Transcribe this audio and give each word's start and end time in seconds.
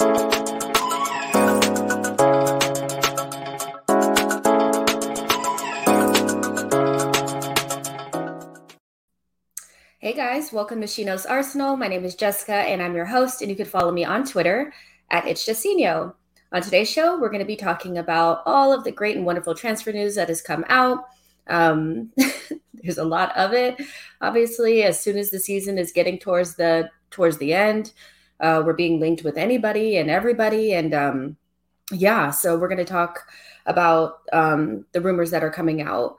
Hey 0.00 0.06
guys, 10.14 10.52
welcome 10.52 10.80
to 10.82 10.86
She 10.86 11.04
Knows 11.04 11.26
Arsenal. 11.26 11.76
My 11.76 11.88
name 11.88 12.04
is 12.04 12.14
Jessica 12.14 12.52
and 12.54 12.80
I'm 12.80 12.94
your 12.94 13.06
host, 13.06 13.42
and 13.42 13.50
you 13.50 13.56
can 13.56 13.66
follow 13.66 13.90
me 13.90 14.04
on 14.04 14.24
Twitter 14.24 14.72
at 15.10 15.24
itchjacino. 15.24 16.14
On 16.52 16.62
today's 16.62 16.88
show, 16.88 17.18
we're 17.18 17.30
going 17.30 17.40
to 17.40 17.44
be 17.44 17.56
talking 17.56 17.98
about 17.98 18.42
all 18.46 18.72
of 18.72 18.84
the 18.84 18.92
great 18.92 19.16
and 19.16 19.26
wonderful 19.26 19.56
transfer 19.56 19.90
news 19.90 20.14
that 20.14 20.28
has 20.28 20.40
come 20.40 20.64
out. 20.68 21.06
Um, 21.48 22.12
there's 22.74 22.98
a 22.98 23.04
lot 23.04 23.36
of 23.36 23.52
it. 23.52 23.80
Obviously, 24.20 24.84
as 24.84 25.00
soon 25.00 25.18
as 25.18 25.30
the 25.30 25.40
season 25.40 25.76
is 25.76 25.90
getting 25.90 26.20
towards 26.20 26.54
the 26.54 26.88
towards 27.10 27.38
the 27.38 27.52
end, 27.52 27.92
uh, 28.40 28.62
we're 28.64 28.72
being 28.72 29.00
linked 29.00 29.24
with 29.24 29.36
anybody 29.36 29.96
and 29.96 30.10
everybody, 30.10 30.74
and 30.74 30.94
um, 30.94 31.36
yeah, 31.90 32.30
so 32.30 32.56
we're 32.56 32.68
going 32.68 32.78
to 32.78 32.84
talk 32.84 33.26
about 33.66 34.20
um, 34.32 34.84
the 34.92 35.00
rumors 35.00 35.30
that 35.30 35.44
are 35.44 35.50
coming 35.50 35.82
out. 35.82 36.16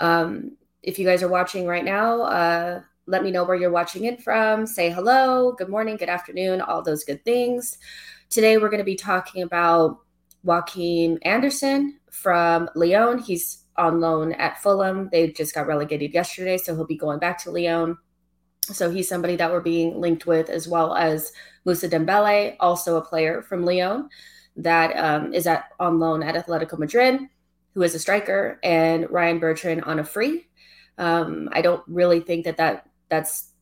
Um, 0.00 0.56
if 0.82 0.98
you 0.98 1.04
guys 1.04 1.22
are 1.22 1.28
watching 1.28 1.66
right 1.66 1.84
now, 1.84 2.22
uh, 2.22 2.80
let 3.06 3.22
me 3.22 3.30
know 3.30 3.44
where 3.44 3.56
you're 3.56 3.70
watching 3.70 4.04
it 4.04 4.22
from. 4.22 4.66
Say 4.66 4.90
hello, 4.90 5.52
good 5.52 5.68
morning, 5.68 5.96
good 5.96 6.08
afternoon, 6.08 6.60
all 6.60 6.82
those 6.82 7.04
good 7.04 7.24
things. 7.24 7.78
Today, 8.30 8.56
we're 8.56 8.70
going 8.70 8.78
to 8.78 8.84
be 8.84 8.96
talking 8.96 9.42
about 9.42 9.98
Joaquin 10.44 11.18
Andersen 11.22 11.98
from 12.10 12.70
Lyon. 12.74 13.18
He's 13.18 13.64
on 13.76 14.00
loan 14.00 14.32
at 14.34 14.62
Fulham. 14.62 15.08
They 15.10 15.32
just 15.32 15.54
got 15.54 15.66
relegated 15.66 16.14
yesterday, 16.14 16.56
so 16.56 16.74
he'll 16.74 16.86
be 16.86 16.96
going 16.96 17.18
back 17.18 17.38
to 17.38 17.50
Lyon. 17.50 17.98
So 18.72 18.90
he's 18.90 19.08
somebody 19.08 19.36
that 19.36 19.50
we're 19.50 19.60
being 19.60 20.00
linked 20.00 20.26
with, 20.26 20.48
as 20.48 20.68
well 20.68 20.94
as 20.94 21.32
Moussa 21.64 21.88
Dembele, 21.88 22.56
also 22.60 22.96
a 22.96 23.04
player 23.04 23.42
from 23.42 23.64
Lyon 23.64 24.08
that 24.56 24.96
um, 24.96 25.32
is 25.32 25.46
at 25.46 25.70
on 25.78 25.98
loan 25.98 26.22
at 26.22 26.34
Atletico 26.34 26.78
Madrid, 26.78 27.20
who 27.74 27.82
is 27.82 27.94
a 27.94 27.98
striker, 27.98 28.58
and 28.62 29.10
Ryan 29.10 29.38
Bertrand 29.38 29.84
on 29.84 29.98
a 29.98 30.04
free. 30.04 30.46
Um, 30.98 31.48
I 31.52 31.62
don't 31.62 31.82
really 31.86 32.20
think 32.20 32.44
that 32.44 32.56
that 32.58 32.88
that's 33.08 33.52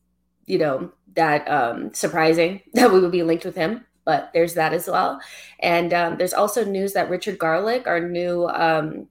you 0.45 0.57
know 0.57 0.91
that 1.15 1.47
um, 1.47 1.93
surprising 1.93 2.61
that 2.73 2.91
we 2.91 2.99
would 2.99 3.11
be 3.11 3.23
linked 3.23 3.45
with 3.45 3.55
him 3.55 3.85
but 4.05 4.31
there's 4.33 4.55
that 4.55 4.73
as 4.73 4.87
well 4.87 5.21
and 5.59 5.93
um, 5.93 6.17
there's 6.17 6.33
also 6.33 6.65
news 6.65 6.93
that 6.93 7.09
richard 7.09 7.37
garlick 7.37 7.85
our 7.85 7.99
new 7.99 8.47
um, 8.47 9.07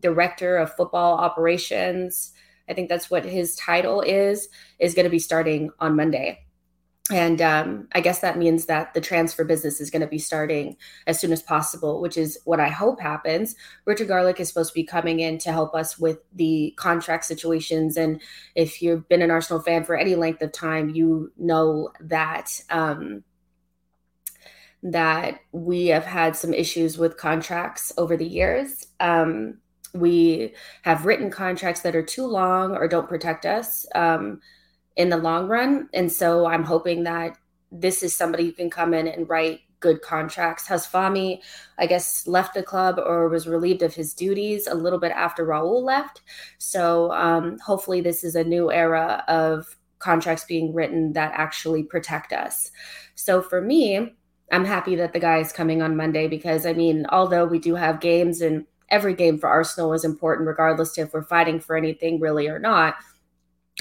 director 0.00 0.56
of 0.56 0.74
football 0.74 1.16
operations 1.16 2.32
i 2.68 2.74
think 2.74 2.88
that's 2.88 3.10
what 3.10 3.24
his 3.24 3.56
title 3.56 4.00
is 4.00 4.48
is 4.78 4.94
going 4.94 5.04
to 5.04 5.10
be 5.10 5.18
starting 5.18 5.70
on 5.80 5.96
monday 5.96 6.46
and 7.10 7.40
um, 7.40 7.88
I 7.92 8.00
guess 8.00 8.20
that 8.20 8.38
means 8.38 8.66
that 8.66 8.92
the 8.92 9.00
transfer 9.00 9.44
business 9.44 9.80
is 9.80 9.90
going 9.90 10.02
to 10.02 10.08
be 10.08 10.18
starting 10.18 10.76
as 11.06 11.20
soon 11.20 11.32
as 11.32 11.42
possible, 11.42 12.00
which 12.00 12.16
is 12.16 12.38
what 12.44 12.58
I 12.58 12.68
hope 12.68 13.00
happens. 13.00 13.54
Richard 13.84 14.08
Garlick 14.08 14.40
is 14.40 14.48
supposed 14.48 14.70
to 14.70 14.74
be 14.74 14.84
coming 14.84 15.20
in 15.20 15.38
to 15.38 15.52
help 15.52 15.74
us 15.74 15.98
with 15.98 16.18
the 16.34 16.74
contract 16.76 17.24
situations. 17.24 17.96
And 17.96 18.20
if 18.56 18.82
you've 18.82 19.08
been 19.08 19.22
an 19.22 19.30
Arsenal 19.30 19.62
fan 19.62 19.84
for 19.84 19.96
any 19.96 20.16
length 20.16 20.42
of 20.42 20.50
time, 20.50 20.90
you 20.90 21.32
know 21.36 21.90
that 22.00 22.60
um, 22.70 23.22
that 24.82 25.40
we 25.52 25.86
have 25.86 26.04
had 26.04 26.34
some 26.34 26.52
issues 26.52 26.98
with 26.98 27.16
contracts 27.16 27.92
over 27.98 28.16
the 28.16 28.26
years. 28.26 28.86
Um, 28.98 29.58
we 29.98 30.54
have 30.82 31.06
written 31.06 31.30
contracts 31.30 31.80
that 31.82 31.96
are 31.96 32.02
too 32.02 32.26
long 32.26 32.76
or 32.76 32.88
don't 32.88 33.08
protect 33.08 33.46
us. 33.46 33.86
Um, 33.94 34.40
in 34.96 35.10
the 35.10 35.16
long 35.16 35.46
run. 35.46 35.88
And 35.94 36.10
so 36.10 36.46
I'm 36.46 36.64
hoping 36.64 37.04
that 37.04 37.36
this 37.70 38.02
is 38.02 38.16
somebody 38.16 38.46
who 38.46 38.52
can 38.52 38.70
come 38.70 38.94
in 38.94 39.06
and 39.06 39.28
write 39.28 39.60
good 39.80 40.00
contracts. 40.00 40.66
Huss 40.66 40.88
Fahmy, 40.90 41.40
I 41.78 41.86
guess, 41.86 42.26
left 42.26 42.54
the 42.54 42.62
club 42.62 42.98
or 42.98 43.28
was 43.28 43.46
relieved 43.46 43.82
of 43.82 43.94
his 43.94 44.14
duties 44.14 44.66
a 44.66 44.74
little 44.74 44.98
bit 44.98 45.12
after 45.12 45.44
Raul 45.44 45.82
left. 45.82 46.22
So 46.58 47.12
um, 47.12 47.58
hopefully, 47.58 48.00
this 48.00 48.24
is 48.24 48.34
a 48.34 48.44
new 48.44 48.72
era 48.72 49.22
of 49.28 49.76
contracts 49.98 50.44
being 50.44 50.72
written 50.72 51.12
that 51.12 51.32
actually 51.34 51.82
protect 51.82 52.32
us. 52.32 52.70
So 53.14 53.42
for 53.42 53.60
me, 53.60 54.14
I'm 54.50 54.64
happy 54.64 54.96
that 54.96 55.12
the 55.12 55.20
guy 55.20 55.38
is 55.38 55.52
coming 55.52 55.82
on 55.82 55.96
Monday 55.96 56.26
because 56.26 56.64
I 56.64 56.72
mean, 56.72 57.04
although 57.10 57.44
we 57.44 57.58
do 57.58 57.74
have 57.74 58.00
games 58.00 58.40
and 58.40 58.64
every 58.88 59.14
game 59.14 59.38
for 59.38 59.48
Arsenal 59.48 59.92
is 59.92 60.04
important, 60.04 60.48
regardless 60.48 60.98
if 60.98 61.12
we're 61.12 61.22
fighting 61.22 61.60
for 61.60 61.76
anything 61.76 62.20
really 62.20 62.48
or 62.48 62.58
not 62.58 62.96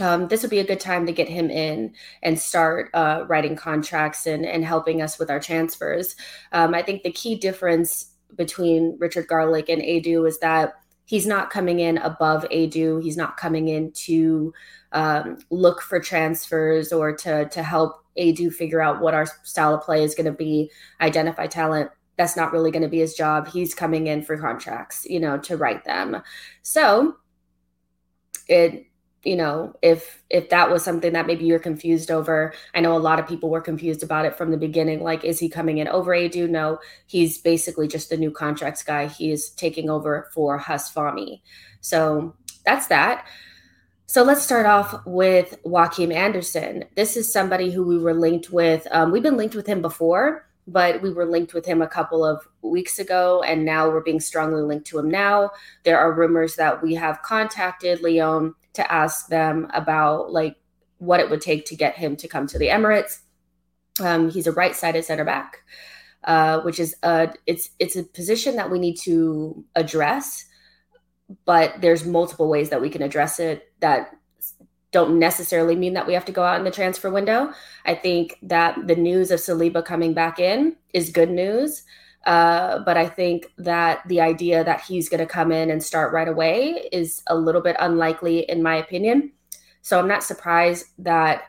um, 0.02 0.28
this 0.28 0.42
would 0.42 0.52
be 0.52 0.60
a 0.60 0.66
good 0.66 0.80
time 0.80 1.06
to 1.06 1.14
get 1.14 1.30
him 1.30 1.50
in 1.50 1.94
and 2.22 2.40
start 2.40 2.90
uh, 2.94 3.24
writing 3.28 3.56
contracts 3.56 4.26
and, 4.26 4.46
and 4.46 4.66
helping 4.66 5.02
us 5.02 5.18
with 5.18 5.30
our 5.30 5.40
transfers. 5.40 6.16
Um, 6.52 6.74
I 6.74 6.82
think 6.82 7.04
the 7.04 7.12
key 7.12 7.36
difference 7.36 8.12
between 8.36 8.98
Richard 9.00 9.28
Garlick 9.28 9.70
and 9.70 9.82
Edu 9.82 10.28
is 10.28 10.40
that 10.40 10.74
he's 11.06 11.26
not 11.26 11.50
coming 11.50 11.80
in 11.80 11.98
above 12.00 12.44
Edu. 12.50 13.02
He's 13.02 13.16
not 13.16 13.38
coming 13.38 13.70
in 13.70 13.92
to 13.94 14.54
um, 14.92 15.38
look 15.50 15.82
for 15.82 16.00
transfers 16.00 16.92
or 16.92 17.16
to 17.16 17.48
to 17.50 17.64
help 17.64 18.04
Edu 18.18 18.52
figure 18.52 18.82
out 18.82 19.02
what 19.02 19.14
our 19.14 19.28
style 19.44 19.76
of 19.76 19.82
play 19.82 20.04
is 20.04 20.16
going 20.16 20.26
to 20.26 20.32
be, 20.32 20.72
identify 21.00 21.48
talent. 21.48 21.90
That's 22.18 22.38
not 22.38 22.52
really 22.52 22.72
going 22.72 22.84
to 22.84 22.90
be 22.90 23.00
his 23.00 23.14
job. 23.14 23.48
He's 23.48 23.74
coming 23.74 24.08
in 24.08 24.24
for 24.24 24.38
contracts, 24.38 25.06
you 25.06 25.20
know, 25.20 25.38
to 25.40 25.58
write 25.58 25.84
them. 25.84 26.22
So 26.62 27.18
it 28.48 28.88
you 29.24 29.36
know 29.36 29.76
if 29.82 30.24
if 30.30 30.50
that 30.50 30.70
was 30.70 30.84
something 30.84 31.14
that 31.14 31.26
maybe 31.26 31.46
you're 31.46 31.58
confused 31.58 32.12
over 32.12 32.54
i 32.76 32.80
know 32.80 32.96
a 32.96 33.00
lot 33.00 33.20
of 33.20 33.28
people 33.28 33.50
were 33.50 33.60
confused 33.60 34.04
about 34.04 34.24
it 34.24 34.38
from 34.38 34.52
the 34.52 34.58
beginning 34.58 35.02
like 35.02 35.24
is 35.24 35.40
he 35.40 35.50
coming 35.50 35.80
in 35.80 35.88
over 35.88 36.12
Edu 36.12 36.48
no 36.48 36.78
he's 37.08 37.40
basically 37.40 37.88
just 37.88 38.12
the 38.12 38.18
new 38.18 38.30
contracts 38.30 38.84
guy 38.84 39.08
he 39.08 39.32
is 39.32 39.50
taking 39.50 39.90
over 39.90 40.30
for 40.32 40.60
Huss 40.60 40.94
Fahmy 40.94 41.42
so 41.82 42.36
that's 42.64 42.86
that 42.88 43.26
so 44.08 44.22
let's 44.22 44.44
start 44.44 44.68
off 44.68 45.04
with 45.06 45.58
Joachim 45.66 46.12
Andersen 46.12 46.86
This 46.96 47.18
is 47.18 47.34
somebody 47.34 47.72
who 47.72 47.84
we 47.84 47.98
were 47.98 48.14
linked 48.14 48.52
with. 48.52 48.88
Um, 48.92 49.12
we've 49.12 49.24
been 49.24 49.36
linked 49.36 49.56
with 49.56 49.66
him 49.66 49.82
before, 49.82 50.48
but 50.68 51.02
we 51.02 51.12
were 51.12 51.26
linked 51.26 51.54
with 51.54 51.66
him 51.66 51.82
a 51.82 51.88
couple 51.88 52.26
of 52.26 52.48
weeks 52.62 52.98
ago, 53.00 53.44
and 53.44 53.66
now 53.66 53.90
we're 53.90 54.02
being 54.02 54.20
strongly 54.20 54.64
linked 54.64 54.88
to 54.88 54.98
him 54.98 55.10
now. 55.10 55.52
There 55.84 56.00
are 56.00 56.14
rumors 56.14 56.56
that 56.56 56.82
we 56.82 56.96
have 56.96 57.22
contacted 57.22 58.02
Lyon 58.02 58.56
to 58.74 58.92
ask 58.92 59.28
them 59.28 59.70
about 59.74 60.32
like 60.32 60.56
what 60.98 61.20
it 61.20 61.30
would 61.30 61.42
take 61.42 61.66
to 61.66 61.76
get 61.76 61.96
him 61.96 62.16
to 62.16 62.28
come 62.28 62.48
to 62.48 62.58
the 62.58 62.68
Emirates. 62.68 63.20
Um, 64.00 64.30
he's 64.30 64.48
a 64.48 64.52
right-sided 64.52 65.06
center 65.06 65.24
back, 65.24 65.64
uh, 66.24 66.62
which 66.62 66.80
is 66.80 66.96
a 67.04 67.34
it's 67.46 67.70
it's 67.80 67.96
a 67.96 68.04
position 68.04 68.56
that 68.56 68.72
we 68.72 68.80
need 68.80 68.98
to 69.04 69.64
address, 69.76 70.46
but 71.46 71.80
there's 71.80 72.06
multiple 72.06 72.50
ways 72.50 72.70
that 72.72 72.82
we 72.82 72.90
can 72.90 73.02
address 73.02 73.40
it 73.40 73.72
that 73.80 74.16
don't 74.96 75.20
necessarily 75.20 75.76
mean 75.76 75.94
that 75.94 76.08
we 76.08 76.14
have 76.14 76.24
to 76.24 76.32
go 76.32 76.42
out 76.42 76.58
in 76.58 76.64
the 76.64 76.72
transfer 76.72 77.12
window. 77.12 77.52
I 77.84 77.96
think 77.96 78.40
that 78.44 78.88
the 78.88 78.96
news 78.96 79.30
of 79.30 79.42
Saliba 79.42 79.84
coming 79.84 80.14
back 80.14 80.40
in 80.40 80.78
is 80.94 81.10
good 81.10 81.30
news. 81.30 81.84
Uh, 82.26 82.80
but 82.80 82.96
I 82.96 83.06
think 83.10 83.52
that 83.58 84.08
the 84.08 84.22
idea 84.22 84.64
that 84.64 84.80
he's 84.80 85.10
going 85.10 85.20
to 85.20 85.26
come 85.26 85.52
in 85.52 85.70
and 85.70 85.84
start 85.84 86.14
right 86.14 86.30
away 86.30 86.88
is 86.94 87.22
a 87.28 87.36
little 87.36 87.60
bit 87.60 87.76
unlikely, 87.78 88.50
in 88.50 88.64
my 88.64 88.78
opinion. 88.78 89.34
So 89.82 90.00
I'm 90.00 90.08
not 90.08 90.24
surprised 90.24 90.86
that 91.00 91.44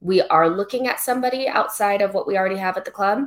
we 0.00 0.22
are 0.22 0.48
looking 0.48 0.86
at 0.86 1.00
somebody 1.00 1.48
outside 1.48 2.00
of 2.00 2.14
what 2.14 2.28
we 2.28 2.38
already 2.38 2.58
have 2.58 2.76
at 2.76 2.84
the 2.84 2.92
club. 2.92 3.24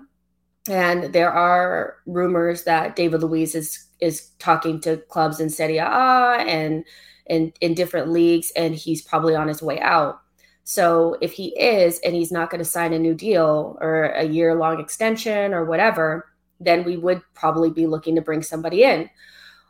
And 0.70 1.12
there 1.12 1.34
are 1.34 1.98
rumors 2.06 2.64
that 2.64 2.96
David 2.96 3.22
Luiz 3.22 3.54
is 3.54 3.86
is 4.00 4.30
talking 4.40 4.80
to 4.82 5.04
clubs 5.10 5.42
in 5.42 5.50
Serie 5.50 5.78
A 5.78 6.38
and 6.48 6.86
in, 7.32 7.54
in 7.62 7.74
different 7.74 8.10
leagues, 8.10 8.52
and 8.58 8.76
he's 8.76 9.02
probably 9.02 9.36
on 9.36 9.48
his 9.48 9.62
way 9.62 9.80
out. 9.80 10.20
So 10.66 11.18
if 11.22 11.32
he 11.32 11.58
is, 11.58 11.98
and 12.04 12.14
he's 12.14 12.32
not 12.32 12.50
going 12.50 12.60
to 12.60 12.66
sign 12.66 12.92
a 12.92 13.00
new 13.00 13.16
deal 13.16 13.78
or 13.80 14.04
a 14.08 14.26
year 14.26 14.54
long 14.54 14.82
extension 14.82 15.54
or 15.54 15.64
whatever, 15.64 16.28
then 16.60 16.84
we 16.84 16.98
would 16.98 17.22
probably 17.34 17.70
be 17.70 17.88
looking 17.88 18.16
to 18.16 18.22
bring 18.22 18.44
somebody 18.44 18.84
in. 18.84 19.10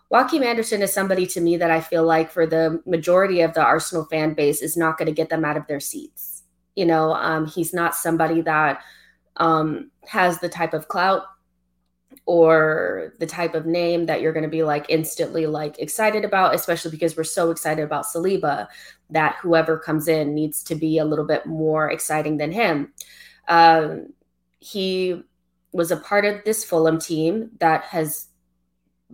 Joachim 0.09 0.43
Andersen 0.43 0.81
is 0.81 0.91
somebody 0.91 1.27
to 1.27 1.39
me 1.39 1.55
that 1.57 1.69
I 1.69 1.81
feel 1.81 2.03
like 2.03 2.31
for 2.31 2.47
the 2.47 2.81
majority 2.87 3.41
of 3.41 3.53
the 3.53 3.63
Arsenal 3.63 4.05
fan 4.05 4.33
base 4.33 4.61
is 4.63 4.75
not 4.75 4.97
going 4.97 5.05
to 5.05 5.13
get 5.13 5.29
them 5.29 5.45
out 5.45 5.55
of 5.55 5.67
their 5.67 5.79
seats. 5.79 6.43
You 6.75 6.85
know, 6.85 7.13
um, 7.13 7.45
he's 7.45 7.73
not 7.75 7.95
somebody 7.95 8.41
that 8.41 8.81
um, 9.37 9.91
has 10.07 10.39
the 10.39 10.49
type 10.49 10.73
of 10.73 10.87
clout 10.87 11.23
or 12.25 13.13
the 13.19 13.25
type 13.25 13.55
of 13.55 13.65
name 13.65 14.05
that 14.05 14.21
you're 14.21 14.33
going 14.33 14.43
to 14.43 14.49
be 14.49 14.63
like 14.63 14.85
instantly 14.89 15.47
like 15.47 15.79
excited 15.79 16.23
about, 16.23 16.53
especially 16.53 16.91
because 16.91 17.17
we're 17.17 17.23
so 17.23 17.51
excited 17.51 17.83
about 17.83 18.05
Saliba 18.05 18.67
that 19.09 19.37
whoever 19.41 19.77
comes 19.77 20.07
in 20.07 20.33
needs 20.33 20.63
to 20.63 20.75
be 20.75 20.97
a 20.97 21.05
little 21.05 21.25
bit 21.25 21.45
more 21.45 21.89
exciting 21.89 22.37
than 22.37 22.51
him. 22.51 22.93
Um, 23.47 24.13
he 24.59 25.23
was 25.71 25.91
a 25.91 25.97
part 25.97 26.25
of 26.25 26.43
this 26.45 26.63
Fulham 26.63 26.99
team 26.99 27.49
that 27.59 27.83
has 27.85 28.27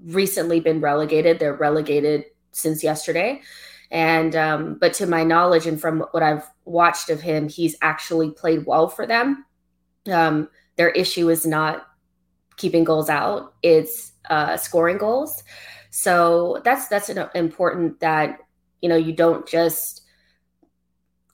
recently 0.03 0.59
been 0.59 0.81
relegated. 0.81 1.39
They're 1.39 1.53
relegated 1.53 2.25
since 2.51 2.83
yesterday. 2.83 3.41
And, 3.89 4.35
um, 4.35 4.77
but 4.79 4.93
to 4.95 5.07
my 5.07 5.23
knowledge 5.23 5.65
and 5.65 5.79
from 5.79 6.01
what 6.11 6.23
I've 6.23 6.47
watched 6.65 7.09
of 7.09 7.21
him, 7.21 7.47
he's 7.47 7.75
actually 7.81 8.31
played 8.31 8.65
well 8.65 8.89
for 8.89 9.07
them. 9.07 9.45
Um, 10.11 10.49
their 10.75 10.89
issue 10.89 11.29
is 11.29 11.45
not 11.45 11.87
keeping 12.57 12.83
goals 12.83 13.09
out; 13.09 13.53
it's 13.63 14.11
uh, 14.29 14.57
scoring 14.57 14.97
goals. 14.97 15.43
So 15.89 16.61
that's 16.63 16.87
that's 16.87 17.09
an 17.09 17.29
important 17.33 17.99
that 18.01 18.39
you 18.81 18.89
know 18.89 18.95
you 18.97 19.13
don't 19.13 19.47
just 19.47 20.03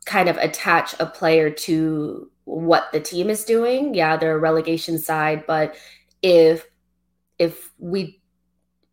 kind 0.05 0.29
of 0.29 0.37
attach 0.37 0.95
a 0.99 1.05
player 1.05 1.49
to 1.49 2.29
what 2.45 2.91
the 2.91 2.99
team 2.99 3.29
is 3.29 3.45
doing. 3.45 3.93
Yeah, 3.93 4.17
they're 4.17 4.35
a 4.35 4.39
relegation 4.39 4.99
side, 4.99 5.45
but 5.47 5.75
if 6.21 6.65
if 7.39 7.71
we 7.79 8.21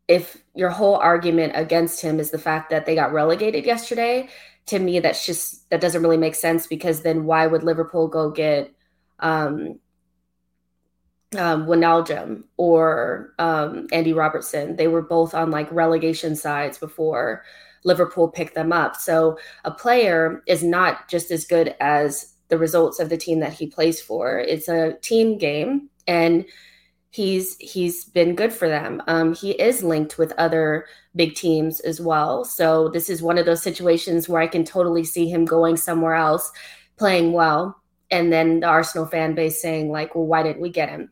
if 0.09 0.43
your 0.55 0.71
whole 0.71 0.97
argument 0.97 1.53
against 1.55 2.01
him 2.01 2.19
is 2.19 2.31
the 2.31 2.39
fact 2.39 2.71
that 2.71 2.85
they 2.85 2.95
got 2.95 3.13
relegated 3.13 3.65
yesterday, 3.65 4.29
to 4.67 4.79
me 4.79 5.01
that's 5.01 5.27
just 5.27 5.69
that 5.71 5.81
doesn't 5.81 6.03
really 6.03 6.17
make 6.17 6.35
sense 6.35 6.67
because 6.67 7.03
then 7.03 7.25
why 7.25 7.47
would 7.47 7.63
Liverpool 7.63 8.09
go 8.09 8.31
get 8.31 8.73
um 9.21 9.79
um, 11.39 11.67
Wijnaldum 11.67 12.43
or 12.57 13.33
um, 13.39 13.87
Andy 13.93 14.13
Robertson. 14.13 14.77
They 14.77 14.89
were 14.89 15.03
both 15.03 15.35
on 15.35 15.51
like 15.51 15.71
relegation 15.71 16.35
sides 16.35 16.79
before 16.79 17.45
Liverpool 17.85 18.29
picked 18.29 18.55
them 18.55 18.73
up. 18.73 18.97
So 18.97 19.39
a 19.65 19.71
player 19.71 20.43
is 20.47 20.63
not 20.63 21.09
just 21.09 21.31
as 21.31 21.45
good 21.45 21.75
as 21.81 22.35
the 22.49 22.59
results 22.59 22.99
of 22.99 23.09
the 23.09 23.17
team 23.17 23.41
that 23.41 23.53
he 23.53 23.67
plays 23.67 24.01
for. 24.01 24.39
It's 24.39 24.69
a 24.69 24.95
team 25.03 25.39
game, 25.39 25.89
and 26.07 26.45
he's 27.11 27.57
he's 27.59 28.05
been 28.05 28.35
good 28.35 28.53
for 28.53 28.69
them. 28.69 29.01
Um, 29.07 29.35
he 29.35 29.53
is 29.53 29.83
linked 29.85 30.19
with 30.19 30.33
other 30.37 30.87
big 31.15 31.35
teams 31.35 31.81
as 31.81 32.01
well. 32.01 32.45
So 32.45 32.89
this 32.89 33.09
is 33.09 33.23
one 33.23 33.39
of 33.39 33.47
those 33.47 33.63
situations 33.63 34.29
where 34.29 34.43
I 34.43 34.49
can 34.49 34.65
totally 34.65 35.05
see 35.05 35.29
him 35.29 35.45
going 35.45 35.77
somewhere 35.77 36.15
else, 36.15 36.51
playing 36.97 37.33
well, 37.33 37.81
and 38.11 38.33
then 38.33 38.61
the 38.61 38.67
Arsenal 38.67 39.07
fan 39.07 39.35
base 39.35 39.63
saying 39.63 39.91
like, 39.91 40.15
"Well, 40.17 40.27
why 40.27 40.43
didn't 40.43 40.61
we 40.61 40.71
get 40.71 40.91
him?" 40.91 41.11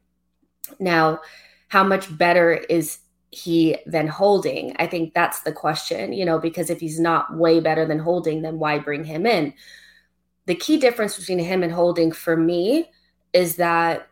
Now, 0.78 1.20
how 1.68 1.84
much 1.84 2.16
better 2.16 2.52
is 2.54 2.98
he 3.30 3.76
than 3.86 4.08
Holding? 4.08 4.74
I 4.78 4.86
think 4.86 5.14
that's 5.14 5.40
the 5.40 5.52
question, 5.52 6.12
you 6.12 6.24
know, 6.24 6.38
because 6.38 6.70
if 6.70 6.80
he's 6.80 6.98
not 6.98 7.36
way 7.36 7.60
better 7.60 7.84
than 7.84 7.98
Holding, 7.98 8.42
then 8.42 8.58
why 8.58 8.78
bring 8.78 9.04
him 9.04 9.26
in? 9.26 9.52
The 10.46 10.54
key 10.54 10.78
difference 10.78 11.18
between 11.18 11.38
him 11.38 11.62
and 11.62 11.72
Holding 11.72 12.10
for 12.10 12.36
me 12.36 12.90
is 13.32 13.56
that 13.56 14.08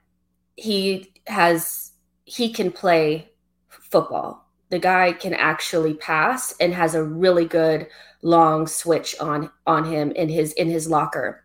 he 0.56 1.12
has 1.26 1.92
he 2.24 2.52
can 2.52 2.70
play 2.70 3.30
football. 3.68 4.46
The 4.68 4.78
guy 4.78 5.12
can 5.12 5.32
actually 5.32 5.94
pass 5.94 6.54
and 6.60 6.74
has 6.74 6.94
a 6.94 7.04
really 7.04 7.46
good 7.46 7.86
long 8.22 8.66
switch 8.66 9.14
on 9.20 9.50
on 9.66 9.84
him 9.84 10.10
in 10.12 10.28
his 10.28 10.52
in 10.54 10.68
his 10.68 10.88
locker. 10.88 11.44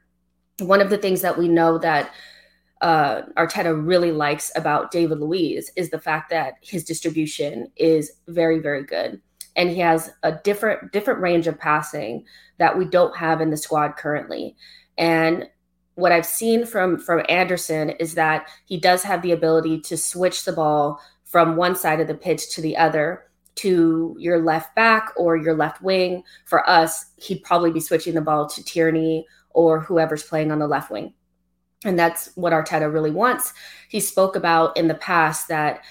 One 0.60 0.82
of 0.82 0.90
the 0.90 0.98
things 0.98 1.22
that 1.22 1.38
we 1.38 1.48
know 1.48 1.78
that 1.78 2.12
uh, 2.82 3.22
Arteta 3.38 3.86
really 3.86 4.12
likes 4.12 4.52
about 4.56 4.92
David 4.92 5.20
Luiz 5.20 5.72
is 5.76 5.90
the 5.90 6.00
fact 6.00 6.30
that 6.32 6.56
his 6.62 6.84
distribution 6.84 7.72
is 7.76 8.12
very, 8.28 8.60
very 8.60 8.84
good, 8.84 9.22
and 9.56 9.70
he 9.70 9.80
has 9.80 10.12
a 10.24 10.34
different 10.44 10.92
different 10.92 11.22
range 11.22 11.48
of 11.48 11.60
passing 11.60 12.26
that 12.58 12.78
we 12.78 12.86
don't 12.86 13.16
have 13.16 13.40
in 13.40 13.52
the 13.52 13.58
squad 13.58 13.98
currently. 13.98 14.56
And 14.98 15.48
what 15.96 16.12
I've 16.12 16.26
seen 16.26 16.66
from 16.66 16.98
from 16.98 17.24
Andersen 17.30 17.92
is 17.92 18.16
that 18.16 18.48
he 18.66 18.80
does 18.80 19.04
have 19.04 19.22
the 19.22 19.32
ability 19.32 19.82
to 19.82 19.98
switch 19.98 20.44
the 20.44 20.54
ball 20.54 21.00
from 21.26 21.56
one 21.56 21.76
side 21.76 22.00
of 22.00 22.08
the 22.08 22.16
pitch 22.16 22.54
to 22.56 22.62
the 22.62 22.76
other 22.78 23.26
to 23.56 24.16
your 24.18 24.42
left 24.42 24.76
back 24.76 25.12
or 25.16 25.38
your 25.38 25.54
left 25.54 25.82
wing. 25.82 26.24
For 26.46 26.68
us, 26.68 27.12
he'd 27.18 27.44
probably 27.44 27.72
be 27.72 27.80
switching 27.80 28.16
the 28.16 28.22
ball 28.22 28.50
to 28.50 28.64
Tierney 28.64 29.26
or 29.52 29.82
whoever's 29.82 30.24
playing 30.24 30.52
on 30.52 30.60
the 30.60 30.68
left 30.68 30.90
wing. 30.90 31.14
And 31.84 31.98
that's 31.98 32.30
what 32.36 32.54
Arteta 32.54 32.92
really 32.92 33.12
wants. 33.12 33.54
He 33.90 34.00
spoke 34.00 34.36
about 34.36 34.78
in 34.78 34.88
the 34.88 34.96
past 34.96 35.48
that 35.48 35.84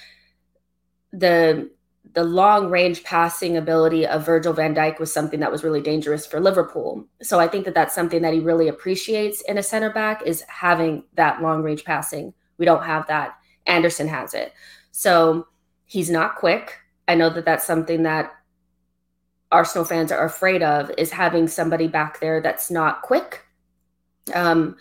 the 1.11 1.69
the 2.13 2.23
long 2.23 2.69
range 2.69 3.03
passing 3.03 3.55
ability 3.55 4.05
of 4.05 4.25
Virgil 4.25 4.51
van 4.51 4.75
Dijk 4.75 4.99
was 4.99 5.13
something 5.13 5.39
that 5.39 5.51
was 5.51 5.63
really 5.63 5.81
dangerous 5.81 6.25
for 6.25 6.41
Liverpool. 6.41 7.05
So 7.21 7.39
I 7.39 7.47
think 7.47 7.63
that 7.65 7.73
that's 7.73 7.95
something 7.95 8.21
that 8.21 8.33
he 8.33 8.39
really 8.39 8.67
appreciates 8.67 9.41
in 9.41 9.57
a 9.57 9.63
center 9.63 9.89
back 9.89 10.21
is 10.25 10.41
having 10.49 11.05
that 11.13 11.41
long 11.41 11.63
range 11.63 11.85
passing. 11.85 12.33
We 12.57 12.65
don't 12.65 12.83
have 12.83 13.07
that. 13.07 13.35
Andersen 13.65 14.09
has 14.09 14.33
it. 14.33 14.51
So 14.91 15.47
he's 15.85 16.09
not 16.09 16.35
quick. 16.35 16.79
I 17.07 17.15
know 17.15 17.29
that 17.29 17.45
that's 17.45 17.65
something 17.65 18.03
that 18.03 18.31
Arsenal 19.51 19.85
fans 19.85 20.11
are 20.11 20.25
afraid 20.25 20.63
of 20.63 20.91
is 20.97 21.11
having 21.11 21.47
somebody 21.47 21.87
back 21.87 22.19
there 22.19 22.41
that's 22.41 22.71
not 22.71 23.01
quick. 23.01 23.45
Um, 24.33 24.75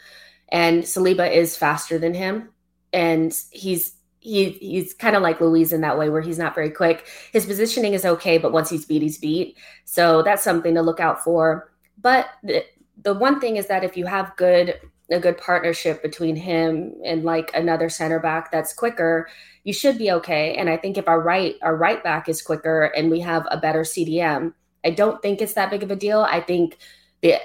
and 0.52 0.82
Saliba 0.82 1.32
is 1.32 1.56
faster 1.56 1.98
than 1.98 2.14
him, 2.14 2.50
and 2.92 3.36
he's 3.50 3.94
he 4.20 4.50
he's 4.50 4.94
kind 4.94 5.16
of 5.16 5.22
like 5.22 5.40
Luiz 5.40 5.72
in 5.72 5.80
that 5.80 5.98
way 5.98 6.10
where 6.10 6.20
he's 6.20 6.38
not 6.38 6.54
very 6.54 6.70
quick. 6.70 7.06
His 7.32 7.46
positioning 7.46 7.94
is 7.94 8.04
okay, 8.04 8.38
but 8.38 8.52
once 8.52 8.68
he's 8.70 8.84
beat, 8.84 9.02
he's 9.02 9.18
beat. 9.18 9.56
So 9.84 10.22
that's 10.22 10.44
something 10.44 10.74
to 10.74 10.82
look 10.82 11.00
out 11.00 11.24
for. 11.24 11.72
But 12.00 12.28
the, 12.42 12.64
the 13.02 13.14
one 13.14 13.40
thing 13.40 13.56
is 13.56 13.66
that 13.68 13.84
if 13.84 13.96
you 13.96 14.06
have 14.06 14.36
good 14.36 14.78
a 15.10 15.18
good 15.18 15.38
partnership 15.38 16.02
between 16.02 16.36
him 16.36 16.94
and 17.04 17.24
like 17.24 17.50
another 17.52 17.88
center 17.88 18.20
back 18.20 18.52
that's 18.52 18.72
quicker, 18.72 19.28
you 19.64 19.72
should 19.72 19.98
be 19.98 20.12
okay. 20.12 20.54
And 20.54 20.70
I 20.70 20.76
think 20.76 20.96
if 20.96 21.08
our 21.08 21.20
right 21.20 21.56
our 21.62 21.76
right 21.76 22.02
back 22.04 22.28
is 22.28 22.42
quicker 22.42 22.84
and 22.96 23.10
we 23.10 23.20
have 23.20 23.46
a 23.50 23.56
better 23.56 23.82
CDM, 23.82 24.52
I 24.84 24.90
don't 24.90 25.20
think 25.22 25.40
it's 25.40 25.54
that 25.54 25.70
big 25.70 25.82
of 25.82 25.90
a 25.90 25.96
deal. 25.96 26.20
I 26.20 26.40
think 26.40 26.78
the 27.22 27.36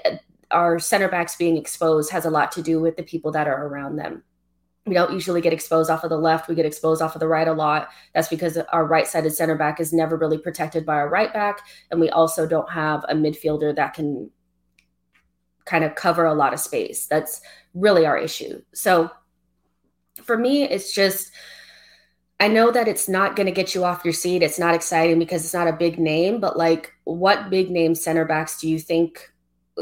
our 0.52 0.80
center 0.80 1.08
backs 1.08 1.36
being 1.36 1.58
exposed 1.58 2.12
has 2.12 2.26
a 2.26 2.30
lot 2.30 2.52
to 2.54 2.62
do 2.62 2.80
with 2.80 2.98
the 2.98 3.04
people 3.04 3.32
that 3.32 3.48
are 3.48 3.68
around 3.68 3.96
them. 3.96 4.24
We 4.86 4.94
don't 4.94 5.14
usually 5.14 5.42
get 5.42 5.54
exposed 5.54 5.90
off 5.90 6.04
of 6.04 6.12
the 6.12 6.18
left. 6.18 6.48
We 6.48 6.54
get 6.54 6.66
exposed 6.66 7.02
off 7.02 7.16
of 7.16 7.20
the 7.20 7.28
right 7.28 7.48
a 7.48 7.54
lot. 7.54 7.90
That's 8.14 8.28
because 8.28 8.58
our 8.58 8.86
right 8.86 9.08
sided 9.08 9.32
center 9.32 9.56
back 9.56 9.80
is 9.80 9.92
never 9.92 10.16
really 10.16 10.38
protected 10.38 10.86
by 10.86 10.96
our 10.96 11.10
right 11.10 11.34
back. 11.34 11.62
And 11.90 12.00
we 12.00 12.10
also 12.12 12.48
don't 12.48 12.70
have 12.70 13.04
a 13.10 13.16
midfielder 13.16 13.76
that 13.76 13.96
can 13.96 14.30
kind 15.66 15.84
of 15.84 15.96
cover 15.96 16.26
a 16.26 16.36
lot 16.36 16.54
of 16.54 16.60
space. 16.60 17.08
That's 17.08 17.42
really 17.74 18.06
our 18.06 18.18
issue. 18.18 18.62
So 18.74 19.10
for 20.22 20.38
me, 20.38 20.64
it's 20.64 20.94
just, 20.94 21.32
I 22.40 22.48
know 22.48 22.70
that 22.70 22.88
it's 22.88 23.10
not 23.10 23.36
going 23.36 23.48
to 23.48 23.52
get 23.52 23.74
you 23.74 23.84
off 23.84 24.06
your 24.06 24.14
seat. 24.14 24.44
It's 24.44 24.60
not 24.60 24.76
exciting 24.76 25.18
because 25.18 25.44
it's 25.44 25.54
not 25.54 25.68
a 25.68 25.74
big 25.74 25.98
name, 25.98 26.40
but 26.40 26.58
like, 26.58 26.94
what 27.06 27.50
big 27.50 27.72
name 27.72 27.96
center 27.96 28.26
backs 28.26 28.60
do 28.60 28.70
you 28.70 28.78
think 28.78 29.32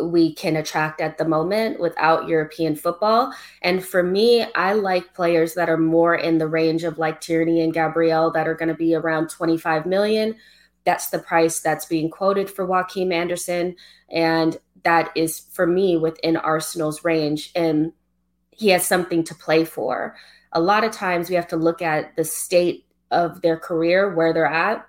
we 0.01 0.33
can 0.33 0.55
attract 0.55 1.01
at 1.01 1.17
the 1.17 1.25
moment 1.25 1.79
without 1.79 2.27
European 2.27 2.75
football. 2.75 3.31
And 3.61 3.85
for 3.85 4.01
me, 4.01 4.45
I 4.55 4.73
like 4.73 5.13
players 5.13 5.53
that 5.53 5.69
are 5.69 5.77
more 5.77 6.15
in 6.15 6.39
the 6.39 6.47
range 6.47 6.83
of 6.83 6.97
like 6.97 7.21
Tierney 7.21 7.61
and 7.61 7.73
Gabriel 7.73 8.31
that 8.31 8.47
are 8.47 8.55
going 8.55 8.69
to 8.69 8.75
be 8.75 8.95
around 8.95 9.29
25 9.29 9.85
million. 9.85 10.35
That's 10.83 11.09
the 11.09 11.19
price 11.19 11.59
that's 11.59 11.85
being 11.85 12.09
quoted 12.09 12.49
for 12.49 12.67
Joachim 12.67 13.11
Andersen. 13.11 13.75
And 14.09 14.57
that 14.83 15.11
is 15.15 15.39
for 15.51 15.67
me 15.67 15.95
within 15.95 16.37
Arsenal's 16.37 17.03
range. 17.03 17.51
And 17.55 17.93
he 18.51 18.69
has 18.69 18.85
something 18.85 19.23
to 19.25 19.35
play 19.35 19.63
for. 19.63 20.15
A 20.51 20.61
lot 20.61 20.83
of 20.83 20.91
times 20.91 21.29
we 21.29 21.35
have 21.35 21.47
to 21.47 21.55
look 21.55 21.81
at 21.81 22.15
the 22.15 22.25
state 22.25 22.85
of 23.11 23.41
their 23.41 23.57
career, 23.57 24.13
where 24.13 24.33
they're 24.33 24.45
at, 24.45 24.85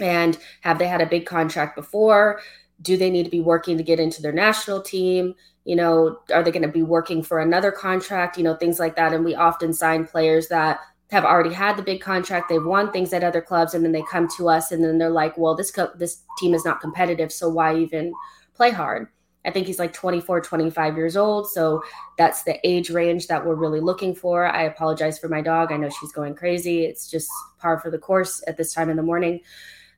and 0.00 0.38
have 0.62 0.78
they 0.78 0.86
had 0.86 1.00
a 1.00 1.06
big 1.06 1.26
contract 1.26 1.76
before? 1.76 2.40
Do 2.82 2.96
they 2.96 3.10
need 3.10 3.24
to 3.24 3.30
be 3.30 3.40
working 3.40 3.76
to 3.76 3.82
get 3.82 4.00
into 4.00 4.20
their 4.20 4.32
national 4.32 4.82
team? 4.82 5.34
You 5.64 5.76
know 5.76 6.18
are 6.34 6.42
they 6.42 6.50
going 6.50 6.62
to 6.62 6.68
be 6.68 6.82
working 6.82 7.22
for 7.22 7.40
another 7.40 7.70
contract? 7.70 8.36
You 8.36 8.44
know 8.44 8.56
things 8.56 8.78
like 8.78 8.96
that. 8.96 9.12
And 9.12 9.24
we 9.24 9.34
often 9.34 9.72
sign 9.72 10.06
players 10.06 10.48
that 10.48 10.80
have 11.10 11.24
already 11.24 11.52
had 11.52 11.76
the 11.76 11.82
big 11.82 12.00
contract. 12.00 12.48
They've 12.48 12.64
won 12.64 12.90
things 12.90 13.12
at 13.12 13.22
other 13.22 13.42
clubs 13.42 13.74
and 13.74 13.84
then 13.84 13.92
they 13.92 14.02
come 14.10 14.28
to 14.36 14.48
us 14.48 14.72
and 14.72 14.82
then 14.82 14.98
they're 14.98 15.10
like 15.10 15.38
well 15.38 15.54
this 15.54 15.70
co- 15.70 15.92
this 15.96 16.22
team 16.38 16.54
is 16.54 16.64
not 16.64 16.80
competitive 16.80 17.32
so 17.32 17.48
why 17.48 17.76
even 17.76 18.12
play 18.54 18.70
hard? 18.70 19.08
I 19.44 19.50
think 19.50 19.66
he's 19.66 19.78
like 19.78 19.92
24 19.92 20.40
25 20.40 20.96
years 20.96 21.16
old 21.16 21.50
so 21.50 21.82
that's 22.16 22.44
the 22.44 22.58
age 22.66 22.90
range 22.90 23.26
that 23.26 23.44
we're 23.44 23.54
really 23.54 23.80
looking 23.80 24.14
for. 24.14 24.46
I 24.46 24.64
apologize 24.64 25.18
for 25.18 25.28
my 25.28 25.40
dog. 25.42 25.70
I 25.70 25.76
know 25.76 25.90
she's 25.90 26.12
going 26.12 26.34
crazy. 26.34 26.84
It's 26.84 27.10
just 27.10 27.28
par 27.58 27.78
for 27.78 27.90
the 27.90 27.98
course 27.98 28.42
at 28.46 28.56
this 28.56 28.72
time 28.72 28.88
in 28.88 28.96
the 28.96 29.02
morning. 29.02 29.40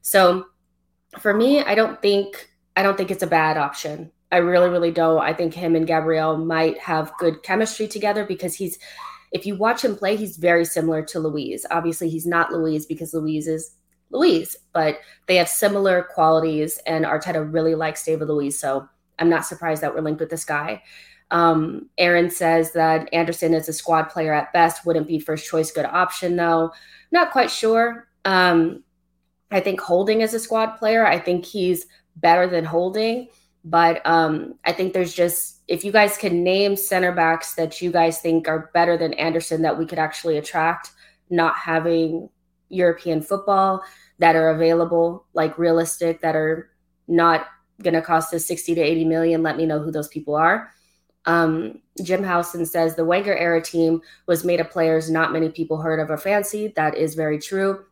So 0.02 0.46
for 1.18 1.34
me 1.34 1.62
i 1.62 1.74
don't 1.74 2.00
think 2.02 2.50
I 2.76 2.82
don't 2.82 2.96
think 2.96 3.10
it's 3.10 3.22
a 3.22 3.28
bad 3.28 3.56
option. 3.56 4.10
I 4.32 4.38
really, 4.38 4.68
really 4.68 4.90
don't. 4.90 5.22
I 5.22 5.32
think 5.32 5.54
him 5.54 5.76
and 5.76 5.86
Gabriel 5.86 6.36
might 6.36 6.78
have 6.78 7.16
good 7.18 7.42
chemistry 7.42 7.86
together 7.86 8.24
because 8.24 8.54
he's, 8.54 8.78
if 9.32 9.46
you 9.46 9.54
watch 9.56 9.84
him 9.84 9.96
play, 9.96 10.16
he's 10.16 10.36
very 10.36 10.64
similar 10.64 11.02
to 11.06 11.20
Luiz. 11.20 11.64
Obviously, 11.70 12.08
he's 12.08 12.26
not 12.26 12.52
Luiz 12.52 12.84
because 12.84 13.14
Luiz 13.14 13.46
is 13.46 13.76
Luiz, 14.10 14.56
but 14.72 14.98
they 15.26 15.36
have 15.36 15.48
similar 15.48 16.02
qualities, 16.02 16.78
and 16.86 17.04
Arteta 17.04 17.52
really 17.52 17.74
likes 17.74 18.04
David 18.04 18.28
Luiz. 18.28 18.58
So 18.58 18.88
I'm 19.18 19.28
not 19.28 19.46
surprised 19.46 19.82
that 19.82 19.94
we're 19.94 20.00
linked 20.00 20.20
with 20.20 20.30
this 20.30 20.44
guy. 20.44 20.82
Um, 21.30 21.88
Aaron 21.98 22.30
says 22.30 22.72
that 22.72 23.08
Andersen 23.12 23.54
is 23.54 23.68
a 23.68 23.72
squad 23.72 24.04
player 24.04 24.32
at 24.32 24.52
best, 24.52 24.84
wouldn't 24.86 25.08
be 25.08 25.18
first 25.18 25.46
choice 25.46 25.72
good 25.72 25.86
option 25.86 26.36
though. 26.36 26.72
Not 27.10 27.32
quite 27.32 27.50
sure. 27.50 28.08
Um, 28.24 28.84
I 29.50 29.60
think 29.60 29.80
Holding 29.80 30.20
is 30.20 30.34
a 30.34 30.38
squad 30.38 30.76
player. 30.76 31.06
I 31.06 31.18
think 31.18 31.44
he's 31.44 31.86
better 32.16 32.46
than 32.46 32.64
Holding. 32.64 33.28
But 33.64 34.02
um, 34.04 34.54
I 34.64 34.72
think 34.72 34.92
there's 34.92 35.14
just 35.14 35.62
if 35.68 35.84
you 35.84 35.92
guys 35.92 36.18
can 36.18 36.44
name 36.44 36.76
center 36.76 37.12
backs 37.12 37.54
that 37.54 37.80
you 37.80 37.90
guys 37.90 38.20
think 38.20 38.48
are 38.48 38.70
better 38.74 38.98
than 38.98 39.14
Andersen 39.14 39.62
that 39.62 39.78
we 39.78 39.86
could 39.86 39.98
actually 39.98 40.36
attract, 40.36 40.90
not 41.30 41.56
having 41.56 42.28
European 42.68 43.22
football 43.22 43.82
that 44.18 44.36
are 44.36 44.50
available, 44.50 45.24
like 45.32 45.58
realistic, 45.58 46.20
that 46.20 46.36
are 46.36 46.70
not 47.08 47.46
going 47.82 47.94
to 47.94 48.02
cost 48.02 48.32
us 48.34 48.46
60 48.46 48.74
to 48.74 48.80
80 48.80 49.04
million, 49.06 49.42
let 49.42 49.56
me 49.56 49.66
know 49.66 49.80
who 49.80 49.90
those 49.90 50.08
people 50.08 50.34
are. 50.34 50.70
Um, 51.26 51.80
Jim 52.02 52.22
Housen 52.22 52.66
says 52.66 52.94
the 52.94 53.04
Wenger 53.04 53.34
era 53.34 53.62
team 53.62 54.02
was 54.26 54.44
made 54.44 54.60
of 54.60 54.70
players 54.70 55.10
not 55.10 55.32
many 55.32 55.48
people 55.48 55.80
heard 55.80 56.00
of 56.00 56.10
or 56.10 56.18
fancied. 56.18 56.74
That 56.74 56.96
is 56.96 57.14
very 57.14 57.38
true. 57.38 57.84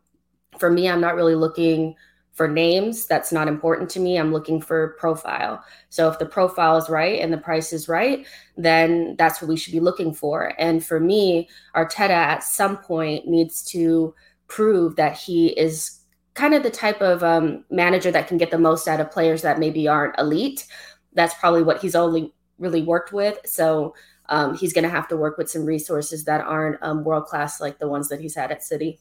For 0.58 0.70
me, 0.70 0.88
I'm 0.88 1.00
not 1.00 1.14
really 1.14 1.34
looking 1.34 1.94
for 2.32 2.48
names. 2.48 3.06
That's 3.06 3.30
not 3.32 3.48
important 3.48 3.90
to 3.90 4.00
me. 4.00 4.18
I'm 4.18 4.32
looking 4.32 4.60
for 4.60 4.96
profile. 4.98 5.62
So 5.90 6.08
if 6.08 6.18
the 6.18 6.26
profile 6.26 6.76
is 6.78 6.88
right 6.88 7.20
and 7.20 7.32
the 7.32 7.38
price 7.38 7.72
is 7.72 7.88
right, 7.88 8.26
then 8.56 9.16
that's 9.18 9.40
what 9.40 9.48
we 9.48 9.56
should 9.56 9.72
be 9.72 9.80
looking 9.80 10.14
for. 10.14 10.54
And 10.58 10.84
for 10.84 10.98
me, 10.98 11.48
Arteta 11.76 12.10
at 12.10 12.42
some 12.42 12.78
point 12.78 13.26
needs 13.26 13.62
to 13.72 14.14
prove 14.48 14.96
that 14.96 15.16
he 15.16 15.48
is 15.48 16.00
kind 16.34 16.54
of 16.54 16.62
the 16.62 16.70
type 16.70 17.02
of 17.02 17.22
um, 17.22 17.64
manager 17.70 18.10
that 18.10 18.28
can 18.28 18.38
get 18.38 18.50
the 18.50 18.58
most 18.58 18.88
out 18.88 19.00
of 19.00 19.10
players 19.10 19.42
that 19.42 19.58
maybe 19.58 19.86
aren't 19.86 20.18
elite. 20.18 20.66
That's 21.12 21.34
probably 21.34 21.62
what 21.62 21.82
he's 21.82 21.94
only 21.94 22.32
really 22.58 22.82
worked 22.82 23.12
with. 23.12 23.38
So 23.44 23.94
um, 24.30 24.56
he's 24.56 24.72
going 24.72 24.84
to 24.84 24.90
have 24.90 25.08
to 25.08 25.16
work 25.16 25.36
with 25.36 25.50
some 25.50 25.66
resources 25.66 26.24
that 26.24 26.40
aren't 26.40 26.82
um, 26.82 27.04
world 27.04 27.26
class 27.26 27.60
like 27.60 27.78
the 27.78 27.88
ones 27.88 28.08
that 28.08 28.20
he's 28.20 28.34
had 28.34 28.50
at 28.50 28.62
City. 28.62 28.98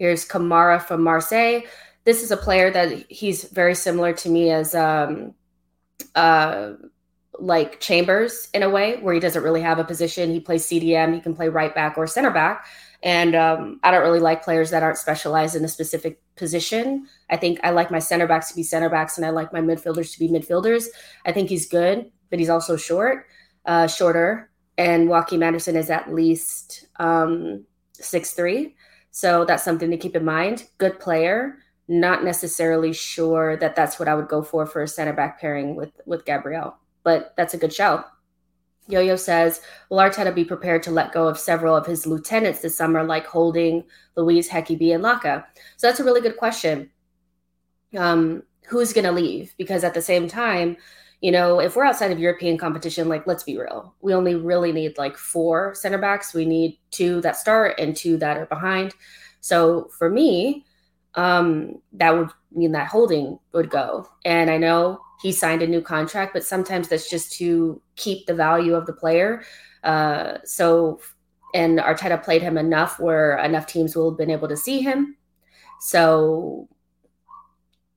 Here's 0.00 0.26
Kamara 0.26 0.80
from 0.80 1.02
Marseille. 1.02 1.60
This 2.04 2.22
is 2.22 2.30
a 2.30 2.36
player 2.38 2.70
that 2.70 3.04
he's 3.10 3.44
very 3.44 3.74
similar 3.74 4.14
to 4.14 4.30
me 4.30 4.50
as 4.50 4.74
um, 4.74 5.34
uh, 6.14 6.72
like 7.38 7.80
Chambers 7.80 8.48
in 8.54 8.62
a 8.62 8.70
way, 8.70 8.96
where 9.02 9.12
he 9.12 9.20
doesn't 9.20 9.42
really 9.42 9.60
have 9.60 9.78
a 9.78 9.84
position. 9.84 10.32
He 10.32 10.40
plays 10.40 10.64
CDM, 10.64 11.12
he 11.12 11.20
can 11.20 11.36
play 11.36 11.50
right 11.50 11.74
back 11.74 11.98
or 11.98 12.06
center 12.06 12.30
back. 12.30 12.64
And 13.02 13.34
um, 13.34 13.78
I 13.82 13.90
don't 13.90 14.00
really 14.00 14.20
like 14.20 14.42
players 14.42 14.70
that 14.70 14.82
aren't 14.82 14.96
specialized 14.96 15.54
in 15.54 15.66
a 15.66 15.68
specific 15.68 16.18
position. 16.34 17.06
I 17.28 17.36
think 17.36 17.60
I 17.62 17.68
like 17.68 17.90
my 17.90 17.98
center 17.98 18.26
backs 18.26 18.48
to 18.48 18.56
be 18.56 18.62
center 18.62 18.88
backs 18.88 19.18
and 19.18 19.26
I 19.26 19.30
like 19.30 19.52
my 19.52 19.60
midfielders 19.60 20.14
to 20.14 20.18
be 20.18 20.28
midfielders. 20.28 20.86
I 21.26 21.32
think 21.32 21.50
he's 21.50 21.68
good, 21.68 22.10
but 22.30 22.38
he's 22.38 22.48
also 22.48 22.78
short, 22.78 23.26
uh, 23.66 23.86
shorter. 23.86 24.50
And 24.78 25.10
Joachim 25.10 25.42
Andersen 25.42 25.76
is 25.76 25.90
at 25.90 26.10
least 26.10 26.86
um, 26.98 27.66
six 27.92 28.32
three, 28.32 28.76
So 29.10 29.44
that's 29.44 29.64
something 29.64 29.90
to 29.90 29.96
keep 29.96 30.16
in 30.16 30.24
mind. 30.24 30.66
Good 30.78 31.00
player. 31.00 31.58
Not 31.88 32.24
necessarily 32.24 32.92
sure 32.92 33.56
that 33.56 33.74
that's 33.74 33.98
what 33.98 34.08
I 34.08 34.14
would 34.14 34.28
go 34.28 34.42
for 34.42 34.66
for 34.66 34.82
a 34.82 34.88
center 34.88 35.12
back 35.12 35.40
pairing 35.40 35.74
with 35.74 35.90
with 36.06 36.24
Gabriel, 36.24 36.76
but 37.02 37.34
that's 37.36 37.54
a 37.54 37.58
good 37.58 37.72
shout. 37.72 38.06
Yo 38.86 39.00
Yo 39.00 39.16
says, 39.16 39.60
Will 39.88 39.98
Arteta 39.98 40.34
be 40.34 40.44
prepared 40.44 40.82
to 40.84 40.90
let 40.90 41.12
go 41.12 41.28
of 41.28 41.38
several 41.38 41.76
of 41.76 41.86
his 41.86 42.06
lieutenants 42.06 42.60
this 42.60 42.76
summer, 42.76 43.04
like 43.04 43.26
Holding, 43.26 43.84
Luiz, 44.16 44.48
Hekeby, 44.48 44.94
and 44.94 45.04
Laka? 45.04 45.44
So 45.76 45.86
that's 45.86 46.00
a 46.00 46.04
really 46.04 46.20
good 46.20 46.36
question. 46.36 46.90
Um, 47.96 48.42
who's 48.66 48.92
going 48.92 49.04
to 49.04 49.12
leave? 49.12 49.54
Because 49.58 49.84
at 49.84 49.94
the 49.94 50.02
same 50.02 50.28
time, 50.28 50.76
you 51.20 51.30
know, 51.30 51.60
if 51.60 51.76
we're 51.76 51.84
outside 51.84 52.10
of 52.10 52.18
European 52.18 52.56
competition, 52.56 53.08
like 53.08 53.26
let's 53.26 53.42
be 53.42 53.58
real, 53.58 53.94
we 54.00 54.14
only 54.14 54.34
really 54.34 54.72
need 54.72 54.96
like 54.96 55.16
four 55.16 55.74
center 55.74 55.98
backs. 55.98 56.32
We 56.32 56.46
need 56.46 56.78
two 56.90 57.20
that 57.20 57.36
start 57.36 57.78
and 57.78 57.94
two 57.94 58.16
that 58.18 58.38
are 58.38 58.46
behind. 58.46 58.94
So 59.40 59.90
for 59.98 60.08
me, 60.08 60.64
um, 61.14 61.82
that 61.92 62.16
would 62.16 62.30
mean 62.52 62.72
that 62.72 62.88
Holding 62.88 63.38
would 63.52 63.68
go. 63.68 64.08
And 64.24 64.50
I 64.50 64.56
know 64.56 65.00
he 65.20 65.32
signed 65.32 65.62
a 65.62 65.66
new 65.66 65.82
contract, 65.82 66.32
but 66.32 66.44
sometimes 66.44 66.88
that's 66.88 67.10
just 67.10 67.32
to 67.34 67.82
keep 67.96 68.26
the 68.26 68.34
value 68.34 68.74
of 68.74 68.86
the 68.86 68.92
player. 68.92 69.42
Uh, 69.84 70.38
so, 70.44 71.00
and 71.52 71.78
Arteta 71.78 72.22
played 72.22 72.42
him 72.42 72.56
enough 72.56 72.98
where 72.98 73.36
enough 73.38 73.66
teams 73.66 73.94
will 73.94 74.10
have 74.10 74.18
been 74.18 74.30
able 74.30 74.48
to 74.48 74.56
see 74.56 74.80
him. 74.80 75.16
So, 75.80 76.68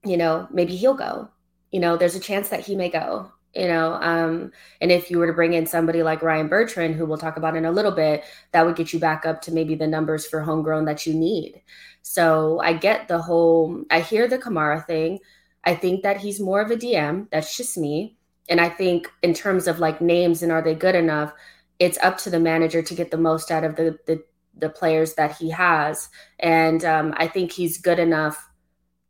you 0.04 0.16
know, 0.16 0.48
maybe 0.50 0.76
he'll 0.76 0.94
go. 0.94 1.30
You 1.74 1.80
know, 1.80 1.96
there's 1.96 2.14
a 2.14 2.20
chance 2.20 2.50
that 2.50 2.60
he 2.60 2.76
may 2.76 2.88
go. 2.88 3.32
You 3.52 3.66
know, 3.66 3.94
um, 3.94 4.52
and 4.80 4.92
if 4.92 5.10
you 5.10 5.18
were 5.18 5.26
to 5.26 5.32
bring 5.32 5.54
in 5.54 5.66
somebody 5.66 6.04
like 6.04 6.22
Ryan 6.22 6.46
Bertrand, 6.46 6.94
who 6.94 7.04
we'll 7.04 7.18
talk 7.18 7.36
about 7.36 7.56
in 7.56 7.64
a 7.64 7.72
little 7.72 7.90
bit, 7.90 8.22
that 8.52 8.64
would 8.64 8.76
get 8.76 8.92
you 8.92 9.00
back 9.00 9.26
up 9.26 9.42
to 9.42 9.52
maybe 9.52 9.74
the 9.74 9.88
numbers 9.88 10.24
for 10.24 10.40
homegrown 10.40 10.84
that 10.84 11.04
you 11.04 11.14
need. 11.14 11.62
So 12.02 12.60
I 12.62 12.74
get 12.74 13.08
the 13.08 13.20
whole, 13.20 13.82
I 13.90 14.02
hear 14.02 14.28
the 14.28 14.38
Kamara 14.38 14.86
thing. 14.86 15.18
I 15.64 15.74
think 15.74 16.04
that 16.04 16.18
he's 16.18 16.38
more 16.38 16.60
of 16.60 16.70
a 16.70 16.76
DM. 16.76 17.28
That's 17.32 17.56
just 17.56 17.76
me. 17.76 18.16
And 18.48 18.60
I 18.60 18.68
think 18.68 19.10
in 19.22 19.34
terms 19.34 19.66
of 19.66 19.80
like 19.80 20.00
names 20.00 20.44
and 20.44 20.52
are 20.52 20.62
they 20.62 20.76
good 20.76 20.94
enough, 20.94 21.32
it's 21.80 21.98
up 21.98 22.18
to 22.18 22.30
the 22.30 22.38
manager 22.38 22.82
to 22.82 22.94
get 22.94 23.10
the 23.10 23.18
most 23.18 23.50
out 23.50 23.64
of 23.64 23.74
the 23.74 23.98
the, 24.06 24.22
the 24.56 24.68
players 24.68 25.14
that 25.14 25.36
he 25.38 25.50
has. 25.50 26.08
And 26.38 26.84
um, 26.84 27.14
I 27.16 27.26
think 27.26 27.50
he's 27.50 27.78
good 27.78 27.98
enough 27.98 28.48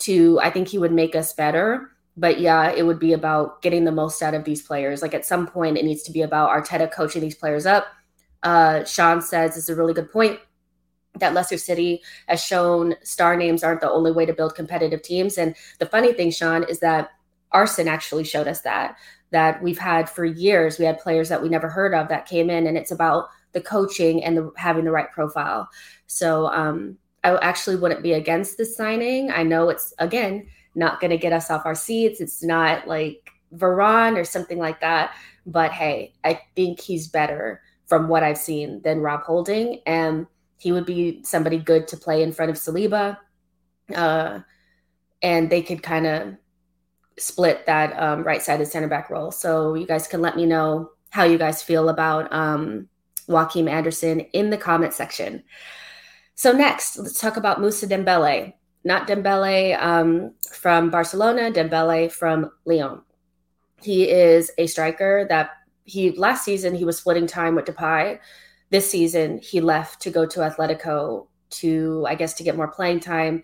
to. 0.01 0.41
I 0.41 0.51
think 0.51 0.69
he 0.69 0.79
would 0.79 0.93
make 0.93 1.15
us 1.15 1.35
better. 1.35 1.91
But 2.17 2.41
yeah, 2.41 2.71
it 2.71 2.85
would 2.87 2.99
be 2.99 3.13
about 3.13 3.61
getting 3.63 3.85
the 3.85 3.93
most 3.93 4.23
out 4.23 4.35
of 4.35 4.45
these 4.45 4.63
players. 4.63 5.03
Like 5.03 5.15
at 5.15 5.27
some 5.27 5.47
point, 5.47 5.79
it 5.79 5.85
needs 5.85 6.03
to 6.05 6.13
be 6.13 6.23
about 6.23 6.51
Arteta 6.51 6.91
coaching 6.93 7.23
these 7.23 7.35
players 7.35 7.67
up. 7.67 7.87
Uh, 8.43 8.85
Sean 8.85 9.21
says 9.21 9.57
it's 9.57 9.69
a 9.69 9.75
really 9.75 9.95
good 9.95 10.13
point 10.13 10.39
that 11.19 11.35
Leicester 11.35 11.59
City 11.59 12.03
has 12.27 12.43
shown 12.43 12.95
star 13.03 13.37
names 13.37 13.63
aren't 13.63 13.81
the 13.81 13.91
only 13.91 14.13
way 14.13 14.27
to 14.27 14.33
build 14.33 14.55
competitive 14.55 15.03
teams. 15.03 15.39
And 15.39 15.55
the 15.79 15.87
funny 15.87 16.13
thing, 16.13 16.31
Sean, 16.31 16.65
is 16.65 16.81
that 16.81 17.11
Arsene 17.53 17.89
actually 17.89 18.25
showed 18.25 18.49
us 18.49 18.61
that 18.63 18.97
that 19.31 19.61
we've 19.63 19.79
had 19.79 20.09
for 20.09 20.25
years. 20.25 20.79
We 20.79 20.85
had 20.85 21.01
players 21.01 21.29
that 21.29 21.43
we 21.43 21.49
never 21.49 21.69
heard 21.69 21.95
of 21.95 22.09
that 22.09 22.27
came 22.27 22.51
in, 22.51 22.67
and 22.67 22.77
it's 22.77 22.93
about 22.93 23.29
the 23.53 23.61
coaching 23.61 24.23
and 24.23 24.37
the, 24.37 24.53
having 24.57 24.85
the 24.85 24.93
right 24.93 25.11
profile. 25.11 25.69
So 26.07 26.47
um, 26.47 26.99
I 27.25 27.37
actually 27.39 27.77
wouldn't 27.77 28.03
be 28.03 28.13
against 28.13 28.59
this 28.59 28.77
signing. 28.77 29.31
I 29.31 29.43
know 29.43 29.71
it's 29.71 29.95
again 29.99 30.47
not 30.75 31.01
going 31.01 31.11
to 31.11 31.19
get 31.19 31.33
us 31.33 31.51
off 31.51 31.67
our 31.67 31.75
seats. 31.75 32.21
It's 32.21 32.43
not 32.43 32.87
like 32.87 33.31
Varane 33.55 34.19
or 34.19 34.25
something 34.25 34.59
like 34.59 34.81
that. 34.81 35.15
But 35.47 35.73
hey, 35.73 36.15
I 36.25 36.41
think 36.57 36.81
he's 36.81 37.09
better 37.09 37.63
from 37.87 38.09
what 38.09 38.23
I've 38.23 38.39
seen 38.39 38.81
than 38.83 39.01
Rob 39.01 39.23
Holding, 39.23 39.81
and 39.87 40.27
he 40.59 40.73
would 40.73 40.87
be 40.87 41.23
somebody 41.23 41.59
good 41.59 41.87
to 41.89 41.97
play 41.97 42.23
in 42.23 42.33
front 42.33 42.51
of 42.51 42.57
Saliba. 42.57 43.19
Uh, 43.95 44.41
and 45.23 45.51
they 45.51 45.63
could 45.63 45.83
kind 45.83 46.07
of 46.07 46.35
split 47.19 47.67
that 47.67 47.93
um, 48.01 48.25
right 48.25 48.43
sided 48.43 48.67
center 48.67 48.89
back 48.89 49.11
role. 49.11 49.31
So 49.31 49.75
you 49.75 49.87
guys 49.87 50.09
can 50.09 50.21
let 50.21 50.37
me 50.37 50.47
know 50.47 50.91
how 51.11 51.25
you 51.25 51.39
guys 51.39 51.63
feel 51.63 51.89
about 51.89 52.33
um, 52.33 52.89
Joachim 53.29 53.69
Andersen 53.69 54.21
in 54.21 54.51
the 54.51 54.57
comment 54.57 54.93
section. 54.93 55.43
So 56.35 56.53
next, 56.53 56.99
let's 56.99 57.21
talk 57.21 57.37
about 57.37 57.61
Moussa 57.61 57.87
Dembele. 57.87 58.55
Not 58.85 59.09
Dembele 59.09 59.81
um, 59.83 60.35
from 60.53 60.91
Barcelona, 60.91 61.51
Dembele 61.51 62.13
from 62.13 62.51
Lyon. 62.67 63.01
He 63.83 64.09
is 64.11 64.51
a 64.59 64.67
striker 64.67 65.27
that 65.29 65.51
he 65.85 66.13
last 66.13 66.45
season 66.45 66.75
he 66.75 66.85
was 66.85 66.99
splitting 66.99 67.27
time 67.27 67.55
with 67.55 67.67
Depay 67.67 68.19
this 68.71 68.91
season 68.91 69.39
he 69.39 69.61
left 69.61 70.01
to 70.03 70.11
go 70.11 70.27
to 70.27 70.41
Atletico 70.41 71.27
to 71.51 72.05
I 72.09 72.15
guess 72.15 72.35
to 72.35 72.43
get 72.43 72.57
more 72.57 72.69
playing 72.69 73.01
time. 73.01 73.43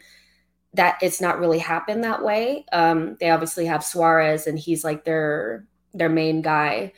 That 0.75 0.99
it's 1.03 1.21
not 1.21 1.41
really 1.41 1.59
happened 1.59 2.05
that 2.05 2.25
way. 2.25 2.65
Um, 2.73 3.17
they 3.19 3.31
obviously 3.31 3.67
have 3.67 3.85
Suarez 3.85 4.47
and 4.47 4.59
he's 4.59 4.85
like 4.85 5.05
their 5.05 5.67
their 5.95 6.09
main 6.09 6.43
guy, 6.43 6.93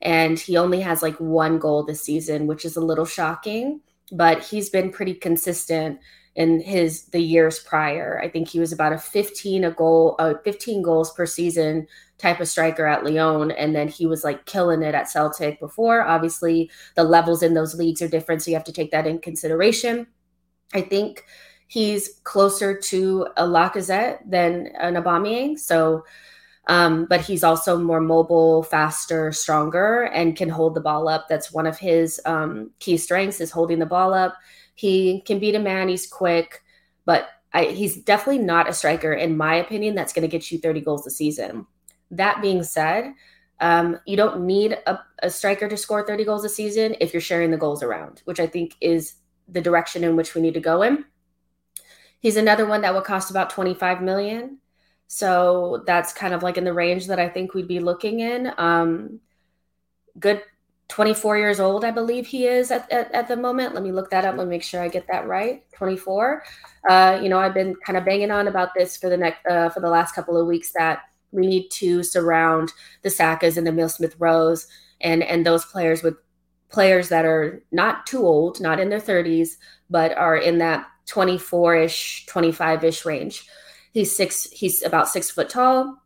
and 0.00 0.38
he 0.38 0.56
only 0.56 0.80
has 0.80 1.02
like 1.02 1.16
one 1.18 1.58
goal 1.58 1.82
this 1.82 2.02
season, 2.02 2.46
which 2.46 2.64
is 2.64 2.76
a 2.76 2.80
little 2.80 3.04
shocking. 3.04 3.80
But 4.12 4.42
he's 4.42 4.70
been 4.70 4.90
pretty 4.90 5.14
consistent 5.14 5.98
in 6.36 6.60
his 6.60 7.06
the 7.06 7.20
years 7.20 7.58
prior. 7.58 8.20
I 8.22 8.28
think 8.28 8.48
he 8.48 8.60
was 8.60 8.70
about 8.70 8.92
a 8.92 8.98
15 8.98 9.64
a 9.64 9.70
goal, 9.70 10.16
uh, 10.18 10.34
15 10.44 10.82
goals 10.82 11.12
per 11.12 11.24
season 11.24 11.86
type 12.18 12.40
of 12.40 12.48
striker 12.48 12.86
at 12.86 13.04
Lyon. 13.04 13.50
And 13.50 13.74
then 13.74 13.88
he 13.88 14.06
was 14.06 14.22
like 14.22 14.44
killing 14.44 14.82
it 14.82 14.94
at 14.94 15.08
Celtic 15.08 15.58
before. 15.58 16.02
Obviously, 16.02 16.70
the 16.94 17.04
levels 17.04 17.42
in 17.42 17.54
those 17.54 17.74
leagues 17.74 18.02
are 18.02 18.08
different. 18.08 18.42
So 18.42 18.50
you 18.50 18.56
have 18.56 18.64
to 18.64 18.72
take 18.72 18.90
that 18.90 19.06
in 19.06 19.18
consideration. 19.18 20.06
I 20.74 20.82
think 20.82 21.24
he's 21.68 22.20
closer 22.24 22.78
to 22.78 23.28
a 23.38 23.44
Lacazette 23.44 24.18
than 24.28 24.68
an 24.78 24.94
Aubameyang. 24.94 25.58
So, 25.58 26.04
um, 26.68 27.06
but 27.08 27.22
he's 27.22 27.44
also 27.44 27.78
more 27.78 28.00
mobile, 28.00 28.62
faster, 28.62 29.32
stronger, 29.32 30.02
and 30.02 30.36
can 30.36 30.48
hold 30.50 30.74
the 30.74 30.80
ball 30.80 31.08
up. 31.08 31.28
That's 31.28 31.52
one 31.52 31.66
of 31.66 31.78
his 31.78 32.20
um, 32.26 32.72
key 32.78 32.98
strengths 32.98 33.40
is 33.40 33.50
holding 33.50 33.78
the 33.78 33.86
ball 33.86 34.12
up. 34.12 34.36
He 34.76 35.22
can 35.22 35.40
beat 35.40 35.56
a 35.56 35.58
man. 35.58 35.88
He's 35.88 36.06
quick, 36.06 36.62
but 37.04 37.28
I, 37.52 37.64
he's 37.64 37.96
definitely 37.96 38.44
not 38.44 38.68
a 38.68 38.72
striker, 38.72 39.14
in 39.14 39.36
my 39.36 39.54
opinion, 39.54 39.94
that's 39.94 40.12
going 40.12 40.22
to 40.22 40.28
get 40.28 40.52
you 40.52 40.58
30 40.58 40.82
goals 40.82 41.06
a 41.06 41.10
season. 41.10 41.66
That 42.10 42.42
being 42.42 42.62
said, 42.62 43.14
um, 43.60 43.98
you 44.06 44.16
don't 44.16 44.44
need 44.44 44.78
a, 44.86 44.98
a, 45.22 45.30
striker 45.30 45.66
to 45.66 45.76
score 45.76 46.06
30 46.06 46.24
goals 46.24 46.44
a 46.44 46.50
season 46.50 46.94
if 47.00 47.14
you're 47.14 47.22
sharing 47.22 47.50
the 47.50 47.56
goals 47.56 47.82
around, 47.82 48.20
which 48.26 48.38
I 48.38 48.46
think 48.46 48.76
is 48.82 49.14
the 49.48 49.62
direction 49.62 50.04
in 50.04 50.16
which 50.16 50.34
we 50.34 50.42
need 50.42 50.54
to 50.54 50.60
go 50.60 50.82
in. 50.82 51.06
He's 52.20 52.36
another 52.36 52.66
one 52.66 52.82
that 52.82 52.94
would 52.94 53.04
cost 53.04 53.30
about 53.30 53.48
25 53.48 54.02
million. 54.02 54.58
So 55.06 55.82
that's 55.86 56.12
kind 56.12 56.34
of 56.34 56.42
like 56.42 56.58
in 56.58 56.64
the 56.64 56.74
range 56.74 57.06
that 57.06 57.18
I 57.18 57.28
think 57.28 57.54
we'd 57.54 57.68
be 57.68 57.80
looking 57.80 58.20
in. 58.20 58.52
Um, 58.58 59.20
good 60.18 60.42
24 60.88 61.38
years 61.38 61.58
old, 61.60 61.84
I 61.84 61.90
believe 61.90 62.26
he 62.26 62.46
is 62.46 62.70
at, 62.70 62.90
at, 62.92 63.12
at, 63.12 63.28
the 63.28 63.36
moment. 63.36 63.74
Let 63.74 63.82
me 63.82 63.90
look 63.90 64.10
that 64.10 64.24
up. 64.24 64.36
Let 64.36 64.46
me 64.46 64.50
make 64.50 64.62
sure 64.62 64.80
I 64.80 64.88
get 64.88 65.08
that 65.08 65.26
right. 65.26 65.64
24. 65.72 66.44
Uh, 66.88 67.18
you 67.20 67.28
know, 67.28 67.38
I've 67.38 67.54
been 67.54 67.74
kind 67.84 67.96
of 67.96 68.04
banging 68.04 68.30
on 68.30 68.46
about 68.46 68.70
this 68.74 68.96
for 68.96 69.08
the 69.08 69.16
next 69.16 69.44
uh, 69.46 69.68
for 69.70 69.80
the 69.80 69.90
last 69.90 70.14
couple 70.14 70.40
of 70.40 70.46
weeks 70.46 70.72
that 70.72 71.00
we 71.32 71.46
need 71.46 71.68
to 71.70 72.02
surround 72.02 72.72
the 73.02 73.08
Sakas 73.08 73.56
and 73.56 73.66
the 73.66 73.72
Emil 73.72 73.88
Smith 73.88 74.14
Rowes 74.18 74.68
and 75.00 75.22
and 75.24 75.44
those 75.44 75.64
players 75.64 76.02
with 76.02 76.14
players 76.68 77.08
that 77.08 77.24
are 77.24 77.62
not 77.72 78.06
too 78.06 78.24
old, 78.26 78.60
not 78.60 78.80
in 78.80 78.88
their 78.88 79.00
30s, 79.00 79.50
but 79.88 80.16
are 80.16 80.36
in 80.36 80.58
that 80.58 80.86
24-ish, 81.06 82.26
25-ish 82.26 83.04
range. 83.04 83.46
He's 83.92 84.14
six, 84.14 84.44
he's 84.50 84.82
about 84.82 85.08
six 85.08 85.30
foot 85.30 85.48
tall, 85.48 86.02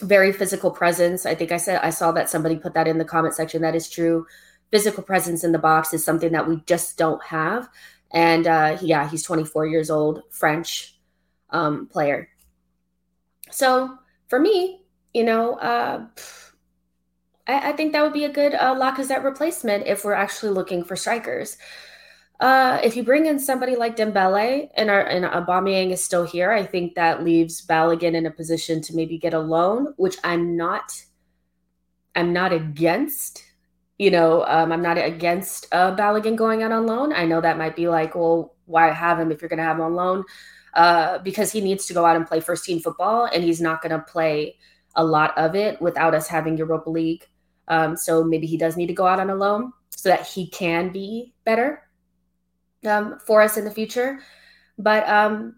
very 0.00 0.32
physical 0.32 0.70
presence. 0.70 1.26
I 1.26 1.34
think 1.34 1.52
I 1.52 1.56
said 1.56 1.80
I 1.82 1.90
saw 1.90 2.12
that 2.12 2.28
somebody 2.28 2.56
put 2.56 2.74
that 2.74 2.88
in 2.88 2.98
the 2.98 3.04
comment 3.04 3.34
section. 3.34 3.62
That 3.62 3.74
is 3.74 3.88
true. 3.88 4.26
Physical 4.70 5.02
presence 5.02 5.44
in 5.44 5.52
the 5.52 5.58
box 5.58 5.92
is 5.92 6.04
something 6.04 6.32
that 6.32 6.48
we 6.48 6.62
just 6.66 6.96
don't 6.96 7.22
have. 7.24 7.68
And 8.12 8.46
uh, 8.46 8.78
yeah, 8.80 9.08
he's 9.08 9.22
24 9.22 9.66
years 9.66 9.90
old, 9.90 10.22
French 10.30 10.98
um, 11.50 11.86
player. 11.86 12.28
So 13.50 13.98
for 14.28 14.38
me, 14.38 14.82
you 15.14 15.24
know, 15.24 15.54
uh, 15.54 16.06
I, 17.46 17.70
I, 17.70 17.72
think 17.72 17.92
that 17.92 18.02
would 18.02 18.12
be 18.12 18.24
a 18.24 18.32
good 18.32 18.54
uh, 18.54 18.74
Lacazette 18.74 19.24
replacement 19.24 19.86
if 19.86 20.04
we're 20.04 20.12
actually 20.12 20.52
looking 20.52 20.84
for 20.84 20.94
strikers. 20.94 21.56
Uh, 22.40 22.80
if 22.82 22.96
you 22.96 23.02
bring 23.02 23.26
in 23.26 23.38
somebody 23.38 23.76
like 23.76 23.96
Dembele 23.96 24.70
and 24.74 24.88
our 24.88 25.02
and 25.02 25.26
Aubameyang 25.26 25.90
is 25.90 26.02
still 26.02 26.24
here, 26.24 26.50
I 26.50 26.64
think 26.64 26.94
that 26.94 27.22
leaves 27.22 27.64
Balogun 27.66 28.14
in 28.14 28.24
a 28.24 28.30
position 28.30 28.80
to 28.82 28.96
maybe 28.96 29.18
get 29.18 29.34
a 29.34 29.38
loan, 29.38 29.92
which 29.98 30.16
I'm 30.24 30.56
not. 30.56 31.04
I'm 32.16 32.32
not 32.32 32.52
against. 32.52 33.44
You 33.98 34.10
know, 34.10 34.46
um, 34.46 34.72
I'm 34.72 34.80
not 34.80 34.96
against 34.96 35.66
uh, 35.72 35.94
Balogun 35.94 36.34
going 36.34 36.62
out 36.62 36.72
on 36.72 36.86
loan. 36.86 37.12
I 37.12 37.26
know 37.26 37.42
that 37.42 37.58
might 37.58 37.76
be 37.76 37.88
like, 37.88 38.14
well, 38.14 38.54
why 38.64 38.90
have 38.90 39.20
him 39.20 39.30
if 39.30 39.42
you're 39.42 39.50
going 39.50 39.58
to 39.58 39.64
have 39.64 39.76
him 39.76 39.82
on 39.82 39.94
loan? 39.94 40.24
Uh, 40.72 41.18
because 41.18 41.52
he 41.52 41.60
needs 41.60 41.84
to 41.86 41.92
go 41.92 42.06
out 42.06 42.16
and 42.16 42.26
play 42.26 42.40
first 42.40 42.64
team 42.64 42.80
football, 42.80 43.26
and 43.26 43.44
he's 43.44 43.60
not 43.60 43.82
going 43.82 43.92
to 43.92 43.98
play 43.98 44.56
a 44.96 45.04
lot 45.04 45.36
of 45.36 45.54
it 45.54 45.80
without 45.82 46.14
us 46.14 46.26
having 46.26 46.56
Europa 46.56 46.88
League. 46.88 47.28
Um, 47.68 47.98
so 47.98 48.24
maybe 48.24 48.46
he 48.46 48.56
does 48.56 48.78
need 48.78 48.86
to 48.86 48.94
go 48.94 49.06
out 49.06 49.20
on 49.20 49.28
a 49.28 49.34
loan 49.34 49.74
so 49.90 50.08
that 50.08 50.26
he 50.26 50.48
can 50.48 50.90
be 50.90 51.34
better 51.44 51.82
um, 52.86 53.18
for 53.18 53.42
us 53.42 53.56
in 53.56 53.64
the 53.64 53.70
future. 53.70 54.20
But 54.78 55.08
um, 55.08 55.56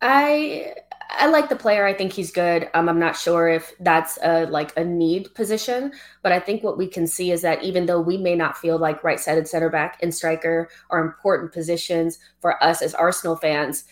I 0.00 0.74
I 1.10 1.26
like 1.26 1.48
the 1.48 1.56
player. 1.56 1.86
I 1.86 1.94
think 1.94 2.12
he's 2.12 2.32
good. 2.32 2.68
Um, 2.74 2.88
I'm 2.88 2.98
not 2.98 3.16
sure 3.16 3.48
if 3.48 3.72
that's 3.80 4.18
a 4.22 4.46
like 4.46 4.76
a 4.76 4.84
need 4.84 5.34
position, 5.34 5.92
but 6.22 6.32
I 6.32 6.40
think 6.40 6.62
what 6.62 6.78
we 6.78 6.86
can 6.86 7.06
see 7.06 7.30
is 7.30 7.42
that 7.42 7.62
even 7.62 7.86
though 7.86 8.00
we 8.00 8.16
may 8.16 8.34
not 8.34 8.56
feel 8.56 8.78
like 8.78 9.04
right-sided 9.04 9.46
center 9.46 9.70
back 9.70 9.98
and 10.02 10.14
striker 10.14 10.68
are 10.90 11.04
important 11.04 11.52
positions 11.52 12.18
for 12.40 12.62
us 12.62 12.82
as 12.82 12.94
Arsenal 12.94 13.36
fans, 13.36 13.84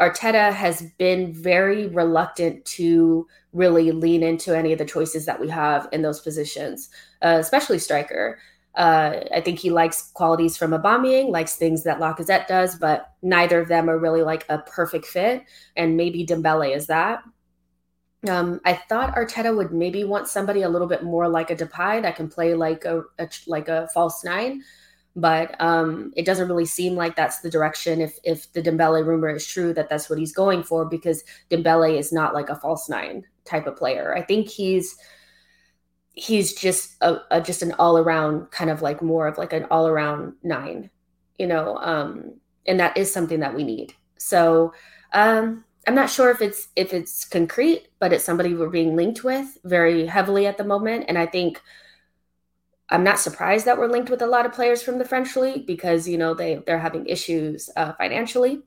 Arteta 0.00 0.52
has 0.52 0.82
been 0.98 1.32
very 1.32 1.88
reluctant 1.88 2.64
to 2.66 3.26
really 3.52 3.92
lean 3.92 4.22
into 4.22 4.56
any 4.56 4.72
of 4.72 4.78
the 4.78 4.84
choices 4.84 5.24
that 5.26 5.40
we 5.40 5.48
have 5.48 5.88
in 5.92 6.02
those 6.02 6.20
positions, 6.20 6.90
uh, 7.22 7.38
especially 7.40 7.78
striker. 7.78 8.38
Uh, 8.76 9.24
I 9.34 9.40
think 9.40 9.58
he 9.58 9.70
likes 9.70 10.10
qualities 10.12 10.56
from 10.56 10.72
Aubameyang, 10.72 11.30
likes 11.30 11.56
things 11.56 11.82
that 11.84 11.98
Lacazette 11.98 12.46
does, 12.46 12.76
but 12.76 13.14
neither 13.22 13.58
of 13.58 13.68
them 13.68 13.88
are 13.88 13.98
really 13.98 14.22
like 14.22 14.44
a 14.50 14.58
perfect 14.58 15.06
fit. 15.06 15.44
And 15.76 15.96
maybe 15.96 16.26
Dembele 16.26 16.76
is 16.76 16.86
that. 16.88 17.22
Um, 18.28 18.60
I 18.64 18.74
thought 18.74 19.14
Arteta 19.14 19.56
would 19.56 19.72
maybe 19.72 20.04
want 20.04 20.28
somebody 20.28 20.62
a 20.62 20.68
little 20.68 20.88
bit 20.88 21.02
more 21.02 21.28
like 21.28 21.50
a 21.50 21.56
Depay 21.56 22.02
that 22.02 22.16
can 22.16 22.28
play 22.28 22.54
like 22.54 22.84
a, 22.84 23.02
a 23.18 23.28
like 23.46 23.68
a 23.68 23.88
false 23.94 24.24
nine, 24.24 24.62
but 25.14 25.54
um, 25.60 26.12
it 26.16 26.26
doesn't 26.26 26.48
really 26.48 26.66
seem 26.66 26.96
like 26.96 27.14
that's 27.14 27.40
the 27.40 27.50
direction. 27.50 28.00
If 28.00 28.18
if 28.24 28.52
the 28.52 28.62
Dembele 28.62 29.06
rumor 29.06 29.30
is 29.30 29.46
true 29.46 29.72
that 29.74 29.88
that's 29.88 30.10
what 30.10 30.18
he's 30.18 30.32
going 30.32 30.64
for, 30.64 30.84
because 30.84 31.24
Dembele 31.50 31.98
is 31.98 32.12
not 32.12 32.34
like 32.34 32.48
a 32.48 32.56
false 32.56 32.88
nine 32.88 33.24
type 33.44 33.66
of 33.66 33.76
player. 33.76 34.14
I 34.14 34.22
think 34.22 34.48
he's 34.48 34.96
he's 36.16 36.54
just 36.54 36.96
a, 37.02 37.18
a 37.30 37.40
just 37.40 37.62
an 37.62 37.72
all 37.78 37.98
around 37.98 38.50
kind 38.50 38.70
of 38.70 38.82
like 38.82 39.02
more 39.02 39.28
of 39.28 39.38
like 39.38 39.52
an 39.52 39.66
all 39.70 39.86
around 39.86 40.32
nine, 40.42 40.90
you 41.38 41.46
know, 41.46 41.76
um, 41.76 42.32
and 42.66 42.80
that 42.80 42.96
is 42.96 43.12
something 43.12 43.40
that 43.40 43.54
we 43.54 43.62
need. 43.62 43.94
So 44.16 44.72
um, 45.12 45.62
I'm 45.86 45.94
not 45.94 46.10
sure 46.10 46.30
if 46.30 46.40
it's 46.40 46.68
if 46.74 46.92
it's 46.92 47.24
concrete, 47.26 47.88
but 48.00 48.12
it's 48.12 48.24
somebody 48.24 48.54
we're 48.54 48.70
being 48.70 48.96
linked 48.96 49.22
with 49.22 49.58
very 49.64 50.06
heavily 50.06 50.46
at 50.46 50.58
the 50.58 50.64
moment, 50.64 51.04
and 51.08 51.16
I 51.16 51.26
think. 51.26 51.60
I'm 52.88 53.02
not 53.02 53.18
surprised 53.18 53.66
that 53.66 53.78
we're 53.78 53.88
linked 53.88 54.10
with 54.10 54.22
a 54.22 54.28
lot 54.28 54.46
of 54.46 54.52
players 54.52 54.80
from 54.80 54.98
the 54.98 55.04
French 55.04 55.34
league 55.34 55.66
because 55.66 56.06
you 56.06 56.16
know 56.16 56.34
they 56.34 56.62
they're 56.66 56.78
having 56.78 57.04
issues 57.06 57.68
uh, 57.74 57.94
financially. 57.94 58.62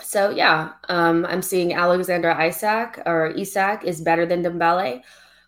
So 0.00 0.30
yeah, 0.30 0.72
um, 0.88 1.26
I'm 1.26 1.42
seeing 1.42 1.74
Alexander 1.74 2.30
Isak 2.30 3.02
or 3.04 3.26
Isak 3.36 3.84
is 3.84 4.00
better 4.00 4.24
than 4.24 4.42
Dembele. 4.42 5.02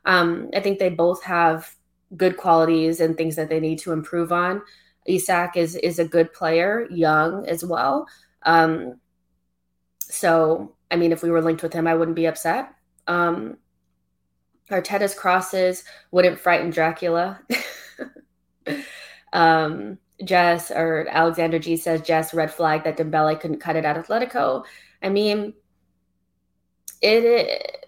Um, 0.06 0.50
I 0.54 0.60
think 0.60 0.78
they 0.78 0.88
both 0.88 1.22
have 1.24 1.68
good 2.16 2.36
qualities 2.36 3.00
and 3.00 3.16
things 3.16 3.36
that 3.36 3.48
they 3.48 3.60
need 3.60 3.78
to 3.80 3.92
improve 3.92 4.32
on. 4.32 4.62
Isak 5.04 5.56
is 5.56 5.76
is 5.76 5.98
a 5.98 6.08
good 6.08 6.32
player, 6.32 6.86
young 6.90 7.46
as 7.46 7.64
well. 7.64 8.06
Um, 8.42 9.00
so, 10.00 10.74
I 10.90 10.96
mean, 10.96 11.12
if 11.12 11.22
we 11.22 11.30
were 11.30 11.42
linked 11.42 11.62
with 11.62 11.72
him, 11.72 11.86
I 11.86 11.94
wouldn't 11.94 12.16
be 12.16 12.26
upset. 12.26 12.72
Um, 13.06 13.58
Arteta's 14.70 15.14
crosses 15.14 15.84
wouldn't 16.10 16.38
frighten 16.38 16.70
Dracula. 16.70 17.40
um, 19.32 19.98
Jess 20.24 20.70
or 20.70 21.06
Alexander 21.10 21.58
G 21.58 21.76
says 21.76 22.00
Jess 22.00 22.32
red 22.32 22.52
flag 22.52 22.84
that 22.84 22.96
Dembele 22.96 23.38
couldn't 23.38 23.60
cut 23.60 23.76
it 23.76 23.84
at 23.84 23.96
Atletico. 23.96 24.64
I 25.02 25.08
mean, 25.08 25.52
it, 27.02 27.24
it 27.24 27.86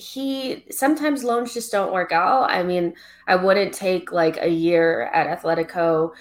he 0.00 0.64
sometimes 0.70 1.24
loans 1.24 1.52
just 1.52 1.70
don't 1.70 1.92
work 1.92 2.12
out. 2.12 2.50
I 2.50 2.62
mean, 2.62 2.94
I 3.26 3.36
wouldn't 3.36 3.74
take 3.74 4.12
like 4.12 4.38
a 4.40 4.48
year 4.48 5.10
at 5.12 5.40
Atletico. 5.40 6.12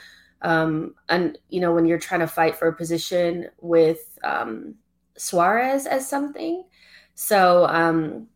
Um, 0.42 0.96
and 1.08 1.38
you 1.50 1.62
know, 1.62 1.74
when 1.74 1.86
you're 1.86 2.00
trying 2.00 2.20
to 2.22 2.28
fight 2.28 2.58
for 2.58 2.68
a 2.68 2.76
position 2.76 3.48
with 3.62 4.20
um, 4.24 4.76
Suarez 5.18 5.86
as 5.86 6.08
something. 6.08 6.64
So 7.16 7.66
um, 7.68 8.28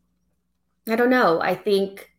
I 0.87 0.95
don't 0.95 1.09
know. 1.09 1.41
I 1.41 1.55
think 1.55 2.11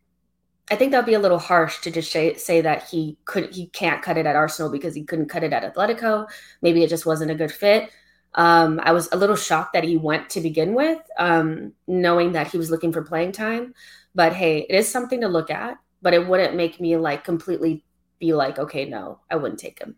I 0.71 0.75
think 0.75 0.91
that'd 0.91 1.05
be 1.05 1.13
a 1.13 1.19
little 1.19 1.39
harsh 1.39 1.81
to 1.81 1.91
just 1.91 2.11
say, 2.11 2.33
say 2.35 2.61
that 2.61 2.83
he 2.89 3.17
could 3.25 3.53
he 3.53 3.67
can't 3.67 4.01
cut 4.01 4.17
it 4.17 4.25
at 4.25 4.35
Arsenal 4.35 4.71
because 4.71 4.95
he 4.95 5.03
couldn't 5.03 5.29
cut 5.29 5.43
it 5.43 5.53
at 5.53 5.75
Atletico. 5.75 6.27
Maybe 6.61 6.83
it 6.83 6.89
just 6.89 7.05
wasn't 7.05 7.31
a 7.31 7.35
good 7.35 7.51
fit. 7.51 7.91
Um, 8.35 8.81
I 8.83 8.91
was 8.91 9.09
a 9.11 9.17
little 9.17 9.35
shocked 9.35 9.73
that 9.73 9.85
he 9.85 9.97
went 9.97 10.29
to 10.31 10.41
begin 10.41 10.73
with, 10.73 10.99
um, 11.17 11.71
knowing 11.87 12.33
that 12.33 12.47
he 12.47 12.57
was 12.57 12.69
looking 12.69 12.91
for 12.91 13.01
playing 13.01 13.31
time. 13.31 13.73
But 14.13 14.33
hey, 14.33 14.65
it 14.69 14.75
is 14.75 14.89
something 14.89 15.21
to 15.21 15.27
look 15.27 15.49
at, 15.49 15.77
but 16.01 16.13
it 16.13 16.27
wouldn't 16.27 16.55
make 16.55 16.79
me 16.79 16.97
like 16.97 17.23
completely 17.23 17.83
be 18.19 18.33
like, 18.33 18.59
okay, 18.59 18.85
no, 18.85 19.19
I 19.31 19.37
wouldn't 19.37 19.59
take 19.59 19.79
him. 19.79 19.95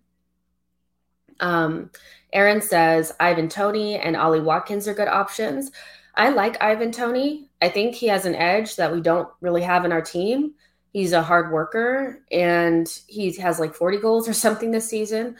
Um, 1.39 1.91
Aaron 2.31 2.61
says 2.61 3.13
Ivan 3.19 3.49
Toney 3.49 3.97
and 3.97 4.15
Ollie 4.15 4.39
Watkins 4.39 4.87
are 4.87 4.93
good 4.93 5.07
options. 5.07 5.71
I 6.15 6.29
like 6.29 6.61
Ivan 6.61 6.91
Toney. 6.91 7.49
I 7.61 7.69
think 7.69 7.95
he 7.95 8.07
has 8.07 8.25
an 8.25 8.35
edge 8.35 8.75
that 8.75 8.91
we 8.91 9.01
don't 9.01 9.29
really 9.41 9.61
have 9.61 9.85
in 9.85 9.91
our 9.91 10.01
team. 10.01 10.53
He's 10.93 11.11
a 11.13 11.21
hard 11.21 11.51
worker 11.51 12.23
and 12.31 12.87
he 13.07 13.35
has 13.37 13.59
like 13.59 13.75
40 13.75 13.97
goals 13.99 14.27
or 14.27 14.33
something 14.33 14.71
this 14.71 14.89
season 14.89 15.35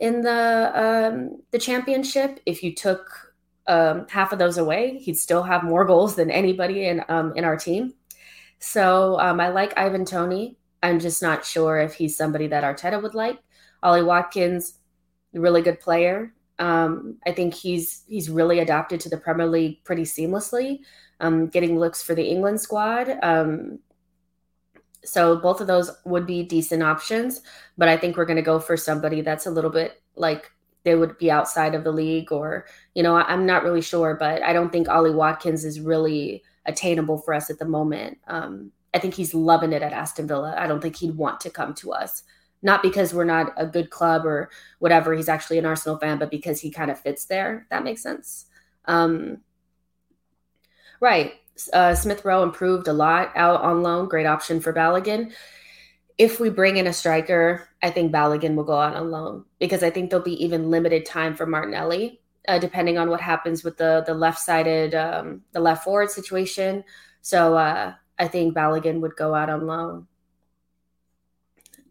in 0.00 0.22
the 0.22 0.72
um, 0.74 1.42
the 1.50 1.58
championship. 1.58 2.40
If 2.46 2.62
you 2.62 2.74
took 2.74 3.34
um, 3.66 4.06
half 4.08 4.32
of 4.32 4.38
those 4.38 4.58
away, 4.58 4.98
he'd 4.98 5.18
still 5.18 5.42
have 5.42 5.62
more 5.62 5.84
goals 5.84 6.16
than 6.16 6.30
anybody 6.30 6.86
in 6.86 7.04
um, 7.08 7.32
in 7.36 7.44
our 7.44 7.56
team. 7.56 7.94
So 8.58 9.18
um, 9.20 9.40
I 9.40 9.48
like 9.48 9.78
Ivan 9.78 10.04
Toney. 10.04 10.56
I'm 10.82 10.98
just 10.98 11.22
not 11.22 11.44
sure 11.44 11.78
if 11.78 11.94
he's 11.94 12.16
somebody 12.16 12.46
that 12.48 12.64
Arteta 12.64 13.00
would 13.02 13.14
like. 13.14 13.38
Ollie 13.82 14.02
Watkins, 14.02 14.78
really 15.32 15.62
good 15.62 15.80
player. 15.80 16.32
Um, 16.58 17.18
I 17.26 17.32
think 17.32 17.54
he's 17.54 18.02
he's 18.08 18.28
really 18.28 18.58
adapted 18.58 19.00
to 19.00 19.08
the 19.08 19.16
Premier 19.16 19.46
League 19.46 19.84
pretty 19.84 20.02
seamlessly, 20.02 20.80
um, 21.20 21.46
getting 21.46 21.78
looks 21.78 22.02
for 22.02 22.14
the 22.14 22.24
England 22.24 22.60
squad. 22.60 23.08
So 25.04 25.36
both 25.36 25.60
of 25.60 25.66
those 25.66 25.90
would 26.04 26.26
be 26.26 26.42
decent 26.42 26.82
options, 26.82 27.42
but 27.76 27.88
I 27.88 27.96
think 27.96 28.16
we're 28.16 28.26
going 28.26 28.36
to 28.36 28.42
go 28.42 28.58
for 28.58 28.76
somebody 28.76 29.20
that's 29.20 29.46
a 29.46 29.50
little 29.50 29.70
bit 29.70 30.02
like 30.16 30.50
they 30.84 30.94
would 30.94 31.18
be 31.18 31.30
outside 31.30 31.74
of 31.74 31.84
the 31.84 31.92
league 31.92 32.32
or 32.32 32.64
you 32.94 33.02
know 33.02 33.16
i'm 33.16 33.44
not 33.44 33.62
really 33.62 33.82
sure 33.82 34.16
but 34.18 34.42
i 34.42 34.52
don't 34.52 34.70
think 34.70 34.88
ollie 34.88 35.14
watkins 35.14 35.64
is 35.64 35.80
really 35.80 36.42
attainable 36.66 37.18
for 37.18 37.34
us 37.34 37.50
at 37.50 37.58
the 37.58 37.64
moment. 37.64 38.18
Um, 38.26 38.70
i 38.94 38.98
think 38.98 39.14
he's 39.14 39.34
loving 39.34 39.72
it 39.72 39.82
at 39.82 39.92
aston 39.92 40.26
villa. 40.26 40.54
I 40.56 40.66
don't 40.66 40.80
think 40.80 40.96
he'd 40.96 41.16
want 41.16 41.40
to 41.40 41.50
come 41.50 41.74
to 41.74 41.92
us. 41.92 42.22
Not 42.62 42.82
because 42.82 43.12
we're 43.12 43.24
not 43.24 43.52
a 43.56 43.66
good 43.66 43.90
club 43.90 44.24
or 44.24 44.50
whatever 44.78 45.14
he's 45.14 45.28
actually 45.28 45.58
an 45.58 45.66
arsenal 45.66 45.98
fan 45.98 46.18
but 46.18 46.30
because 46.30 46.60
he 46.60 46.70
kind 46.70 46.90
of 46.90 46.98
fits 46.98 47.26
there. 47.26 47.66
That 47.70 47.84
makes 47.84 48.02
sense. 48.02 48.46
Um, 48.86 49.42
Right. 51.00 51.34
Uh, 51.72 51.94
Smith 51.94 52.24
Rowe 52.24 52.42
improved 52.42 52.88
a 52.88 52.92
lot 52.92 53.32
out 53.34 53.60
on 53.62 53.82
loan. 53.82 54.08
Great 54.08 54.26
option 54.26 54.60
for 54.60 54.72
Balogun. 54.72 55.32
If 56.16 56.40
we 56.40 56.50
bring 56.50 56.76
in 56.76 56.86
a 56.86 56.92
striker, 56.92 57.68
I 57.82 57.90
think 57.90 58.12
Balogun 58.12 58.54
will 58.54 58.64
go 58.64 58.78
out 58.78 58.96
on 58.96 59.10
loan 59.10 59.44
because 59.58 59.82
I 59.82 59.90
think 59.90 60.10
there'll 60.10 60.24
be 60.24 60.44
even 60.44 60.70
limited 60.70 61.06
time 61.06 61.34
for 61.34 61.46
Martinelli, 61.46 62.20
uh, 62.48 62.58
depending 62.58 62.98
on 62.98 63.08
what 63.08 63.20
happens 63.20 63.62
with 63.62 63.76
the 63.76 64.02
the 64.06 64.14
left 64.14 64.40
sided 64.40 64.94
um, 64.94 65.42
the 65.52 65.60
left 65.60 65.84
forward 65.84 66.10
situation. 66.10 66.84
So 67.22 67.56
uh, 67.56 67.94
I 68.18 68.28
think 68.28 68.54
Balogun 68.54 69.00
would 69.00 69.16
go 69.16 69.34
out 69.34 69.50
on 69.50 69.66
loan. 69.66 70.06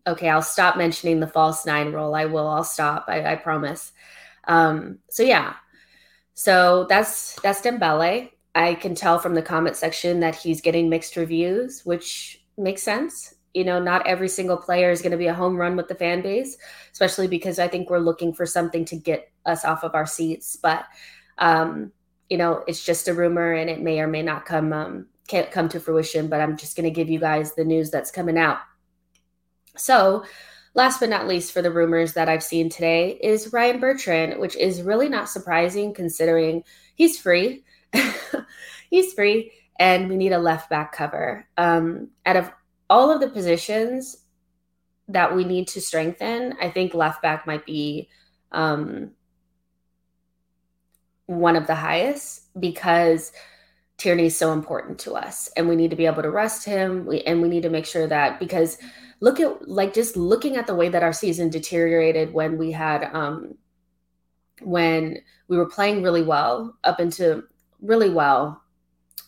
Okay, 0.06 0.30
I'll 0.30 0.42
stop 0.42 0.78
mentioning 0.78 1.20
the 1.20 1.28
false 1.28 1.66
nine 1.66 1.92
role. 1.92 2.16
I 2.16 2.26
will. 2.26 2.48
I'll 2.48 2.64
stop. 2.64 3.06
I, 3.08 3.34
I 3.34 3.36
promise. 3.36 3.92
Um, 4.48 5.00
so 5.10 5.24
yeah, 5.24 5.56
so 6.34 6.86
that's 6.88 7.40
that's 7.42 7.62
Dembele. 7.62 8.32
I 8.58 8.74
can 8.74 8.96
tell 8.96 9.20
from 9.20 9.36
the 9.36 9.42
comment 9.44 9.76
section 9.76 10.20
that 10.22 10.36
he's 10.36 10.62
getting 10.62 10.90
mixed 10.90 11.16
reviews, 11.16 11.86
which 11.86 12.44
makes 12.58 12.82
sense. 12.82 13.36
You 13.54 13.64
know, 13.64 13.80
not 13.80 14.08
every 14.08 14.28
single 14.28 14.58
player 14.58 14.90
is 14.90 15.02
going 15.02 15.12
to 15.12 15.18
be 15.18 15.28
a 15.28 15.34
home 15.34 15.58
run 15.58 15.76
with 15.76 15.88
the 15.88 15.96
fan 15.96 16.22
base, 16.22 16.58
especially 16.92 17.28
because 17.28 17.60
I 17.60 17.68
think 17.68 17.90
we're 17.90 18.00
looking 18.00 18.34
for 18.34 18.48
something 18.48 18.84
to 18.86 18.96
get 18.96 19.32
us 19.46 19.64
off 19.64 19.84
of 19.84 19.94
our 19.94 20.08
seats. 20.08 20.56
But 20.56 20.86
um, 21.38 21.92
you 22.30 22.38
know, 22.38 22.64
it's 22.68 22.84
just 22.84 23.08
a 23.08 23.14
rumor, 23.14 23.54
and 23.54 23.70
it 23.70 23.80
may 23.80 24.00
or 24.00 24.08
may 24.08 24.24
not 24.24 24.46
come 24.46 24.74
um, 24.74 25.06
can't 25.28 25.52
come 25.52 25.70
to 25.70 25.80
fruition. 25.80 26.28
But 26.28 26.42
I'm 26.42 26.58
just 26.58 26.76
going 26.76 26.86
to 26.86 26.96
give 26.96 27.10
you 27.10 27.20
guys 27.20 27.54
the 27.54 27.64
news 27.64 27.92
that's 27.92 28.12
coming 28.12 28.40
out. 28.40 28.58
So 29.76 30.24
Last 30.78 31.00
but 31.00 31.10
not 31.10 31.28
least, 31.28 31.54
for 31.54 31.64
the 31.64 31.72
rumors 31.72 32.14
that 32.14 32.30
I've 32.30 32.44
seen 32.44 32.70
today, 32.70 33.18
is 33.24 33.52
Ryan 33.52 33.80
Bertrand, 33.80 34.40
which 34.40 34.56
is 34.56 34.84
really 34.84 35.10
not 35.10 35.28
surprising 35.28 35.92
considering 35.92 36.64
he's 36.94 37.20
free. 37.20 37.64
he's 38.90 39.14
free, 39.14 39.52
and 39.80 40.10
we 40.10 40.16
need 40.16 40.32
a 40.32 40.40
left 40.40 40.70
back 40.70 40.92
cover. 40.92 41.48
Um, 41.58 42.10
out 42.26 42.36
of 42.36 42.52
all 42.90 43.12
of 43.12 43.20
the 43.20 43.30
positions 43.30 44.18
that 45.08 45.36
we 45.36 45.44
need 45.44 45.68
to 45.70 45.82
strengthen, 45.82 46.56
I 46.62 46.70
think 46.70 46.94
left 46.94 47.22
back 47.22 47.48
might 47.48 47.66
be 47.66 48.10
um, 48.52 49.12
one 51.26 51.56
of 51.56 51.68
the 51.68 51.76
highest 51.76 52.60
because 52.60 53.32
Tierney 53.98 54.28
is 54.28 54.38
so 54.38 54.54
important 54.54 55.00
to 55.00 55.14
us, 55.14 55.50
and 55.58 55.68
we 55.68 55.76
need 55.76 55.90
to 55.90 55.96
be 55.96 56.06
able 56.06 56.22
to 56.24 56.32
rest 56.32 56.66
him. 56.66 57.06
We, 57.06 57.22
and 57.22 57.42
we 57.42 57.50
need 57.50 57.64
to 57.64 57.70
make 57.70 57.86
sure 57.86 58.08
that 58.08 58.40
because 58.40 58.78
look 59.20 59.40
at 59.40 59.68
like 59.68 59.94
just 59.94 60.16
looking 60.16 60.58
at 60.58 60.68
the 60.68 60.76
way 60.76 60.90
that 60.90 61.04
our 61.04 61.14
season 61.14 61.50
deteriorated 61.50 62.34
when 62.34 62.58
we 62.58 62.72
had 62.72 63.10
um 63.14 63.56
when 64.62 65.18
we 65.48 65.58
were 65.58 65.70
playing 65.70 66.04
really 66.04 66.24
well 66.24 66.78
up 66.84 67.00
into 67.00 67.44
really 67.82 68.10
well 68.10 68.62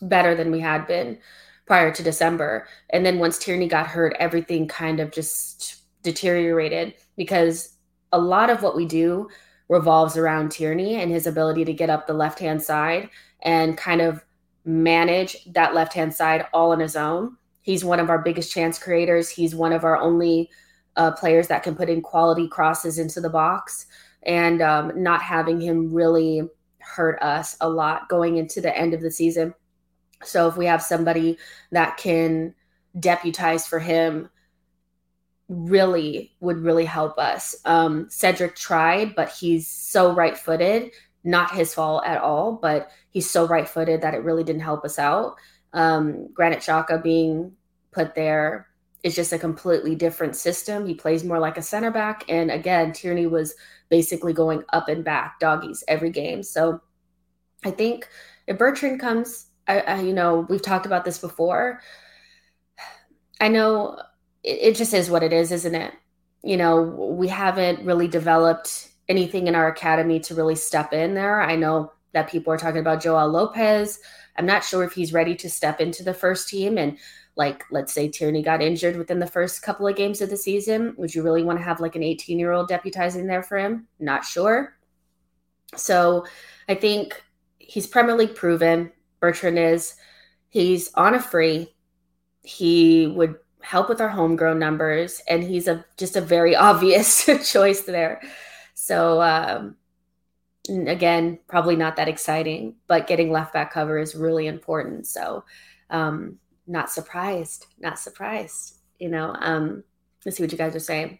better 0.02 0.34
than 0.34 0.50
we 0.50 0.60
had 0.60 0.86
been 0.86 1.18
prior 1.66 1.92
to 1.92 2.02
December. 2.02 2.66
And 2.90 3.04
then 3.04 3.18
once 3.18 3.38
Tierney 3.38 3.68
got 3.68 3.86
hurt, 3.86 4.16
everything 4.18 4.66
kind 4.66 5.00
of 5.00 5.12
just 5.12 5.82
deteriorated 6.02 6.94
because 7.16 7.76
a 8.12 8.18
lot 8.18 8.50
of 8.50 8.62
what 8.62 8.76
we 8.76 8.86
do 8.86 9.28
revolves 9.68 10.16
around 10.16 10.50
Tierney 10.50 10.96
and 10.96 11.12
his 11.12 11.26
ability 11.26 11.64
to 11.64 11.72
get 11.72 11.90
up 11.90 12.06
the 12.06 12.12
left 12.12 12.40
hand 12.40 12.60
side 12.60 13.08
and 13.42 13.76
kind 13.76 14.00
of 14.00 14.24
manage 14.64 15.36
that 15.52 15.74
left 15.74 15.94
hand 15.94 16.12
side 16.12 16.46
all 16.52 16.72
on 16.72 16.80
his 16.80 16.96
own. 16.96 17.36
He's 17.62 17.84
one 17.84 18.00
of 18.00 18.10
our 18.10 18.18
biggest 18.18 18.52
chance 18.52 18.78
creators. 18.78 19.30
He's 19.30 19.54
one 19.54 19.72
of 19.72 19.84
our 19.84 19.96
only 19.96 20.50
uh, 20.96 21.12
players 21.12 21.46
that 21.48 21.62
can 21.62 21.76
put 21.76 21.88
in 21.88 22.02
quality 22.02 22.48
crosses 22.48 22.98
into 22.98 23.20
the 23.20 23.30
box. 23.30 23.86
And 24.24 24.60
um, 24.60 25.02
not 25.02 25.22
having 25.22 25.60
him 25.60 25.94
really 25.94 26.42
hurt 26.82 27.20
us 27.22 27.56
a 27.60 27.68
lot 27.68 28.08
going 28.08 28.36
into 28.36 28.60
the 28.60 28.76
end 28.76 28.94
of 28.94 29.00
the 29.00 29.10
season. 29.10 29.54
So 30.22 30.48
if 30.48 30.56
we 30.56 30.66
have 30.66 30.82
somebody 30.82 31.38
that 31.72 31.96
can 31.96 32.54
deputize 32.98 33.66
for 33.66 33.78
him, 33.78 34.28
really 35.48 36.32
would 36.40 36.58
really 36.58 36.84
help 36.84 37.18
us. 37.18 37.56
Um, 37.64 38.08
Cedric 38.08 38.54
tried, 38.54 39.14
but 39.14 39.30
he's 39.30 39.66
so 39.66 40.12
right 40.14 40.36
footed. 40.36 40.90
Not 41.24 41.54
his 41.54 41.74
fault 41.74 42.04
at 42.06 42.20
all, 42.20 42.52
but 42.52 42.90
he's 43.10 43.28
so 43.28 43.46
right 43.46 43.68
footed 43.68 44.00
that 44.02 44.14
it 44.14 44.22
really 44.22 44.44
didn't 44.44 44.62
help 44.62 44.84
us 44.84 44.98
out. 44.98 45.36
Um, 45.72 46.28
Granit 46.32 46.60
Xhaka 46.60 47.02
being 47.02 47.52
put 47.90 48.14
there 48.14 48.68
is 49.02 49.14
just 49.14 49.32
a 49.32 49.38
completely 49.38 49.94
different 49.94 50.36
system. 50.36 50.86
He 50.86 50.94
plays 50.94 51.24
more 51.24 51.38
like 51.38 51.58
a 51.58 51.62
center 51.62 51.90
back. 51.90 52.24
And 52.28 52.50
again, 52.50 52.92
Tierney 52.92 53.26
was 53.26 53.54
basically 53.90 54.32
going 54.32 54.64
up 54.72 54.88
and 54.88 55.04
back 55.04 55.38
doggies 55.40 55.84
every 55.88 56.10
game. 56.10 56.42
So 56.42 56.80
I 57.64 57.70
think 57.70 58.08
if 58.46 58.56
Bertrand 58.56 59.00
comes, 59.00 59.46
I, 59.68 59.80
I 59.80 60.00
you 60.00 60.12
know, 60.12 60.46
we've 60.48 60.62
talked 60.62 60.86
about 60.86 61.04
this 61.04 61.18
before. 61.18 61.80
I 63.40 63.48
know 63.48 64.00
it, 64.42 64.58
it 64.60 64.76
just 64.76 64.94
is 64.94 65.10
what 65.10 65.22
it 65.22 65.32
is, 65.32 65.52
isn't 65.52 65.74
it? 65.74 65.92
You 66.42 66.56
know, 66.56 66.80
we 66.82 67.28
haven't 67.28 67.84
really 67.84 68.08
developed 68.08 68.88
anything 69.08 69.46
in 69.46 69.54
our 69.54 69.68
academy 69.68 70.20
to 70.20 70.34
really 70.34 70.54
step 70.54 70.92
in 70.92 71.14
there. 71.14 71.40
I 71.42 71.56
know 71.56 71.92
that 72.12 72.30
people 72.30 72.52
are 72.52 72.58
talking 72.58 72.80
about 72.80 73.02
Joel 73.02 73.28
Lopez. 73.28 74.00
I'm 74.36 74.46
not 74.46 74.64
sure 74.64 74.84
if 74.84 74.92
he's 74.92 75.12
ready 75.12 75.34
to 75.36 75.50
step 75.50 75.80
into 75.80 76.02
the 76.02 76.14
first 76.14 76.48
team. 76.48 76.78
And 76.78 76.98
like, 77.36 77.64
let's 77.70 77.92
say 77.92 78.08
Tierney 78.08 78.42
got 78.42 78.62
injured 78.62 78.96
within 78.96 79.18
the 79.18 79.26
first 79.26 79.62
couple 79.62 79.86
of 79.86 79.96
games 79.96 80.20
of 80.20 80.30
the 80.30 80.36
season. 80.36 80.94
Would 80.96 81.14
you 81.14 81.22
really 81.22 81.42
want 81.42 81.58
to 81.58 81.64
have 81.64 81.80
like 81.80 81.96
an 81.96 82.02
18 82.02 82.38
year 82.38 82.52
old 82.52 82.68
deputizing 82.68 83.26
there 83.26 83.42
for 83.42 83.58
him? 83.58 83.86
Not 83.98 84.24
sure. 84.24 84.76
So 85.76 86.26
I 86.68 86.74
think 86.74 87.22
he's 87.58 87.86
Premier 87.86 88.16
League 88.16 88.34
proven. 88.34 88.92
Bertrand 89.20 89.58
is. 89.58 89.94
He's 90.48 90.92
on 90.94 91.14
a 91.14 91.20
free. 91.20 91.74
He 92.42 93.06
would 93.06 93.36
help 93.62 93.88
with 93.88 94.00
our 94.00 94.08
homegrown 94.08 94.58
numbers, 94.58 95.22
and 95.28 95.42
he's 95.42 95.68
a 95.68 95.84
just 95.96 96.16
a 96.16 96.20
very 96.20 96.56
obvious 96.56 97.26
choice 97.50 97.82
there. 97.82 98.20
So 98.74 99.20
um, 99.20 99.76
again, 100.68 101.38
probably 101.48 101.76
not 101.76 101.96
that 101.96 102.08
exciting, 102.08 102.74
but 102.86 103.06
getting 103.06 103.30
left 103.30 103.52
back 103.52 103.72
cover 103.72 103.98
is 103.98 104.14
really 104.14 104.46
important. 104.46 105.06
So, 105.06 105.44
um, 105.90 106.38
not 106.66 106.90
surprised, 106.90 107.66
not 107.78 107.98
surprised. 107.98 108.78
You 108.98 109.08
know, 109.08 109.34
um, 109.40 109.82
let's 110.24 110.36
see 110.36 110.42
what 110.42 110.52
you 110.52 110.58
guys 110.58 110.76
are 110.76 110.80
saying. 110.80 111.18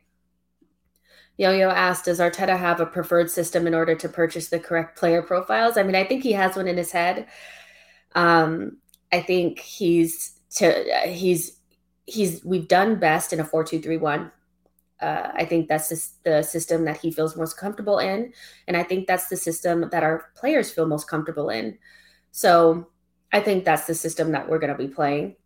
Yo 1.38 1.52
Yo 1.52 1.70
asked, 1.70 2.04
Does 2.04 2.20
Arteta 2.20 2.58
have 2.58 2.80
a 2.80 2.86
preferred 2.86 3.30
system 3.30 3.66
in 3.66 3.74
order 3.74 3.94
to 3.94 4.08
purchase 4.08 4.48
the 4.48 4.60
correct 4.60 4.98
player 4.98 5.22
profiles? 5.22 5.78
I 5.78 5.82
mean, 5.82 5.96
I 5.96 6.04
think 6.04 6.22
he 6.22 6.32
has 6.32 6.54
one 6.54 6.68
in 6.68 6.76
his 6.76 6.92
head. 6.92 7.26
Um, 8.14 8.76
I 9.10 9.20
think 9.22 9.58
he's 9.58 10.38
to 10.56 10.84
he's 11.06 11.58
he's 12.06 12.44
we've 12.44 12.68
done 12.68 12.98
best 12.98 13.32
in 13.32 13.40
a 13.40 13.44
four 13.44 13.64
two 13.64 13.80
three 13.80 13.96
one 13.96 14.30
uh, 15.00 15.30
I 15.34 15.44
think 15.44 15.68
that's 15.68 16.14
the 16.24 16.42
system 16.42 16.84
that 16.84 16.98
he 16.98 17.10
feels 17.10 17.36
most 17.36 17.56
comfortable 17.56 17.98
in. 17.98 18.32
And 18.66 18.76
I 18.76 18.82
think 18.82 19.06
that's 19.06 19.28
the 19.28 19.36
system 19.36 19.88
that 19.90 20.02
our 20.02 20.30
players 20.34 20.70
feel 20.70 20.86
most 20.86 21.08
comfortable 21.08 21.50
in. 21.50 21.78
So 22.32 22.88
I 23.32 23.40
think 23.40 23.64
that's 23.64 23.86
the 23.86 23.94
system 23.94 24.32
that 24.32 24.48
we're 24.48 24.58
going 24.58 24.72
to 24.72 24.78
be 24.78 24.88
playing. 24.88 25.36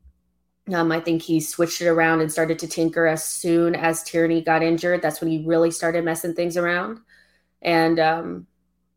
Um, 0.72 0.90
I 0.90 1.00
think 1.00 1.22
he 1.22 1.40
switched 1.40 1.82
it 1.82 1.88
around 1.88 2.20
and 2.20 2.32
started 2.32 2.58
to 2.60 2.66
tinker 2.66 3.06
as 3.06 3.22
soon 3.22 3.74
as 3.74 4.02
Tierney 4.02 4.40
got 4.40 4.62
injured. 4.62 5.02
That's 5.02 5.20
when 5.20 5.30
he 5.30 5.44
really 5.46 5.70
started 5.70 6.04
messing 6.04 6.34
things 6.34 6.56
around. 6.56 7.00
And 7.60 8.00
um, 8.00 8.46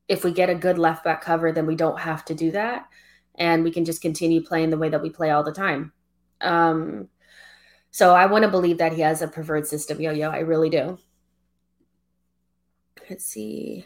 if 0.08 0.24
we 0.24 0.32
get 0.32 0.50
a 0.50 0.56
good 0.56 0.78
left 0.78 1.04
back 1.04 1.22
cover, 1.22 1.52
then 1.52 1.65
we 1.65 1.76
don't 1.76 2.00
have 2.00 2.24
to 2.26 2.34
do 2.34 2.52
that. 2.52 2.88
And 3.36 3.63
we 3.63 3.72
can 3.72 3.86
just 3.86 4.02
continue 4.02 4.41
playing 4.41 4.70
the 4.70 4.78
way 4.78 4.89
that 4.89 5.02
we 5.02 5.10
play 5.10 5.32
all 5.32 5.43
the 5.43 5.52
time. 5.52 5.91
Um, 6.39 7.10
so 7.91 8.15
I 8.15 8.26
want 8.26 8.43
to 8.43 8.52
believe 8.52 8.78
that 8.78 8.93
he 8.93 9.02
has 9.02 9.21
a 9.21 9.28
preferred 9.28 9.67
system, 9.67 10.00
yo 10.02 10.12
yo. 10.12 10.30
I 10.30 10.39
really 10.39 10.69
do. 10.69 10.97
Let's 13.10 13.26
see. 13.26 13.86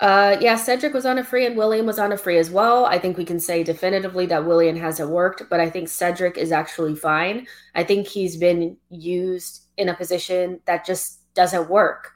Uh, 0.00 0.38
yeah, 0.40 0.56
Cedric 0.56 0.94
was 0.94 1.04
on 1.04 1.18
a 1.18 1.24
free 1.24 1.44
and 1.44 1.58
Willian 1.58 1.84
was 1.84 1.98
on 1.98 2.12
a 2.12 2.16
free 2.16 2.38
as 2.38 2.50
well. 2.50 2.86
I 2.86 2.98
think 2.98 3.18
we 3.18 3.24
can 3.24 3.38
say 3.38 3.62
definitively 3.62 4.24
that 4.26 4.46
Willian 4.46 4.76
hasn't 4.76 5.10
worked, 5.10 5.42
but 5.50 5.60
I 5.60 5.68
think 5.68 5.88
Cedric 5.90 6.38
is 6.38 6.52
actually 6.52 6.96
fine. 6.96 7.46
I 7.74 7.84
think 7.84 8.06
he's 8.06 8.38
been 8.38 8.78
used 8.88 9.66
in 9.76 9.90
a 9.90 9.94
position 9.94 10.60
that 10.64 10.86
just 10.86 11.20
doesn't 11.34 11.68
work. 11.68 12.12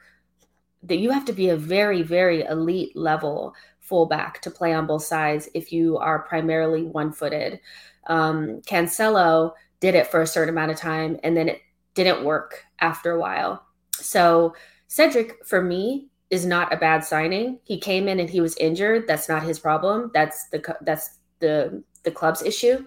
That 0.81 0.97
you 0.97 1.11
have 1.11 1.25
to 1.25 1.33
be 1.33 1.49
a 1.49 1.57
very, 1.57 2.01
very 2.01 2.43
elite 2.43 2.95
level 2.95 3.53
fullback 3.81 4.41
to 4.41 4.49
play 4.49 4.73
on 4.73 4.87
both 4.87 5.03
sides 5.03 5.47
if 5.53 5.71
you 5.71 5.97
are 5.97 6.23
primarily 6.23 6.81
one 6.81 7.11
footed 7.11 7.59
um, 8.07 8.61
Cancelo 8.61 9.53
did 9.79 9.95
it 9.95 10.07
for 10.07 10.21
a 10.21 10.27
certain 10.27 10.53
amount 10.53 10.71
of 10.71 10.77
time 10.77 11.19
and 11.23 11.35
then 11.35 11.49
it 11.49 11.61
didn't 11.93 12.23
work 12.23 12.63
after 12.79 13.11
a 13.11 13.19
while. 13.19 13.65
So 13.91 14.53
Cedric, 14.87 15.45
for 15.45 15.61
me, 15.61 16.07
is 16.29 16.45
not 16.45 16.73
a 16.73 16.77
bad 16.77 17.03
signing. 17.03 17.59
He 17.63 17.79
came 17.79 18.07
in 18.07 18.19
and 18.19 18.29
he 18.29 18.41
was 18.41 18.57
injured. 18.57 19.07
That's 19.07 19.29
not 19.29 19.43
his 19.43 19.59
problem. 19.59 20.11
That's 20.13 20.49
the 20.49 20.75
that's 20.81 21.19
the 21.39 21.83
the 22.03 22.11
club's 22.11 22.41
issue. 22.41 22.85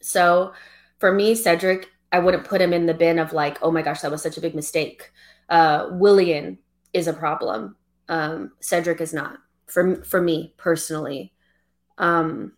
So 0.00 0.52
for 0.98 1.12
me, 1.12 1.34
Cedric, 1.34 1.88
I 2.12 2.18
wouldn't 2.18 2.44
put 2.44 2.60
him 2.60 2.72
in 2.72 2.86
the 2.86 2.94
bin 2.94 3.18
of 3.18 3.32
like, 3.32 3.58
oh 3.62 3.70
my 3.70 3.82
gosh, 3.82 4.00
that 4.00 4.10
was 4.10 4.22
such 4.22 4.38
a 4.38 4.40
big 4.40 4.54
mistake. 4.54 5.10
Uh, 5.48 5.88
Willian 5.92 6.58
is 6.92 7.06
a 7.06 7.12
problem. 7.12 7.76
Um, 8.08 8.52
Cedric 8.60 9.00
is 9.00 9.12
not 9.12 9.38
for 9.66 10.02
for 10.04 10.20
me 10.20 10.54
personally. 10.56 11.32
Um, 11.98 12.52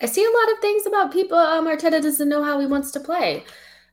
I 0.00 0.06
see 0.06 0.24
a 0.24 0.38
lot 0.38 0.52
of 0.52 0.58
things 0.60 0.86
about 0.86 1.12
people. 1.12 1.38
Um, 1.38 1.66
Arteta 1.66 2.02
doesn't 2.02 2.28
know 2.28 2.42
how 2.42 2.60
he 2.60 2.66
wants 2.66 2.90
to 2.92 3.00
play. 3.00 3.44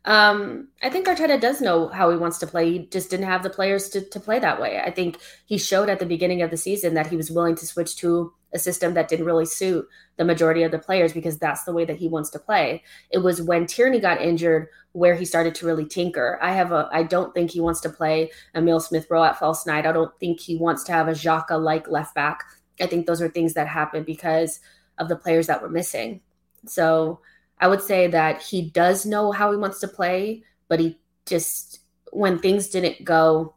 Um, 0.05 0.67
I 0.81 0.89
think 0.89 1.07
Arteta 1.07 1.39
does 1.39 1.61
know 1.61 1.87
how 1.87 2.09
he 2.11 2.17
wants 2.17 2.37
to 2.39 2.47
play. 2.47 2.71
He 2.71 2.79
just 2.87 3.09
didn't 3.09 3.27
have 3.27 3.41
the 3.41 3.49
players 3.49 3.87
to, 3.89 4.01
to 4.01 4.19
play 4.19 4.37
that 4.39 4.59
way. 4.59 4.81
I 4.81 4.91
think 4.91 5.17
he 5.45 5.57
showed 5.57 5.89
at 5.89 5.99
the 5.99 6.05
beginning 6.05 6.41
of 6.41 6.51
the 6.51 6.57
season 6.57 6.93
that 6.95 7.07
he 7.07 7.15
was 7.15 7.31
willing 7.31 7.55
to 7.55 7.65
switch 7.65 7.95
to 7.97 8.33
a 8.53 8.59
system 8.59 8.93
that 8.93 9.07
didn't 9.07 9.25
really 9.25 9.45
suit 9.45 9.87
the 10.17 10.25
majority 10.25 10.63
of 10.63 10.71
the 10.71 10.77
players 10.77 11.13
because 11.13 11.39
that's 11.39 11.63
the 11.63 11.73
way 11.73 11.85
that 11.85 11.97
he 11.97 12.07
wants 12.07 12.29
to 12.31 12.39
play. 12.39 12.83
It 13.11 13.19
was 13.19 13.41
when 13.41 13.65
Tierney 13.65 13.99
got 13.99 14.21
injured 14.21 14.67
where 14.91 15.15
he 15.15 15.25
started 15.25 15.55
to 15.55 15.65
really 15.65 15.85
tinker. 15.85 16.37
I 16.41 16.51
have 16.51 16.71
a 16.71 16.87
I 16.91 17.03
don't 17.03 17.33
think 17.33 17.51
he 17.51 17.61
wants 17.61 17.81
to 17.81 17.89
play 17.89 18.31
Emil 18.53 18.79
Smith 18.79 19.07
Rowe 19.09 19.23
at 19.23 19.39
false 19.39 19.65
nine. 19.65 19.85
I 19.85 19.91
don't 19.91 20.17
think 20.19 20.39
he 20.39 20.57
wants 20.57 20.83
to 20.83 20.91
have 20.91 21.07
a 21.07 21.11
Xhaka 21.11 21.59
like 21.59 21.89
left 21.89 22.13
back. 22.13 22.43
I 22.79 22.85
think 22.85 23.07
those 23.07 23.21
are 23.21 23.29
things 23.29 23.53
that 23.55 23.67
happen 23.67 24.03
because 24.03 24.59
of 24.97 25.09
the 25.09 25.15
players 25.15 25.47
that 25.47 25.61
were 25.61 25.69
missing. 25.69 26.21
So 26.65 27.19
I 27.59 27.67
would 27.67 27.81
say 27.81 28.07
that 28.07 28.41
he 28.41 28.69
does 28.69 29.05
know 29.05 29.31
how 29.31 29.51
he 29.51 29.57
wants 29.57 29.79
to 29.79 29.87
play, 29.87 30.43
but 30.67 30.79
he 30.79 30.99
just, 31.25 31.79
when 32.11 32.39
things 32.39 32.67
didn't 32.67 33.03
go 33.03 33.55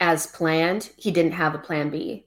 as 0.00 0.26
planned, 0.26 0.90
he 0.96 1.10
didn't 1.10 1.32
have 1.32 1.54
a 1.54 1.58
plan 1.58 1.90
B. 1.90 2.26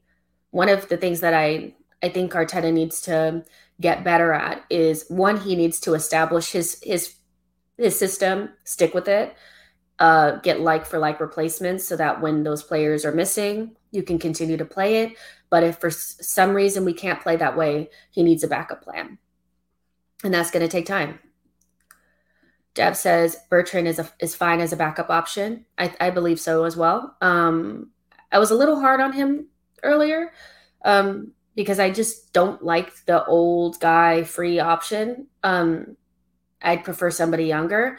One 0.52 0.70
of 0.70 0.90
the 0.90 0.98
things 0.98 1.20
that 1.22 1.34
I, 1.34 1.76
I 2.02 2.10
think 2.10 2.34
Arteta 2.34 2.74
needs 2.74 3.02
to 3.02 3.46
get 3.80 4.04
better 4.04 4.34
at 4.34 4.64
is 4.70 5.06
one, 5.08 5.40
he 5.40 5.56
needs 5.56 5.80
to 5.82 5.94
establish 5.94 6.52
his, 6.52 6.80
his, 6.84 7.16
his 7.78 7.98
system, 7.98 8.50
stick 8.64 8.94
with 8.94 9.08
it, 9.08 9.36
uh, 10.00 10.38
get 10.38 10.62
like 10.62 10.86
for 10.86 10.98
like 10.98 11.20
replacements 11.20 11.86
so 11.86 11.96
that 11.96 12.22
when 12.22 12.44
those 12.44 12.64
players 12.64 13.06
are 13.06 13.12
missing, 13.12 13.76
you 13.92 14.02
can 14.02 14.18
continue 14.18 14.58
to 14.58 14.66
play 14.66 15.04
it. 15.04 15.14
But 15.50 15.64
if 15.64 15.78
for 15.78 15.90
some 15.90 16.52
reason 16.52 16.86
we 16.86 16.94
can't 16.94 17.22
play 17.22 17.36
that 17.36 17.58
way, 17.58 17.90
he 18.12 18.24
needs 18.24 18.44
a 18.44 18.48
backup 18.48 18.84
plan. 18.84 19.18
And 20.24 20.34
that's 20.34 20.52
going 20.52 20.66
to 20.66 20.72
take 20.72 20.86
time. 20.86 21.20
Deb 22.76 22.96
says 22.96 23.38
Bertrand 23.50 23.88
is 23.88 24.00
a, 24.00 24.10
is 24.20 24.36
fine 24.36 24.62
as 24.62 24.72
a 24.74 24.78
backup 24.78 25.10
option. 25.10 25.66
I, 25.78 25.94
I 26.00 26.10
believe 26.12 26.40
so 26.40 26.66
as 26.66 26.78
well. 26.78 27.16
Um, 27.22 27.90
I 28.32 28.38
was 28.38 28.52
a 28.52 28.56
little 28.56 28.80
hard 28.80 29.02
on 29.02 29.12
him 29.12 29.48
earlier 29.82 30.32
um, 30.86 31.34
because 31.56 31.80
I 31.80 31.90
just 31.90 32.32
don't 32.32 32.64
like 32.64 33.06
the 33.06 33.26
old 33.26 33.80
guy 33.80 34.24
free 34.24 34.60
option. 34.60 35.28
Um, 35.44 35.98
I'd 36.62 36.84
prefer 36.84 37.10
somebody 37.10 37.46
younger 37.46 37.98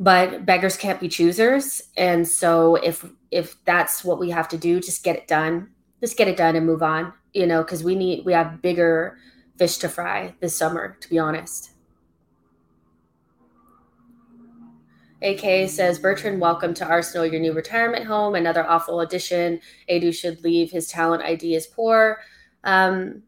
but 0.00 0.46
beggars 0.46 0.76
can't 0.76 1.00
be 1.00 1.08
choosers 1.08 1.82
and 1.96 2.26
so 2.26 2.76
if 2.76 3.04
if 3.30 3.62
that's 3.64 4.04
what 4.04 4.18
we 4.18 4.30
have 4.30 4.48
to 4.48 4.56
do 4.56 4.80
just 4.80 5.02
get 5.02 5.16
it 5.16 5.26
done 5.26 5.68
just 6.00 6.16
get 6.16 6.28
it 6.28 6.36
done 6.36 6.56
and 6.56 6.66
move 6.66 6.82
on 6.82 7.12
you 7.32 7.46
know 7.46 7.62
because 7.62 7.82
we 7.84 7.94
need 7.94 8.24
we 8.24 8.32
have 8.32 8.62
bigger 8.62 9.18
fish 9.56 9.78
to 9.78 9.88
fry 9.88 10.34
this 10.40 10.56
summer 10.56 10.96
to 11.00 11.08
be 11.08 11.18
honest 11.18 11.72
AK 15.20 15.68
says 15.68 15.98
Bertrand, 15.98 16.40
welcome 16.40 16.74
to 16.74 16.86
Arsenal, 16.86 17.26
your 17.26 17.40
new 17.40 17.52
retirement 17.52 18.06
home. 18.06 18.36
Another 18.36 18.64
awful 18.68 19.00
addition. 19.00 19.60
Edu 19.90 20.14
should 20.14 20.44
leave. 20.44 20.70
His 20.70 20.86
talent 20.86 21.24
ID 21.24 21.56
is 21.56 21.66
poor. 21.66 22.20
Um, 22.62 23.24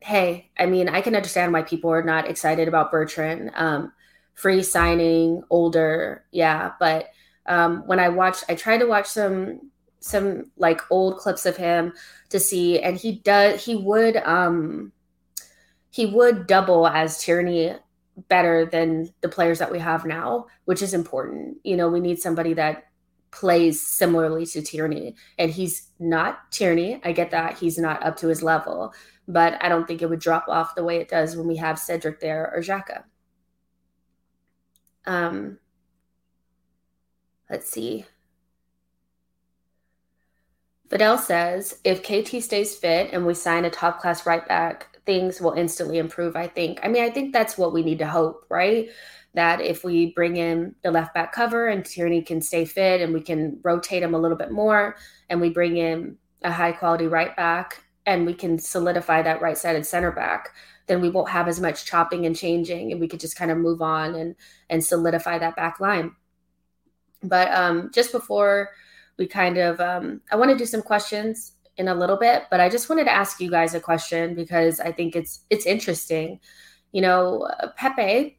hey, 0.00 0.50
I 0.58 0.66
mean, 0.66 0.88
I 0.88 1.00
can 1.00 1.14
understand 1.14 1.52
why 1.52 1.62
people 1.62 1.90
are 1.90 2.02
not 2.02 2.28
excited 2.28 2.66
about 2.66 2.90
Bertrand. 2.90 3.52
Um, 3.54 3.92
free 4.34 4.64
signing, 4.64 5.42
older, 5.48 6.24
yeah. 6.32 6.72
But 6.80 7.10
um, 7.46 7.84
when 7.86 8.00
I 8.00 8.08
watched, 8.08 8.44
I 8.48 8.56
tried 8.56 8.78
to 8.78 8.86
watch 8.86 9.06
some 9.06 9.70
some 10.04 10.50
like 10.58 10.80
old 10.90 11.16
clips 11.16 11.46
of 11.46 11.56
him 11.56 11.94
to 12.28 12.38
see, 12.38 12.78
and 12.80 12.96
he 12.96 13.12
does 13.20 13.64
he 13.64 13.74
would 13.74 14.18
um 14.18 14.92
he 15.90 16.04
would 16.06 16.46
double 16.46 16.86
as 16.86 17.18
Tierney 17.18 17.74
better 18.28 18.66
than 18.66 19.08
the 19.22 19.28
players 19.28 19.58
that 19.60 19.72
we 19.72 19.78
have 19.78 20.04
now, 20.04 20.46
which 20.66 20.82
is 20.82 20.92
important. 20.92 21.56
You 21.64 21.76
know, 21.76 21.88
we 21.88 22.00
need 22.00 22.20
somebody 22.20 22.52
that 22.54 22.84
plays 23.30 23.84
similarly 23.84 24.46
to 24.46 24.62
Tierney 24.62 25.16
and 25.38 25.50
he's 25.50 25.88
not 25.98 26.52
Tierney. 26.52 27.00
I 27.02 27.12
get 27.12 27.30
that 27.30 27.58
he's 27.58 27.78
not 27.78 28.04
up 28.04 28.16
to 28.18 28.28
his 28.28 28.42
level, 28.42 28.92
but 29.26 29.56
I 29.64 29.68
don't 29.68 29.86
think 29.88 30.02
it 30.02 30.10
would 30.10 30.20
drop 30.20 30.46
off 30.48 30.74
the 30.74 30.84
way 30.84 30.98
it 30.98 31.08
does 31.08 31.34
when 31.36 31.48
we 31.48 31.56
have 31.56 31.78
Cedric 31.78 32.20
there 32.20 32.52
or 32.54 32.60
Xhaka. 32.60 33.04
Um, 35.06 35.58
let's 37.48 37.68
see. 37.68 38.06
Fidel 40.90 41.18
says 41.18 41.78
if 41.84 42.02
KT 42.02 42.42
stays 42.42 42.76
fit 42.76 43.10
and 43.12 43.26
we 43.26 43.34
sign 43.34 43.64
a 43.64 43.70
top 43.70 44.00
class 44.00 44.26
right 44.26 44.46
back, 44.46 44.98
things 45.06 45.40
will 45.40 45.52
instantly 45.52 45.98
improve. 45.98 46.36
I 46.36 46.46
think. 46.46 46.80
I 46.82 46.88
mean, 46.88 47.02
I 47.02 47.10
think 47.10 47.32
that's 47.32 47.58
what 47.58 47.72
we 47.72 47.82
need 47.82 47.98
to 48.00 48.06
hope, 48.06 48.46
right? 48.48 48.88
That 49.34 49.60
if 49.60 49.82
we 49.82 50.12
bring 50.12 50.36
in 50.36 50.74
the 50.82 50.90
left 50.90 51.14
back 51.14 51.32
cover 51.32 51.68
and 51.68 51.84
Tierney 51.84 52.22
can 52.22 52.40
stay 52.40 52.64
fit 52.64 53.00
and 53.00 53.12
we 53.12 53.20
can 53.20 53.58
rotate 53.62 54.02
him 54.02 54.14
a 54.14 54.18
little 54.18 54.36
bit 54.36 54.52
more, 54.52 54.96
and 55.28 55.40
we 55.40 55.50
bring 55.50 55.76
in 55.76 56.16
a 56.42 56.52
high 56.52 56.72
quality 56.72 57.06
right 57.06 57.34
back 57.36 57.82
and 58.06 58.26
we 58.26 58.34
can 58.34 58.58
solidify 58.58 59.22
that 59.22 59.40
right 59.40 59.58
sided 59.58 59.86
center 59.86 60.12
back, 60.12 60.50
then 60.86 61.00
we 61.00 61.08
won't 61.08 61.30
have 61.30 61.48
as 61.48 61.60
much 61.60 61.84
chopping 61.86 62.26
and 62.26 62.36
changing 62.36 62.92
and 62.92 63.00
we 63.00 63.08
could 63.08 63.20
just 63.20 63.36
kind 63.36 63.50
of 63.50 63.58
move 63.58 63.80
on 63.82 64.14
and 64.14 64.36
and 64.70 64.84
solidify 64.84 65.38
that 65.38 65.56
back 65.56 65.80
line 65.80 66.14
but 67.22 67.50
um, 67.52 67.90
just 67.92 68.12
before 68.12 68.70
we 69.18 69.26
kind 69.26 69.58
of 69.58 69.80
um, 69.80 70.20
i 70.30 70.36
want 70.36 70.50
to 70.50 70.56
do 70.56 70.66
some 70.66 70.82
questions 70.82 71.52
in 71.76 71.88
a 71.88 71.94
little 71.94 72.16
bit 72.16 72.44
but 72.50 72.60
i 72.60 72.68
just 72.68 72.88
wanted 72.88 73.04
to 73.04 73.12
ask 73.12 73.40
you 73.40 73.50
guys 73.50 73.74
a 73.74 73.80
question 73.80 74.34
because 74.34 74.80
i 74.80 74.92
think 74.92 75.16
it's 75.16 75.40
it's 75.50 75.66
interesting. 75.66 76.40
You 76.92 77.00
know 77.00 77.50
pepe 77.76 78.38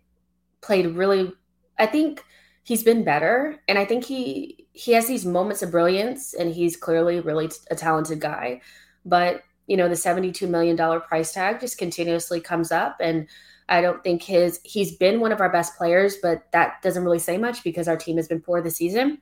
played 0.61 0.95
really 0.95 1.33
i 1.77 1.85
think 1.85 2.23
he's 2.63 2.83
been 2.83 3.03
better 3.03 3.57
and 3.67 3.77
i 3.77 3.83
think 3.83 4.05
he 4.05 4.65
he 4.71 4.93
has 4.93 5.07
these 5.07 5.25
moments 5.25 5.61
of 5.61 5.71
brilliance 5.71 6.33
and 6.33 6.53
he's 6.53 6.77
clearly 6.77 7.19
really 7.19 7.49
a 7.71 7.75
talented 7.75 8.19
guy. 8.19 8.61
But 9.05 9.43
you 9.67 9.77
know 9.77 9.89
the 9.89 9.95
72 9.95 10.47
million 10.47 10.75
dollar 10.75 10.99
price 10.99 11.33
tag 11.33 11.59
just 11.59 11.77
continuously 11.77 12.39
comes 12.39 12.71
up 12.71 12.97
and 12.99 13.27
i 13.69 13.81
don't 13.81 14.03
think 14.03 14.21
his 14.21 14.59
he's 14.63 14.95
been 14.95 15.19
one 15.19 15.31
of 15.31 15.41
our 15.41 15.51
best 15.51 15.75
players 15.75 16.17
but 16.21 16.43
that 16.51 16.81
doesn't 16.81 17.03
really 17.03 17.19
say 17.19 17.37
much 17.37 17.63
because 17.63 17.87
our 17.87 17.97
team 17.97 18.17
has 18.17 18.27
been 18.27 18.41
poor 18.41 18.61
this 18.61 18.77
season 18.77 19.19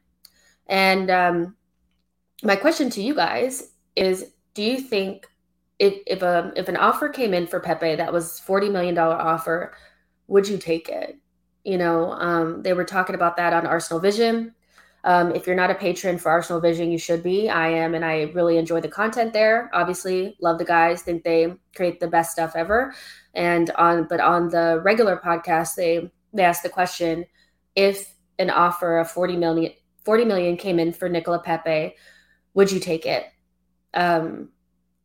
and 0.67 1.09
um, 1.09 1.55
my 2.43 2.55
question 2.55 2.89
to 2.89 3.01
you 3.01 3.15
guys 3.15 3.71
is 3.95 4.33
do 4.53 4.63
you 4.63 4.79
think 4.79 5.27
if 5.79 5.95
if 6.07 6.21
a 6.21 6.51
if 6.55 6.67
an 6.67 6.77
offer 6.77 7.09
came 7.09 7.33
in 7.33 7.47
for 7.47 7.59
pepe 7.59 7.95
that 7.95 8.13
was 8.13 8.39
40 8.39 8.69
million 8.69 8.95
dollar 8.95 9.15
offer 9.15 9.73
would 10.27 10.47
you 10.47 10.57
take 10.57 10.89
it 10.89 11.17
you 11.63 11.77
know 11.77 12.11
um, 12.13 12.61
they 12.61 12.73
were 12.73 12.85
talking 12.85 13.15
about 13.15 13.37
that 13.37 13.53
on 13.53 13.65
arsenal 13.65 13.99
vision 13.99 14.53
um, 15.05 15.35
if 15.35 15.45
you're 15.45 15.55
not 15.55 15.69
a 15.69 15.75
patron 15.75 16.17
for 16.17 16.31
Arsenal 16.31 16.61
Vision, 16.61 16.89
you 16.91 16.97
should 16.97 17.23
be. 17.23 17.49
I 17.49 17.67
am, 17.67 17.93
and 17.93 18.05
I 18.05 18.31
really 18.33 18.57
enjoy 18.57 18.79
the 18.79 18.87
content 18.87 19.33
there. 19.33 19.69
Obviously, 19.73 20.37
love 20.39 20.57
the 20.57 20.65
guys. 20.65 21.01
Think 21.01 21.23
they 21.23 21.53
create 21.75 21.99
the 21.99 22.07
best 22.07 22.31
stuff 22.31 22.53
ever. 22.55 22.93
And 23.33 23.69
on, 23.71 24.07
but 24.07 24.21
on 24.21 24.47
the 24.49 24.81
regular 24.83 25.17
podcast, 25.17 25.75
they 25.75 26.09
they 26.31 26.43
ask 26.43 26.63
the 26.63 26.69
question: 26.69 27.25
if 27.75 28.15
an 28.39 28.49
offer 28.49 28.97
of 28.97 29.11
40 29.11 29.35
million, 29.35 29.73
40 30.05 30.25
million 30.25 30.57
came 30.57 30.79
in 30.79 30.93
for 30.93 31.09
Nicola 31.09 31.39
Pepe, 31.39 31.95
would 32.53 32.71
you 32.71 32.79
take 32.79 33.05
it? 33.05 33.25
Um, 33.93 34.49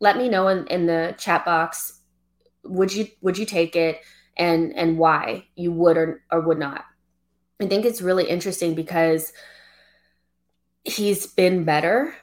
let 0.01 0.17
me 0.17 0.29
know 0.29 0.49
in, 0.49 0.67
in 0.67 0.87
the 0.87 1.15
chat 1.19 1.45
box. 1.45 2.01
Would 2.65 2.95
you 2.95 3.09
would 3.21 3.39
you 3.39 3.47
take 3.47 3.77
it, 3.77 4.01
and 4.37 4.75
and 4.77 4.99
why 4.99 5.47
you 5.55 5.73
would 5.73 5.97
or 5.97 6.23
or 6.31 6.41
would 6.41 6.59
not? 6.59 6.85
I 7.61 7.67
think 7.67 7.85
it's 7.85 8.03
really 8.03 8.29
interesting 8.29 8.75
because 8.75 9.33
he's 10.85 11.27
been 11.27 11.65
better, 11.65 12.15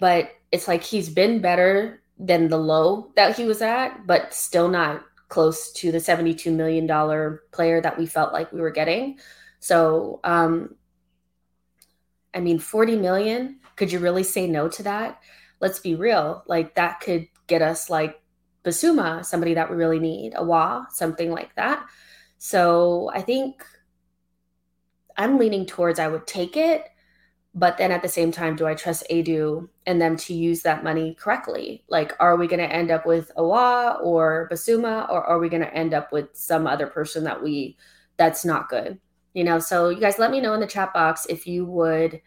but 0.00 0.30
it's 0.52 0.68
like 0.68 0.82
he's 0.82 1.08
been 1.08 1.40
better 1.40 2.02
than 2.18 2.48
the 2.48 2.58
low 2.58 3.12
that 3.16 3.36
he 3.36 3.44
was 3.44 3.60
at, 3.60 4.06
but 4.06 4.32
still 4.32 4.68
not 4.68 5.02
close 5.28 5.72
to 5.72 5.90
the 5.92 5.98
$72 5.98 6.54
million 6.54 6.86
player 7.52 7.80
that 7.80 7.98
we 7.98 8.06
felt 8.06 8.32
like 8.32 8.52
we 8.52 8.60
were 8.60 8.70
getting. 8.70 9.18
So, 9.60 10.20
um, 10.24 10.76
I 12.36 12.40
mean, 12.40 12.58
40 12.58 12.96
million, 12.96 13.58
could 13.76 13.90
you 13.90 13.98
really 13.98 14.22
say 14.22 14.46
no 14.46 14.68
to 14.68 14.82
that? 14.82 15.20
Let's 15.60 15.80
be 15.80 15.94
real. 15.94 16.44
Like 16.46 16.74
that 16.74 17.00
could 17.00 17.26
get 17.46 17.62
us 17.62 17.88
like 17.88 18.20
Bissouma, 18.62 19.24
somebody 19.24 19.54
that 19.54 19.70
we 19.70 19.76
really 19.76 19.98
need, 19.98 20.34
Aouar, 20.34 20.86
something 20.90 21.30
like 21.30 21.54
that. 21.56 21.84
So 22.38 23.10
I 23.14 23.22
think 23.22 23.64
I'm 25.16 25.38
leaning 25.38 25.64
towards 25.64 25.98
I 25.98 26.08
would 26.08 26.26
take 26.26 26.56
it, 26.56 26.84
but 27.54 27.78
then 27.78 27.90
at 27.90 28.02
the 28.02 28.08
same 28.08 28.30
time 28.30 28.54
do 28.54 28.66
i 28.66 28.74
trust 28.74 29.02
Edu 29.10 29.66
and 29.86 30.00
them 30.00 30.16
to 30.18 30.34
use 30.34 30.60
that 30.60 30.84
money 30.84 31.14
correctly 31.14 31.82
like 31.88 32.12
are 32.20 32.36
we 32.36 32.46
going 32.46 32.60
to 32.60 32.70
end 32.70 32.90
up 32.90 33.06
with 33.06 33.32
Aouar 33.38 33.98
or 34.02 34.46
Bissouma, 34.52 35.08
or 35.10 35.24
are 35.24 35.38
we 35.38 35.48
going 35.48 35.62
to 35.62 35.74
end 35.74 35.94
up 35.94 36.12
with 36.12 36.28
some 36.34 36.66
other 36.66 36.86
person 36.86 37.24
that 37.24 37.42
we 37.42 37.78
that's 38.18 38.44
not 38.44 38.68
good 38.68 39.00
you 39.36 39.44
know 39.44 39.58
so 39.58 39.88
you 39.88 40.00
guys 40.00 40.18
let 40.18 40.30
me 40.30 40.40
know 40.40 40.54
in 40.54 40.60
the 40.60 40.66
chat 40.66 40.92
box 40.92 41.26
if 41.28 41.46
you 41.46 41.64
would 41.64 42.20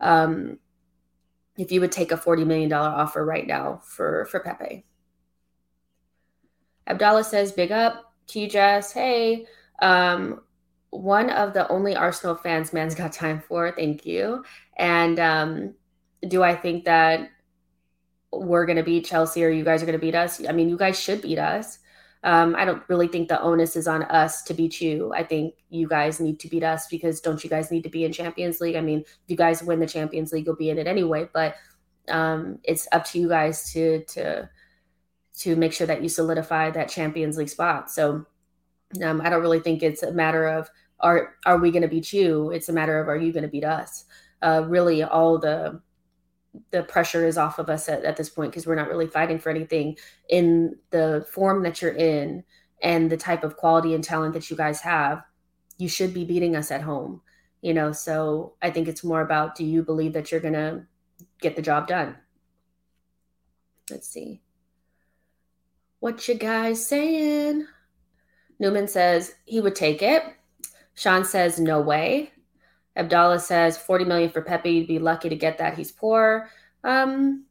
um 0.00 0.58
if 1.58 1.72
you 1.72 1.80
would 1.80 1.92
take 1.92 2.12
a 2.12 2.16
$40 2.16 2.46
million 2.46 2.72
offer 2.72 3.24
right 3.24 3.46
now 3.46 3.80
for, 3.84 4.26
for 4.26 4.38
Pepe. 4.38 4.86
Abdallah 6.86 7.24
says, 7.24 7.52
big 7.52 7.72
up 7.72 8.14
you, 8.32 8.48
Jess. 8.48 8.92
Hey, 8.92 9.46
um, 9.80 10.40
one 10.90 11.30
of 11.30 11.52
the 11.52 11.68
only 11.68 11.96
Arsenal 11.96 12.36
fans 12.36 12.72
man's 12.72 12.94
got 12.94 13.12
time 13.12 13.40
for. 13.40 13.72
Thank 13.72 14.06
you. 14.06 14.44
And 14.76 15.18
um, 15.18 15.74
do 16.28 16.42
I 16.42 16.54
think 16.54 16.84
that 16.84 17.30
we're 18.32 18.66
going 18.66 18.76
to 18.76 18.82
beat 18.82 19.06
Chelsea 19.06 19.44
or 19.44 19.48
you 19.48 19.64
guys 19.64 19.82
are 19.82 19.86
going 19.86 19.98
to 19.98 20.04
beat 20.04 20.14
us? 20.14 20.44
I 20.46 20.52
mean, 20.52 20.68
you 20.68 20.76
guys 20.76 21.00
should 21.00 21.22
beat 21.22 21.38
us. 21.38 21.78
Um, 22.24 22.56
I 22.56 22.64
don't 22.64 22.82
really 22.88 23.06
think 23.06 23.28
the 23.28 23.40
onus 23.40 23.76
is 23.76 23.86
on 23.86 24.02
us 24.04 24.42
to 24.44 24.54
beat 24.54 24.80
you. 24.80 25.12
I 25.14 25.22
think 25.22 25.54
you 25.70 25.86
guys 25.86 26.18
need 26.18 26.40
to 26.40 26.48
beat 26.48 26.64
us 26.64 26.88
because 26.88 27.20
don't 27.20 27.42
you 27.44 27.48
guys 27.48 27.70
need 27.70 27.84
to 27.84 27.88
be 27.88 28.04
in 28.04 28.12
Champions 28.12 28.60
League? 28.60 28.76
I 28.76 28.80
mean, 28.80 29.00
if 29.00 29.28
you 29.28 29.36
guys 29.36 29.62
win 29.62 29.78
the 29.78 29.86
Champions 29.86 30.32
League, 30.32 30.46
you'll 30.46 30.56
be 30.56 30.70
in 30.70 30.78
it 30.78 30.86
anyway. 30.86 31.28
But 31.32 31.54
um, 32.08 32.58
it's 32.64 32.88
up 32.92 33.04
to 33.06 33.20
you 33.20 33.28
guys 33.28 33.72
to 33.72 34.04
to 34.04 34.48
to 35.38 35.54
make 35.54 35.72
sure 35.72 35.86
that 35.86 36.02
you 36.02 36.08
solidify 36.08 36.70
that 36.70 36.88
Champions 36.88 37.38
League 37.38 37.48
spot. 37.48 37.90
So 37.90 38.26
um, 39.04 39.20
I 39.20 39.30
don't 39.30 39.42
really 39.42 39.60
think 39.60 39.82
it's 39.82 40.02
a 40.02 40.12
matter 40.12 40.48
of 40.48 40.68
are 41.00 41.34
are 41.46 41.58
we 41.58 41.70
going 41.70 41.82
to 41.82 41.88
beat 41.88 42.12
you? 42.12 42.50
It's 42.50 42.68
a 42.68 42.72
matter 42.72 43.00
of 43.00 43.08
are 43.08 43.16
you 43.16 43.32
going 43.32 43.44
to 43.44 43.48
beat 43.48 43.64
us? 43.64 44.04
Uh, 44.42 44.64
really, 44.66 45.02
all 45.02 45.38
the 45.38 45.80
the 46.70 46.82
pressure 46.82 47.26
is 47.26 47.38
off 47.38 47.58
of 47.58 47.68
us 47.68 47.88
at, 47.88 48.04
at 48.04 48.16
this 48.16 48.28
point 48.28 48.50
because 48.50 48.66
we're 48.66 48.74
not 48.74 48.88
really 48.88 49.06
fighting 49.06 49.38
for 49.38 49.50
anything 49.50 49.96
in 50.28 50.76
the 50.90 51.26
form 51.30 51.62
that 51.62 51.80
you're 51.82 51.92
in 51.92 52.42
and 52.82 53.10
the 53.10 53.16
type 53.16 53.44
of 53.44 53.56
quality 53.56 53.94
and 53.94 54.04
talent 54.04 54.34
that 54.34 54.50
you 54.50 54.56
guys 54.56 54.80
have 54.80 55.22
you 55.76 55.88
should 55.88 56.12
be 56.12 56.24
beating 56.24 56.56
us 56.56 56.70
at 56.70 56.82
home 56.82 57.20
you 57.60 57.74
know? 57.74 57.92
So 57.92 58.54
i 58.62 58.70
think 58.70 58.88
it's 58.88 59.04
more 59.04 59.20
about 59.20 59.54
do 59.54 59.64
you 59.64 59.82
believe 59.82 60.12
that 60.12 60.30
you're 60.30 60.40
gonna 60.40 60.86
get 61.40 61.56
the 61.56 61.62
job 61.62 61.86
done? 61.86 62.16
Let's 63.90 64.08
see. 64.08 64.42
What 66.00 66.28
you 66.28 66.34
guys 66.34 66.86
saying? 66.86 67.66
Newman 68.58 68.88
says 68.88 69.34
he 69.44 69.60
would 69.60 69.74
take 69.74 70.02
it. 70.02 70.22
Sean 70.94 71.24
says 71.24 71.58
no 71.58 71.80
way 71.80 72.32
Abdallah 72.98 73.38
says 73.38 73.78
40 73.78 74.04
million 74.04 74.30
for 74.30 74.42
Pepe. 74.42 74.70
You'd 74.70 74.88
be 74.88 74.98
lucky 74.98 75.28
to 75.28 75.36
get 75.36 75.58
that. 75.58 75.78
He's 75.78 75.92
poor. 75.92 76.50
Um, 76.84 77.44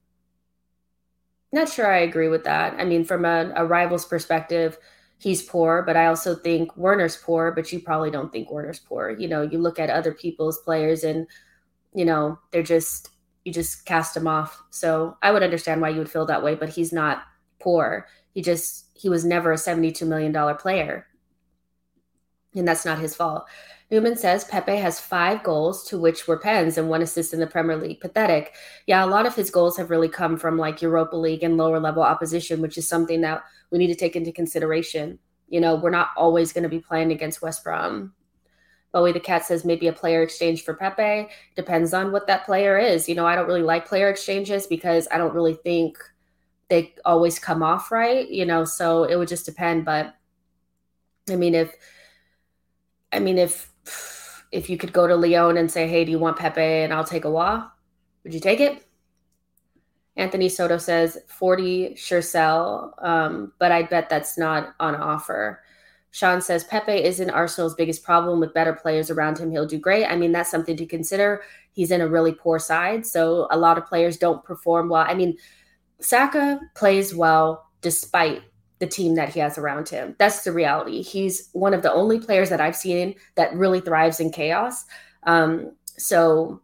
not 1.51 1.69
sure 1.69 1.91
I 1.91 1.99
agree 1.99 2.27
with 2.27 2.43
that. 2.43 2.75
I 2.77 2.83
mean, 2.83 3.05
from 3.05 3.25
a, 3.25 3.53
a 3.55 3.65
rival's 3.65 4.05
perspective, 4.05 4.77
he's 5.17 5.41
poor, 5.41 5.81
but 5.83 5.95
I 5.95 6.07
also 6.07 6.35
think 6.35 6.75
Werner's 6.75 7.17
poor, 7.17 7.51
but 7.51 7.71
you 7.71 7.79
probably 7.79 8.11
don't 8.11 8.31
think 8.31 8.51
Werner's 8.51 8.79
poor. 8.79 9.09
You 9.09 9.27
know, 9.27 9.41
you 9.41 9.57
look 9.57 9.79
at 9.79 9.89
other 9.89 10.13
people's 10.13 10.59
players 10.59 11.03
and, 11.03 11.25
you 11.93 12.05
know, 12.05 12.37
they're 12.51 12.61
just, 12.61 13.09
you 13.45 13.53
just 13.53 13.85
cast 13.85 14.13
them 14.13 14.27
off. 14.27 14.61
So 14.69 15.17
I 15.23 15.31
would 15.31 15.43
understand 15.43 15.81
why 15.81 15.89
you 15.89 15.99
would 15.99 16.11
feel 16.11 16.25
that 16.25 16.43
way, 16.43 16.55
but 16.55 16.69
he's 16.69 16.91
not 16.91 17.23
poor. 17.59 18.07
He 18.33 18.41
just, 18.41 18.89
he 18.93 19.07
was 19.07 19.23
never 19.23 19.53
a 19.53 19.55
$72 19.55 20.05
million 20.05 20.33
player. 20.57 21.07
And 22.53 22.67
that's 22.67 22.85
not 22.85 22.99
his 22.99 23.15
fault. 23.15 23.47
Newman 23.89 24.17
says 24.17 24.43
Pepe 24.43 24.75
has 24.75 24.99
five 24.99 25.43
goals, 25.43 25.85
to 25.87 25.97
which 25.97 26.27
were 26.27 26.37
pens 26.37 26.77
and 26.77 26.89
one 26.89 27.01
assist 27.01 27.33
in 27.33 27.39
the 27.39 27.47
Premier 27.47 27.77
League. 27.77 28.01
Pathetic. 28.01 28.53
Yeah, 28.85 29.03
a 29.03 29.07
lot 29.07 29.25
of 29.25 29.35
his 29.35 29.49
goals 29.49 29.77
have 29.77 29.89
really 29.89 30.09
come 30.09 30.37
from 30.37 30.57
like 30.57 30.81
Europa 30.81 31.15
League 31.15 31.43
and 31.43 31.55
lower 31.55 31.79
level 31.79 32.03
opposition, 32.03 32.61
which 32.61 32.77
is 32.77 32.87
something 32.87 33.21
that 33.21 33.43
we 33.71 33.77
need 33.77 33.87
to 33.87 33.95
take 33.95 34.15
into 34.15 34.31
consideration. 34.33 35.19
You 35.47 35.61
know, 35.61 35.75
we're 35.75 35.89
not 35.89 36.09
always 36.17 36.51
going 36.51 36.63
to 36.63 36.69
be 36.69 36.79
playing 36.79 37.13
against 37.13 37.41
West 37.41 37.63
Brom. 37.63 38.13
Bowie 38.91 39.13
the 39.13 39.19
Cat 39.19 39.45
says 39.45 39.63
maybe 39.63 39.87
a 39.87 39.93
player 39.93 40.21
exchange 40.21 40.63
for 40.63 40.73
Pepe. 40.73 41.29
Depends 41.55 41.93
on 41.93 42.11
what 42.11 42.27
that 42.27 42.45
player 42.45 42.77
is. 42.77 43.07
You 43.07 43.15
know, 43.15 43.25
I 43.25 43.35
don't 43.35 43.47
really 43.47 43.61
like 43.61 43.87
player 43.87 44.09
exchanges 44.09 44.67
because 44.67 45.07
I 45.11 45.17
don't 45.17 45.33
really 45.33 45.53
think 45.53 45.97
they 46.69 46.93
always 47.05 47.39
come 47.39 47.63
off 47.63 47.91
right, 47.91 48.27
you 48.29 48.45
know, 48.45 48.65
so 48.65 49.05
it 49.05 49.15
would 49.15 49.27
just 49.27 49.45
depend. 49.45 49.85
But 49.85 50.15
I 51.29 51.35
mean, 51.35 51.55
if, 51.55 51.73
I 53.11 53.19
mean, 53.19 53.37
if 53.37 53.71
if 54.51 54.69
you 54.69 54.77
could 54.77 54.93
go 54.93 55.07
to 55.07 55.15
Lyon 55.15 55.57
and 55.57 55.69
say, 55.69 55.87
hey, 55.87 56.05
do 56.05 56.11
you 56.11 56.19
want 56.19 56.37
Pepe 56.37 56.61
and 56.61 56.93
I'll 56.93 57.03
take 57.03 57.23
Aouar? 57.23 57.69
Would 58.23 58.33
you 58.33 58.39
take 58.39 58.59
it? 58.59 58.85
Anthony 60.15 60.49
Soto 60.49 60.77
says 60.77 61.17
40 61.27 61.95
sure 61.95 62.21
sell, 62.21 62.95
um, 62.99 63.53
but 63.59 63.71
I 63.71 63.83
bet 63.83 64.09
that's 64.09 64.37
not 64.37 64.73
on 64.79 64.95
offer. 64.95 65.61
Sean 66.11 66.41
says 66.41 66.63
Pepe 66.63 67.03
isn't 67.03 67.29
Arsenal's 67.29 67.75
biggest 67.75 68.03
problem 68.03 68.39
with 68.39 68.53
better 68.53 68.73
players 68.73 69.11
around 69.11 69.37
him. 69.37 69.51
He'll 69.51 69.67
do 69.67 69.77
great. 69.77 70.05
I 70.05 70.15
mean, 70.15 70.31
that's 70.31 70.49
something 70.49 70.75
to 70.77 70.85
consider. 70.85 71.43
He's 71.73 71.91
in 71.91 72.01
a 72.01 72.07
really 72.07 72.31
poor 72.31 72.57
side, 72.57 73.05
so 73.05 73.47
a 73.51 73.57
lot 73.57 73.77
of 73.77 73.85
players 73.85 74.17
don't 74.17 74.43
perform 74.43 74.89
well. 74.89 75.05
I 75.07 75.13
mean, 75.13 75.37
Saka 75.99 76.59
plays 76.75 77.13
well 77.13 77.69
despite 77.81 78.41
the 78.79 78.87
team 78.87 79.15
that 79.15 79.29
he 79.29 79.39
has 79.39 79.57
around 79.57 79.89
him. 79.89 80.15
That's 80.19 80.43
the 80.43 80.51
reality. 80.51 81.01
He's 81.01 81.49
one 81.53 81.73
of 81.73 81.81
the 81.81 81.91
only 81.91 82.19
players 82.19 82.49
that 82.49 82.61
I've 82.61 82.75
seen 82.75 83.15
that 83.35 83.53
really 83.55 83.79
thrives 83.79 84.19
in 84.19 84.31
chaos. 84.31 84.85
Um, 85.23 85.71
so 85.97 86.61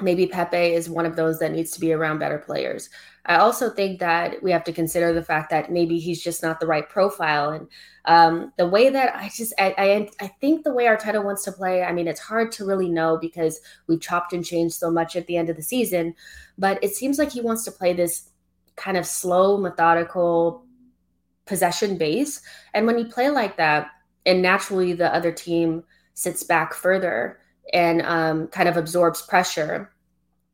maybe 0.00 0.26
Pepe 0.26 0.56
is 0.56 0.88
one 0.88 1.06
of 1.06 1.16
those 1.16 1.38
that 1.38 1.52
needs 1.52 1.72
to 1.72 1.80
be 1.80 1.92
around 1.92 2.18
better 2.18 2.38
players. 2.38 2.88
I 3.26 3.36
also 3.36 3.70
think 3.70 4.00
that 4.00 4.42
we 4.42 4.50
have 4.50 4.64
to 4.64 4.72
consider 4.72 5.12
the 5.12 5.22
fact 5.22 5.50
that 5.50 5.70
maybe 5.70 5.98
he's 5.98 6.22
just 6.22 6.42
not 6.42 6.58
the 6.58 6.66
right 6.66 6.88
profile. 6.88 7.50
And 7.50 7.68
um, 8.06 8.52
the 8.56 8.66
way 8.66 8.88
that 8.90 9.14
I 9.14 9.30
just, 9.34 9.52
I, 9.58 9.74
I, 9.78 10.24
I 10.24 10.26
think 10.40 10.64
the 10.64 10.74
way 10.74 10.86
Arteta 10.86 11.22
wants 11.22 11.44
to 11.44 11.52
play, 11.52 11.84
I 11.84 11.92
mean, 11.92 12.08
it's 12.08 12.20
hard 12.20 12.50
to 12.52 12.64
really 12.64 12.88
know 12.88 13.16
because 13.16 13.60
we 13.86 13.96
chopped 13.96 14.32
and 14.32 14.44
changed 14.44 14.74
so 14.74 14.90
much 14.90 15.14
at 15.14 15.26
the 15.28 15.36
end 15.36 15.50
of 15.50 15.56
the 15.56 15.62
season. 15.62 16.14
But 16.58 16.82
it 16.82 16.96
seems 16.96 17.18
like 17.18 17.30
he 17.30 17.40
wants 17.40 17.64
to 17.64 17.72
play 17.72 17.92
this 17.92 18.28
kind 18.74 18.96
of 18.96 19.06
slow, 19.06 19.56
methodical, 19.56 20.64
possession 21.52 21.98
base. 21.98 22.40
And 22.72 22.86
when 22.86 22.98
you 22.98 23.04
play 23.04 23.28
like 23.28 23.58
that, 23.58 23.90
and 24.24 24.40
naturally 24.40 24.94
the 24.94 25.14
other 25.14 25.30
team 25.30 25.84
sits 26.14 26.42
back 26.42 26.72
further 26.72 27.38
and 27.74 28.00
um, 28.00 28.46
kind 28.46 28.70
of 28.70 28.78
absorbs 28.78 29.20
pressure 29.20 29.92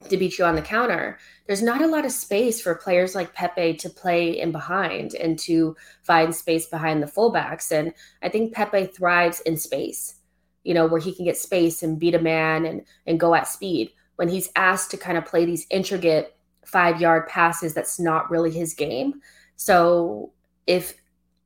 to 0.08 0.16
beat 0.16 0.38
you 0.38 0.44
on 0.44 0.56
the 0.56 0.60
counter, 0.60 1.16
there's 1.46 1.62
not 1.62 1.82
a 1.82 1.86
lot 1.86 2.04
of 2.04 2.10
space 2.10 2.60
for 2.60 2.74
players 2.74 3.14
like 3.14 3.32
Pepe 3.32 3.74
to 3.74 3.88
play 3.88 4.40
in 4.40 4.50
behind 4.50 5.14
and 5.14 5.38
to 5.38 5.76
find 6.02 6.34
space 6.34 6.66
behind 6.66 7.00
the 7.00 7.06
fullbacks. 7.06 7.70
And 7.70 7.94
I 8.20 8.28
think 8.28 8.52
Pepe 8.52 8.86
thrives 8.86 9.38
in 9.42 9.56
space, 9.56 10.16
you 10.64 10.74
know, 10.74 10.88
where 10.88 11.00
he 11.00 11.14
can 11.14 11.26
get 11.26 11.36
space 11.36 11.84
and 11.84 12.00
beat 12.00 12.16
a 12.16 12.20
man 12.20 12.66
and, 12.66 12.82
and 13.06 13.20
go 13.20 13.36
at 13.36 13.46
speed. 13.46 13.92
When 14.16 14.28
he's 14.28 14.50
asked 14.56 14.90
to 14.90 14.96
kind 14.96 15.16
of 15.16 15.26
play 15.26 15.44
these 15.44 15.64
intricate 15.70 16.36
five 16.64 17.00
yard 17.00 17.28
passes, 17.28 17.72
that's 17.72 18.00
not 18.00 18.32
really 18.32 18.50
his 18.50 18.74
game. 18.74 19.20
So 19.54 20.32
if 20.68 20.94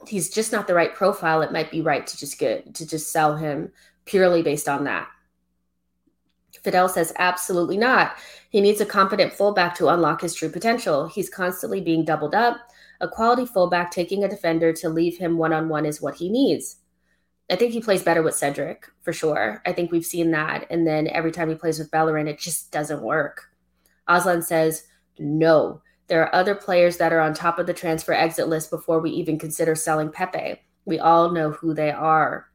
he's 0.06 0.28
just 0.28 0.52
not 0.52 0.66
the 0.66 0.74
right 0.74 0.94
profile, 0.94 1.40
it 1.40 1.52
might 1.52 1.70
be 1.70 1.80
right 1.80 2.06
to 2.06 2.18
just 2.18 2.38
get 2.38 2.74
to 2.74 2.86
just 2.86 3.10
sell 3.10 3.36
him 3.36 3.72
purely 4.04 4.42
based 4.42 4.68
on 4.68 4.84
that. 4.84 5.08
Fidel 6.62 6.88
says, 6.88 7.12
absolutely 7.18 7.76
not. 7.76 8.16
He 8.50 8.60
needs 8.60 8.80
a 8.80 8.86
competent 8.86 9.32
fullback 9.32 9.74
to 9.76 9.88
unlock 9.88 10.20
his 10.20 10.34
true 10.34 10.50
potential. 10.50 11.08
He's 11.08 11.30
constantly 11.30 11.80
being 11.80 12.04
doubled 12.04 12.34
up. 12.34 12.58
A 13.00 13.08
quality 13.08 13.46
fullback 13.46 13.90
taking 13.90 14.22
a 14.22 14.28
defender 14.28 14.72
to 14.74 14.88
leave 14.88 15.18
him 15.18 15.38
one 15.38 15.52
on 15.52 15.68
one 15.68 15.86
is 15.86 16.00
what 16.00 16.16
he 16.16 16.28
needs. 16.28 16.76
I 17.50 17.56
think 17.56 17.72
he 17.72 17.80
plays 17.80 18.04
better 18.04 18.22
with 18.22 18.36
Cedric 18.36 18.86
for 19.00 19.12
sure. 19.12 19.60
I 19.66 19.72
think 19.72 19.90
we've 19.90 20.06
seen 20.06 20.30
that. 20.32 20.66
And 20.70 20.86
then 20.86 21.08
every 21.08 21.32
time 21.32 21.48
he 21.48 21.56
plays 21.56 21.78
with 21.78 21.90
Bellerin, 21.90 22.28
it 22.28 22.38
just 22.38 22.70
doesn't 22.70 23.02
work. 23.02 23.50
Aslan 24.06 24.42
says, 24.42 24.84
no. 25.18 25.82
There 26.12 26.20
are 26.20 26.34
other 26.34 26.54
players 26.54 26.98
that 26.98 27.10
are 27.10 27.20
on 27.20 27.32
top 27.32 27.58
of 27.58 27.64
the 27.66 27.72
transfer 27.72 28.12
exit 28.12 28.46
list 28.46 28.68
before 28.68 29.00
we 29.00 29.08
even 29.12 29.38
consider 29.38 29.74
selling 29.74 30.10
Pepe. 30.10 30.60
We 30.84 30.98
all 30.98 31.30
know 31.30 31.52
who 31.52 31.72
they 31.72 31.90
are. 31.90 32.50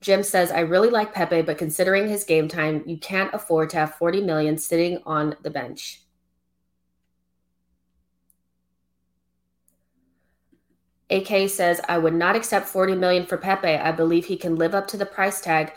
Jim 0.00 0.22
says, 0.22 0.52
I 0.52 0.60
really 0.60 0.90
like 0.90 1.12
Pepe, 1.12 1.42
but 1.42 1.58
considering 1.58 2.06
his 2.06 2.22
game 2.22 2.46
time, 2.46 2.84
you 2.86 2.98
can't 2.98 3.34
afford 3.34 3.70
to 3.70 3.78
have 3.78 3.96
40 3.96 4.20
million 4.20 4.56
sitting 4.56 5.02
on 5.06 5.34
the 5.42 5.50
bench. 5.50 6.02
AK 11.10 11.50
says, 11.50 11.80
I 11.88 11.98
would 11.98 12.14
not 12.14 12.36
accept 12.36 12.68
40 12.68 12.94
million 12.94 13.26
for 13.26 13.38
Pepe. 13.38 13.66
I 13.66 13.90
believe 13.90 14.24
he 14.24 14.36
can 14.36 14.54
live 14.54 14.72
up 14.72 14.86
to 14.86 14.96
the 14.96 15.04
price 15.04 15.40
tag. 15.40 15.72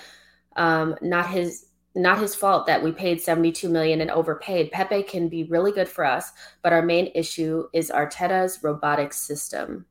Um, 0.56 0.94
not 1.02 1.32
his 1.32 1.66
not 1.96 2.20
his 2.20 2.36
fault 2.36 2.68
that 2.68 2.84
we 2.84 2.92
paid 2.92 3.22
72 3.22 3.68
million 3.70 4.02
and 4.02 4.12
overpaid. 4.12 4.72
Pepe 4.72 5.04
can 5.04 5.28
be 5.28 5.44
really 5.44 5.72
good 5.72 5.90
for 5.90 6.06
us, 6.06 6.32
but 6.62 6.74
our 6.74 6.82
main 6.82 7.12
issue 7.14 7.68
is 7.74 7.92
Arteta's 7.92 8.64
robotic 8.64 9.14
system. 9.14 9.86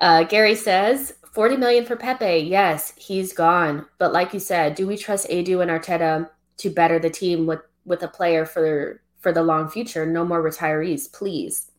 uh, 0.00 0.24
Gary 0.24 0.54
says 0.54 1.14
40 1.32 1.56
million 1.56 1.84
for 1.84 1.96
Pepe. 1.96 2.38
Yes, 2.48 2.92
he's 2.96 3.32
gone. 3.32 3.86
But 3.98 4.12
like 4.12 4.34
you 4.34 4.40
said, 4.40 4.74
do 4.74 4.86
we 4.86 4.96
trust 4.96 5.28
Edu 5.28 5.62
and 5.62 5.70
Arteta 5.70 6.28
to 6.58 6.70
better 6.70 6.98
the 6.98 7.10
team 7.10 7.46
with 7.46 7.60
with 7.84 8.02
a 8.02 8.08
player 8.08 8.44
for 8.44 9.02
for 9.20 9.32
the 9.32 9.42
long 9.42 9.68
future? 9.68 10.06
No 10.06 10.24
more 10.24 10.42
retirees, 10.42 11.12
please. 11.12 11.70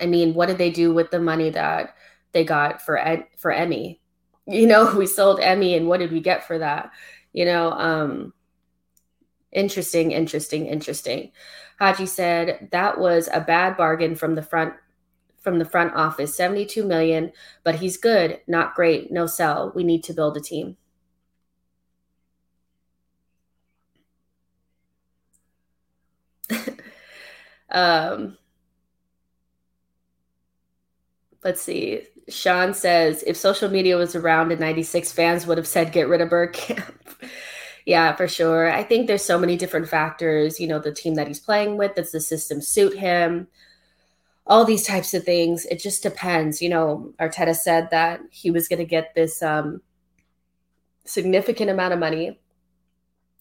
I 0.00 0.06
mean, 0.06 0.34
what 0.34 0.46
did 0.46 0.58
they 0.58 0.70
do 0.70 0.92
with 0.92 1.10
the 1.10 1.20
money 1.20 1.50
that 1.50 1.94
they 2.32 2.44
got 2.44 2.82
for 2.82 2.98
Ed, 2.98 3.26
for 3.38 3.50
Emmy? 3.50 4.00
You 4.46 4.66
know, 4.66 4.94
we 4.96 5.06
sold 5.06 5.40
Emmy 5.40 5.76
and 5.76 5.88
what 5.88 6.00
did 6.00 6.12
we 6.12 6.20
get 6.20 6.46
for 6.46 6.58
that? 6.58 6.90
you 7.32 7.44
know, 7.44 7.70
um, 7.72 8.32
interesting, 9.52 10.10
interesting, 10.12 10.66
interesting. 10.66 11.32
Haji 11.78 12.06
said 12.06 12.68
that 12.72 12.98
was 12.98 13.28
a 13.32 13.40
bad 13.40 13.76
bargain 13.76 14.14
from 14.14 14.34
the 14.34 14.42
front 14.42 14.74
from 15.40 15.58
the 15.60 15.64
front 15.64 15.94
office 15.94 16.36
72 16.36 16.84
million 16.84 17.30
but 17.62 17.76
he's 17.76 17.96
good 17.98 18.40
not 18.48 18.74
great 18.74 19.12
no 19.12 19.26
sell 19.26 19.72
we 19.76 19.84
need 19.84 20.02
to 20.02 20.12
build 20.12 20.36
a 20.36 20.40
team 20.40 20.76
um 27.70 28.36
let's 31.44 31.62
see 31.62 32.02
sean 32.28 32.74
says 32.74 33.22
if 33.26 33.36
social 33.36 33.68
media 33.68 33.96
was 33.96 34.14
around 34.14 34.52
in 34.52 34.58
96 34.58 35.12
fans 35.12 35.46
would 35.46 35.58
have 35.58 35.66
said 35.66 35.92
get 35.92 36.08
rid 36.08 36.20
of 36.20 36.28
Bergkamp 36.28 36.94
yeah 37.86 38.14
for 38.14 38.26
sure 38.26 38.72
i 38.72 38.82
think 38.82 39.06
there's 39.06 39.24
so 39.24 39.38
many 39.38 39.56
different 39.56 39.88
factors 39.88 40.58
you 40.58 40.66
know 40.66 40.78
the 40.78 40.92
team 40.92 41.14
that 41.14 41.28
he's 41.28 41.40
playing 41.40 41.76
with 41.76 41.94
does 41.94 42.12
the 42.12 42.20
system 42.20 42.60
suit 42.60 42.98
him 42.98 43.46
all 44.46 44.64
these 44.64 44.86
types 44.86 45.12
of 45.12 45.24
things. 45.24 45.66
It 45.66 45.80
just 45.80 46.02
depends. 46.02 46.62
You 46.62 46.68
know, 46.68 47.12
Arteta 47.20 47.54
said 47.54 47.90
that 47.90 48.20
he 48.30 48.50
was 48.50 48.68
going 48.68 48.78
to 48.78 48.84
get 48.84 49.14
this 49.14 49.42
um, 49.42 49.82
significant 51.04 51.70
amount 51.70 51.92
of 51.92 51.98
money, 51.98 52.38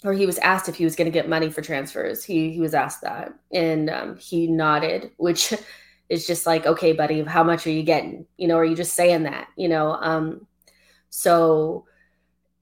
or 0.03 0.13
he 0.13 0.25
was 0.25 0.37
asked 0.39 0.67
if 0.67 0.75
he 0.75 0.83
was 0.83 0.95
going 0.95 1.05
to 1.05 1.11
get 1.11 1.29
money 1.29 1.49
for 1.49 1.61
transfers. 1.61 2.23
He 2.23 2.51
he 2.51 2.59
was 2.59 2.73
asked 2.73 3.01
that, 3.01 3.33
and 3.51 3.89
um, 3.89 4.17
he 4.17 4.47
nodded, 4.47 5.11
which 5.17 5.53
is 6.09 6.27
just 6.27 6.45
like, 6.45 6.65
okay, 6.65 6.93
buddy, 6.93 7.23
how 7.23 7.43
much 7.43 7.65
are 7.67 7.71
you 7.71 7.83
getting? 7.83 8.25
You 8.37 8.47
know, 8.47 8.57
are 8.57 8.65
you 8.65 8.75
just 8.75 8.93
saying 8.93 9.23
that? 9.23 9.47
You 9.55 9.69
know, 9.69 9.93
um, 9.93 10.47
so. 11.09 11.85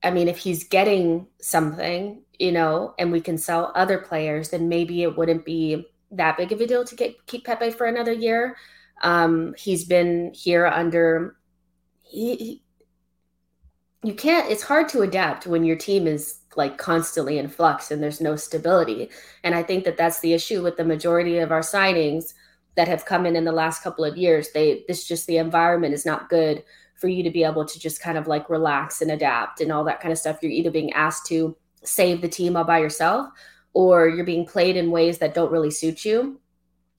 I 0.06 0.12
mean, 0.12 0.28
if 0.28 0.38
he's 0.38 0.68
getting 0.68 1.28
something, 1.40 2.24
you 2.38 2.52
know, 2.52 2.94
and 3.00 3.10
we 3.10 3.22
can 3.22 3.38
sell 3.38 3.72
other 3.74 4.00
players, 4.00 4.50
then 4.50 4.68
maybe 4.68 5.02
it 5.02 5.16
wouldn't 5.16 5.46
be 5.46 5.88
that 6.12 6.38
big 6.38 6.52
of 6.52 6.62
a 6.62 6.68
deal 6.68 6.84
to 6.84 6.96
get, 6.96 7.26
keep 7.26 7.46
Pepe 7.46 7.72
for 7.72 7.86
another 7.86 8.12
year. 8.12 8.58
Um, 9.02 9.54
he's 9.58 9.86
been 9.86 10.32
here 10.34 10.66
under 10.68 11.36
he, 12.02 12.36
he, 12.36 12.64
you 14.04 14.14
can't 14.14 14.50
it's 14.52 14.64
hard 14.64 14.90
to 14.90 15.02
adapt 15.02 15.48
when 15.48 15.64
your 15.64 15.76
team 15.76 16.06
is 16.06 16.40
like 16.56 16.78
constantly 16.78 17.38
in 17.38 17.48
flux 17.48 17.90
and 17.90 18.04
there's 18.04 18.22
no 18.22 18.36
stability. 18.36 19.10
And 19.44 19.56
I 19.56 19.64
think 19.64 19.86
that 19.86 19.98
that's 19.98 20.20
the 20.20 20.34
issue 20.34 20.62
with 20.62 20.78
the 20.78 20.86
majority 20.86 21.40
of 21.40 21.52
our 21.52 21.62
signings 21.62 22.34
that 22.76 22.88
have 22.88 23.06
come 23.06 23.26
in 23.26 23.36
in 23.36 23.46
the 23.46 23.52
last 23.52 23.84
couple 23.84 24.04
of 24.04 24.18
years. 24.18 24.50
They 24.54 24.84
this 24.88 25.08
just 25.08 25.28
the 25.28 25.38
environment 25.38 25.94
is 25.94 26.06
not 26.06 26.30
good 26.30 26.64
for 26.96 27.08
you 27.08 27.24
to 27.24 27.30
be 27.30 27.44
able 27.44 27.66
to 27.66 27.80
just 27.80 28.02
kind 28.02 28.18
of 28.18 28.28
like 28.28 28.50
relax 28.50 29.02
and 29.02 29.12
adapt 29.12 29.62
and 29.62 29.72
all 29.72 29.84
that 29.84 30.00
kind 30.00 30.12
of 30.12 30.18
stuff. 30.18 30.38
You're 30.42 30.52
either 30.52 30.72
being 30.72 30.94
asked 30.94 31.26
to 31.28 31.56
save 31.84 32.22
the 32.22 32.30
team 32.30 32.56
all 32.56 32.64
by 32.64 32.80
yourself 32.80 33.28
or 33.74 34.08
you're 34.08 34.26
being 34.26 34.46
played 34.46 34.78
in 34.78 34.92
ways 34.92 35.18
that 35.18 35.34
don't 35.34 35.52
really 35.52 35.72
suit 35.72 36.06
you. 36.06 36.40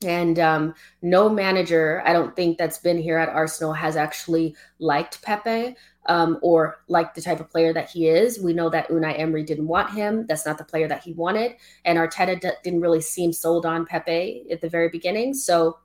And 0.04 0.38
um, 0.38 0.74
no 1.00 1.28
manager, 1.28 2.02
I 2.04 2.12
don't 2.12 2.36
think 2.36 2.58
that's 2.58 2.78
been 2.78 2.98
here 2.98 3.16
at 3.16 3.28
Arsenal 3.28 3.72
has 3.72 3.96
actually 3.96 4.54
liked 4.78 5.22
Pepe 5.22 5.76
um, 6.06 6.38
or 6.42 6.80
like 6.88 7.14
the 7.14 7.22
type 7.22 7.40
of 7.40 7.50
player 7.50 7.72
that 7.72 7.90
he 7.90 8.08
is. 8.08 8.40
We 8.40 8.52
know 8.52 8.68
that 8.70 8.88
Unai 8.88 9.18
Emery 9.18 9.42
didn't 9.42 9.66
want 9.66 9.90
him. 9.90 10.26
That's 10.26 10.46
not 10.46 10.58
the 10.58 10.64
player 10.64 10.88
that 10.88 11.02
he 11.02 11.12
wanted. 11.12 11.56
And 11.84 11.98
Arteta 11.98 12.40
d- 12.40 12.50
didn't 12.62 12.80
really 12.80 13.00
seem 13.00 13.32
sold 13.32 13.66
on 13.66 13.86
Pepe 13.86 14.46
at 14.50 14.60
the 14.60 14.68
very 14.68 14.88
beginning. 14.88 15.34
So, 15.34 15.78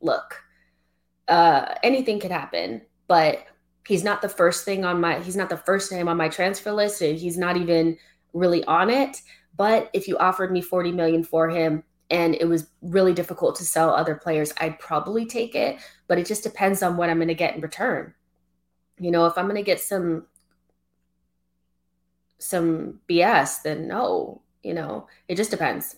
look, 0.00 0.42
uh, 1.28 1.74
anything 1.82 2.20
could 2.20 2.30
happen, 2.30 2.82
but 3.06 3.44
he's 3.86 4.04
not 4.04 4.22
the 4.22 4.28
first 4.28 4.64
thing 4.64 4.84
on 4.84 5.00
my, 5.00 5.20
he's 5.20 5.36
not 5.36 5.50
the 5.50 5.56
first 5.56 5.92
name 5.92 6.08
on 6.08 6.16
my 6.16 6.28
transfer 6.28 6.72
list. 6.72 7.02
And 7.02 7.18
he's 7.18 7.36
not 7.36 7.56
even 7.56 7.98
really 8.32 8.64
on 8.64 8.88
it. 8.88 9.20
But 9.56 9.90
if 9.92 10.08
you 10.08 10.16
offered 10.16 10.52
me 10.52 10.62
40 10.62 10.92
million 10.92 11.22
for 11.22 11.50
him 11.50 11.82
and 12.08 12.34
it 12.34 12.46
was 12.46 12.68
really 12.82 13.12
difficult 13.12 13.56
to 13.56 13.64
sell 13.64 13.90
other 13.90 14.14
players, 14.14 14.54
I'd 14.58 14.78
probably 14.78 15.26
take 15.26 15.54
it. 15.54 15.80
But 16.08 16.18
it 16.18 16.26
just 16.26 16.42
depends 16.42 16.82
on 16.82 16.96
what 16.96 17.10
I'm 17.10 17.18
going 17.18 17.28
to 17.28 17.34
get 17.34 17.54
in 17.54 17.60
return. 17.60 18.14
You 19.00 19.10
know, 19.10 19.26
if 19.26 19.36
I'm 19.36 19.46
going 19.46 19.56
to 19.56 19.62
get 19.62 19.80
some 19.80 20.26
some 22.38 23.00
BS, 23.06 23.58
then 23.62 23.86
no, 23.86 24.42
you 24.62 24.74
know, 24.74 25.06
it 25.28 25.36
just 25.36 25.50
depends. 25.50 25.96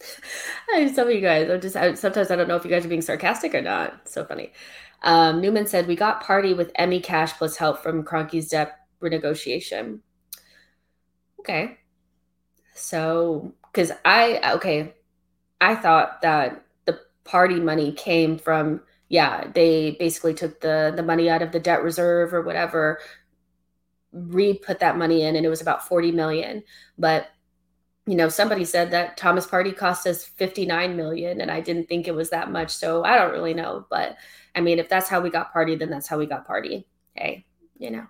Some 0.94 1.08
of 1.08 1.14
you 1.14 1.20
guys, 1.20 1.50
I'm 1.50 1.60
just 1.60 1.76
I, 1.76 1.94
sometimes 1.94 2.30
I 2.30 2.36
don't 2.36 2.48
know 2.48 2.56
if 2.56 2.64
you 2.64 2.70
guys 2.70 2.84
are 2.84 2.88
being 2.88 3.02
sarcastic 3.02 3.54
or 3.54 3.62
not. 3.62 4.08
So 4.08 4.24
funny. 4.24 4.52
Um, 5.02 5.40
Newman 5.40 5.66
said, 5.66 5.86
We 5.86 5.96
got 5.96 6.22
Partey 6.22 6.56
with 6.56 6.70
Emmy 6.74 7.00
cash 7.00 7.32
plus 7.34 7.56
help 7.56 7.82
from 7.82 8.04
Kroenke's 8.04 8.48
debt 8.48 8.76
renegotiation. 9.02 10.00
Okay. 11.40 11.78
So, 12.74 13.54
because 13.72 13.92
I, 14.04 14.54
okay, 14.56 14.94
I 15.60 15.76
thought 15.76 16.22
that 16.22 16.64
the 17.28 17.30
Partey 17.30 17.62
money 17.62 17.92
came 17.92 18.38
from, 18.38 18.80
yeah, 19.08 19.50
they 19.52 19.92
basically 19.98 20.34
took 20.34 20.60
the, 20.60 20.92
the 20.94 21.02
money 21.02 21.30
out 21.30 21.42
of 21.42 21.52
the 21.52 21.60
debt 21.60 21.82
reserve 21.82 22.32
or 22.34 22.42
whatever, 22.42 22.98
re 24.12 24.54
put 24.54 24.80
that 24.80 24.96
money 24.96 25.22
in, 25.22 25.36
and 25.36 25.44
it 25.44 25.50
was 25.50 25.60
about 25.60 25.86
40 25.86 26.12
million. 26.12 26.62
But 26.98 27.28
you 28.06 28.16
know 28.16 28.30
somebody 28.30 28.64
said 28.64 28.90
that 28.90 29.18
thomas 29.18 29.46
Partey 29.46 29.76
cost 29.76 30.06
us 30.06 30.24
59 30.24 30.96
million 30.96 31.42
and 31.42 31.50
i 31.50 31.60
didn't 31.60 31.90
think 31.90 32.08
it 32.08 32.14
was 32.14 32.30
that 32.30 32.50
much 32.50 32.70
so 32.70 33.04
i 33.04 33.18
don't 33.18 33.32
really 33.32 33.52
know 33.52 33.84
but 33.90 34.16
I 34.54 34.62
mean, 34.62 34.78
if 34.78 34.88
that's 34.88 35.10
how 35.10 35.20
we 35.20 35.28
got 35.28 35.52
Partey 35.52 35.78
then 35.78 35.90
that's 35.90 36.08
how 36.08 36.16
we 36.16 36.24
got 36.24 36.48
Partey 36.48 36.84
Hey, 37.14 37.44
you 37.78 37.90
know. 37.90 38.06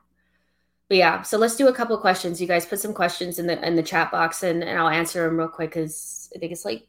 But 0.88 0.96
yeah, 0.96 1.22
so 1.22 1.38
let's 1.38 1.56
do 1.56 1.68
a 1.68 1.72
couple 1.72 1.96
questions. 1.98 2.40
You 2.40 2.46
guys 2.46 2.66
put 2.66 2.80
some 2.80 2.94
questions 2.94 3.38
in 3.38 3.46
the 3.46 3.64
in 3.66 3.76
the 3.76 3.82
chat 3.82 4.10
box, 4.10 4.42
and, 4.42 4.62
and 4.62 4.78
I'll 4.78 4.88
answer 4.88 5.24
them 5.24 5.38
real 5.38 5.48
quick 5.48 5.70
because 5.70 6.30
I 6.34 6.38
think 6.38 6.52
it's 6.52 6.64
like, 6.64 6.86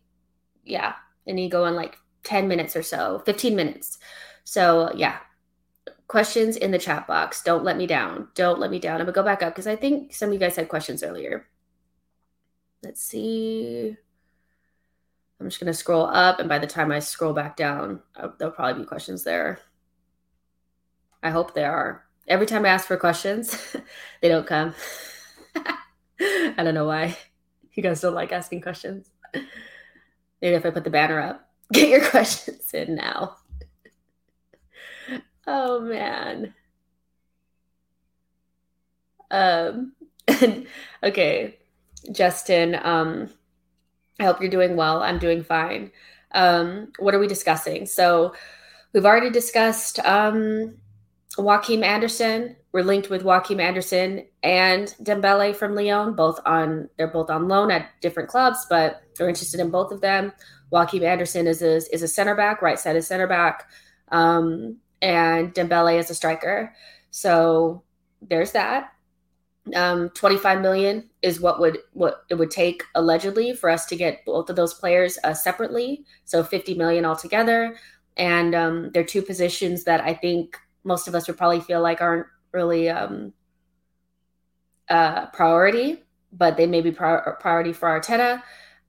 yeah, 0.64 0.96
and 1.28 1.40
you 1.40 1.50
go 1.50 1.66
in 1.66 1.76
like 1.76 1.98
ten 2.24 2.48
minutes 2.48 2.76
or 2.76 2.84
so, 2.84 3.22
fifteen 3.26 3.56
minutes. 3.56 4.00
So 4.44 4.92
yeah, 4.96 5.20
questions 6.08 6.56
in 6.56 6.72
the 6.72 6.80
chat 6.80 7.08
box. 7.08 7.44
Don't 7.44 7.64
let 7.64 7.78
me 7.78 7.88
down. 7.88 8.30
Don't 8.36 8.60
let 8.60 8.72
me 8.72 8.80
down. 8.80 8.96
I'm 8.96 9.06
gonna 9.06 9.12
go 9.14 9.24
back 9.24 9.44
up 9.44 9.54
because 9.54 9.68
I 9.68 9.76
think 9.76 10.14
some 10.14 10.30
of 10.30 10.34
you 10.34 10.40
guys 10.40 10.56
had 10.56 10.70
questions 10.70 11.04
earlier. 11.04 11.48
Let's 12.84 13.02
see. 13.02 13.98
I'm 15.40 15.48
just 15.48 15.60
going 15.60 15.72
to 15.72 15.78
scroll 15.78 16.06
up, 16.06 16.40
and 16.40 16.50
by 16.50 16.60
the 16.60 16.68
time 16.68 16.92
I 16.92 17.00
scroll 17.00 17.34
back 17.34 17.56
down, 17.56 18.02
uh, 18.16 18.30
there'll 18.38 18.54
probably 18.54 18.84
be 18.84 18.88
questions 18.88 19.24
there. 19.24 19.60
I 21.24 21.30
hope 21.30 21.54
there 21.54 21.72
are. 21.72 22.06
Every 22.28 22.46
time 22.46 22.66
I 22.66 22.70
ask 22.70 22.86
for 22.86 22.98
questions, 22.98 23.76
they 24.22 24.28
don't 24.28 24.48
come. 24.48 24.76
I 26.20 26.56
don't 26.58 26.74
know 26.74 26.86
why. 26.86 27.18
You 27.74 27.84
guys 27.84 28.02
don't 28.02 28.14
like 28.14 28.34
asking 28.34 28.62
questions. 28.62 29.10
Maybe 29.34 30.56
if 30.56 30.66
I 30.66 30.70
put 30.70 30.84
the 30.84 30.90
banner 30.90 31.22
up, 31.22 31.49
get 31.74 31.90
your 31.90 32.06
questions 32.10 32.74
in 32.74 32.96
now. 32.96 33.38
oh 35.48 35.82
man. 35.82 36.54
Um 39.32 39.94
okay. 41.04 41.58
Justin, 42.12 42.80
um 42.82 43.30
I 44.20 44.26
hope 44.26 44.42
you're 44.42 44.50
doing 44.50 44.76
well. 44.76 45.02
I'm 45.02 45.18
doing 45.18 45.44
fine. 45.44 45.92
Um, 46.32 46.92
what 47.00 47.16
are 47.16 47.20
we 47.20 47.28
discussing? 47.28 47.86
So, 47.86 48.34
we've 48.94 49.06
already 49.06 49.30
discussed 49.30 50.00
um, 50.00 50.76
Joachim 51.38 51.84
Andersen. 51.84 52.56
We're 52.72 52.84
linked 52.84 53.10
with 53.10 53.24
Joachim 53.24 53.60
Andersen 53.60 54.26
and 54.44 54.94
Dembele 55.02 55.56
from 55.56 55.76
Lyon. 55.76 56.14
Both 56.14 56.40
on 56.46 56.90
they're 56.98 57.08
both 57.08 57.30
on 57.30 57.48
loan 57.48 57.72
at 57.72 57.90
different 58.02 58.30
clubs, 58.30 58.66
but 58.70 59.02
we're 59.20 59.30
interested 59.30 59.60
in 59.60 59.72
both 59.72 59.92
of 59.92 60.02
them. 60.02 60.34
Joachim 60.72 61.04
Andersen 61.04 61.48
is 61.48 61.62
a, 61.62 61.78
is 61.94 62.04
a 62.04 62.08
center 62.08 62.36
back, 62.36 62.62
right 62.62 62.78
side 62.78 62.96
of 62.96 63.04
center 63.04 63.28
back, 63.28 63.68
um, 64.12 64.78
and 65.02 65.54
Dembele 65.54 65.98
is 65.98 66.12
a 66.12 66.16
striker. 66.16 66.74
So 67.10 67.82
there's 68.22 68.52
that 68.52 68.92
um, 69.76 70.10
25 70.10 70.62
million 70.62 71.10
is 71.22 71.40
what 71.40 71.60
would 71.60 71.80
what 71.94 72.24
it 72.30 72.36
would 72.36 72.52
take 72.52 72.84
allegedly 72.96 73.54
for 73.54 73.70
us 73.70 73.86
to 73.88 73.96
get 73.96 74.26
both 74.26 74.50
of 74.50 74.56
those 74.56 74.74
players 74.74 75.18
uh, 75.24 75.34
separately 75.34 76.06
so 76.26 76.44
50 76.44 76.76
million 76.76 77.06
altogether 77.06 77.76
and 78.18 78.56
um, 78.56 78.92
they're 78.94 79.04
two 79.04 79.22
positions 79.22 79.84
that 79.84 80.02
i 80.02 80.14
think 80.14 80.58
most 80.84 81.08
of 81.08 81.16
us 81.16 81.28
would 81.28 81.38
probably 81.38 81.60
feel 81.60 81.82
like 81.82 82.02
aren't 82.02 82.26
really 82.52 82.90
um, 82.90 83.34
uh, 84.90 85.28
priority 85.28 86.04
but 86.32 86.58
they 86.58 86.68
may 86.68 86.82
be 86.82 86.92
pri- 86.92 87.22
priority 87.40 87.74
for 87.74 87.88
arteta 87.88 88.42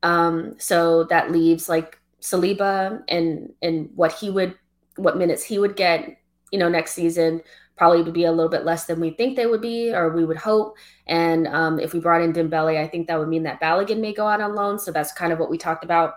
um, 0.02 0.54
so 0.58 1.04
that 1.04 1.30
leaves 1.30 1.68
like 1.68 1.98
saliba 2.20 3.02
and 3.08 3.52
and 3.62 3.90
what 3.94 4.12
he 4.12 4.30
would 4.30 4.54
what 4.96 5.16
minutes 5.16 5.42
he 5.42 5.58
would 5.58 5.76
get 5.76 6.18
you 6.52 6.58
know 6.58 6.68
next 6.68 6.92
season 6.92 7.40
probably 7.80 8.02
would 8.02 8.12
be 8.12 8.26
a 8.26 8.30
little 8.30 8.50
bit 8.50 8.66
less 8.66 8.84
than 8.84 9.00
we 9.00 9.08
think 9.08 9.36
they 9.36 9.46
would 9.46 9.62
be, 9.62 9.90
or 9.90 10.10
we 10.10 10.22
would 10.22 10.36
hope. 10.36 10.76
And 11.06 11.48
um, 11.48 11.80
if 11.80 11.94
we 11.94 11.98
brought 11.98 12.20
in 12.20 12.30
Dembele, 12.30 12.78
I 12.78 12.86
think 12.86 13.08
that 13.08 13.18
would 13.18 13.28
mean 13.28 13.44
that 13.44 13.58
Balogun 13.58 14.00
may 14.00 14.12
go 14.12 14.26
out 14.26 14.42
on 14.42 14.54
loan. 14.54 14.78
So 14.78 14.92
that's 14.92 15.12
kind 15.12 15.32
of 15.32 15.38
what 15.38 15.48
we 15.48 15.56
talked 15.56 15.82
about. 15.82 16.16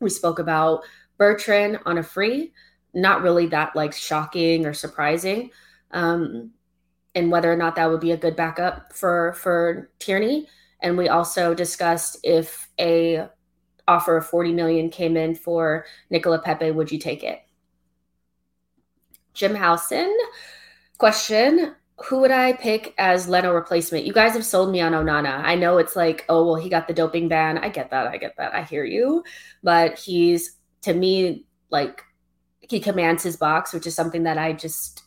We 0.00 0.10
spoke 0.10 0.38
about 0.38 0.82
Bertrand 1.16 1.78
on 1.86 1.96
a 1.96 2.02
free, 2.02 2.52
not 2.92 3.22
really 3.22 3.46
that 3.46 3.74
like 3.74 3.94
shocking 3.94 4.66
or 4.66 4.74
surprising. 4.74 5.50
um, 5.92 6.50
and 7.14 7.30
whether 7.30 7.52
or 7.52 7.56
not 7.56 7.76
that 7.76 7.90
would 7.90 8.00
be 8.00 8.12
a 8.12 8.16
good 8.16 8.36
backup 8.36 8.92
for 8.92 9.34
for 9.34 9.90
Tierney. 9.98 10.48
And 10.80 10.96
we 10.96 11.08
also 11.08 11.54
discussed 11.54 12.18
if 12.22 12.68
a 12.78 13.28
offer 13.86 14.16
of 14.16 14.26
40 14.26 14.52
million 14.52 14.88
came 14.88 15.16
in 15.16 15.34
for 15.34 15.84
Nicola 16.10 16.40
Pepe, 16.40 16.70
would 16.70 16.92
you 16.92 16.98
take 16.98 17.24
it? 17.24 17.40
Jim 19.34 19.54
Howson, 19.54 20.16
question 20.98 21.74
who 22.04 22.20
would 22.20 22.30
I 22.30 22.54
pick 22.54 22.94
as 22.96 23.28
Leno 23.28 23.52
replacement? 23.52 24.06
You 24.06 24.12
guys 24.12 24.32
have 24.32 24.44
sold 24.44 24.72
me 24.72 24.80
on 24.80 24.92
Onana. 24.92 25.42
I 25.44 25.54
know 25.54 25.76
it's 25.78 25.96
like, 25.96 26.24
oh, 26.28 26.46
well, 26.46 26.54
he 26.54 26.70
got 26.70 26.88
the 26.88 26.94
doping 26.94 27.28
ban. 27.28 27.58
I 27.58 27.68
get 27.68 27.90
that. 27.90 28.06
I 28.06 28.16
get 28.16 28.36
that. 28.38 28.54
I 28.54 28.62
hear 28.62 28.84
you. 28.84 29.22
But 29.62 29.98
he's, 29.98 30.56
to 30.82 30.94
me, 30.94 31.44
like, 31.68 32.02
he 32.60 32.80
commands 32.80 33.22
his 33.22 33.36
box, 33.36 33.74
which 33.74 33.86
is 33.86 33.94
something 33.94 34.22
that 34.22 34.38
I 34.38 34.54
just, 34.54 35.02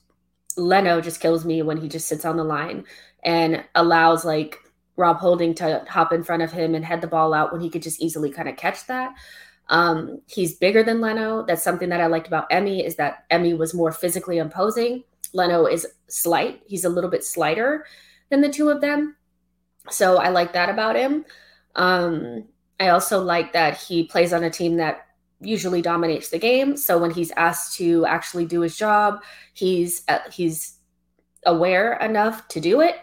Leno 0.58 1.01
just 1.01 1.20
kills 1.20 1.45
me 1.45 1.62
when 1.62 1.78
he 1.78 1.88
just 1.88 2.08
sits 2.08 2.26
on 2.26 2.38
the 2.38 2.43
line 2.43 2.86
and 3.24 3.64
allows, 3.76 4.26
like, 4.26 4.58
Rob 4.95 5.18
Holding 5.18 5.56
to 5.56 5.84
hop 5.89 6.14
in 6.14 6.24
front 6.24 6.43
of 6.43 6.51
him 6.51 6.76
and 6.76 6.86
head 6.86 7.01
the 7.01 7.08
ball 7.08 7.34
out 7.34 7.51
when 7.51 7.62
he 7.62 7.70
could 7.70 7.82
just 7.82 8.01
easily 8.01 8.30
kind 8.30 8.47
of 8.47 8.58
catch 8.58 8.86
that. 8.88 9.14
Um, 9.70 10.22
he's 10.28 10.58
bigger 10.58 10.84
than 10.84 11.01
Leno. 11.01 11.45
That's 11.45 11.64
something 11.64 11.89
that 11.89 12.01
I 12.01 12.08
liked 12.08 12.28
about 12.28 12.47
Emmy 12.51 12.86
is 12.86 12.95
that 12.97 13.26
Emmy 13.30 13.54
was 13.54 13.74
more 13.74 13.91
physically 13.91 14.38
imposing. 14.38 15.04
Leno 15.34 15.66
is 15.66 15.88
slight. 16.08 16.62
He's 16.68 16.86
a 16.86 16.89
little 16.89 17.10
bit 17.10 17.24
slighter 17.24 17.86
than 18.30 18.41
the 18.41 18.49
two 18.49 18.70
of 18.70 18.82
them. 18.82 19.16
So 19.89 20.18
I 20.18 20.30
like 20.30 20.54
that 20.54 20.70
about 20.70 20.95
him. 20.95 21.26
Um, 21.76 22.45
I 22.80 22.89
also 22.89 23.24
like 23.24 23.54
that 23.54 23.78
he 23.78 24.04
plays 24.04 24.34
on 24.34 24.43
a 24.43 24.49
team 24.49 24.78
that 24.78 25.03
usually 25.46 25.82
dominates 25.82 26.30
the 26.30 26.39
game. 26.39 26.78
So 26.78 26.98
when 26.98 27.12
he's 27.12 27.32
asked 27.32 27.78
to 27.78 28.06
actually 28.06 28.46
do 28.46 28.62
his 28.62 28.76
job, 28.76 29.24
he's 29.54 30.04
uh, 30.08 30.20
he's 30.32 30.80
aware 31.46 31.94
enough 31.94 32.48
to 32.50 32.60
do 32.60 32.82
it. 32.82 32.96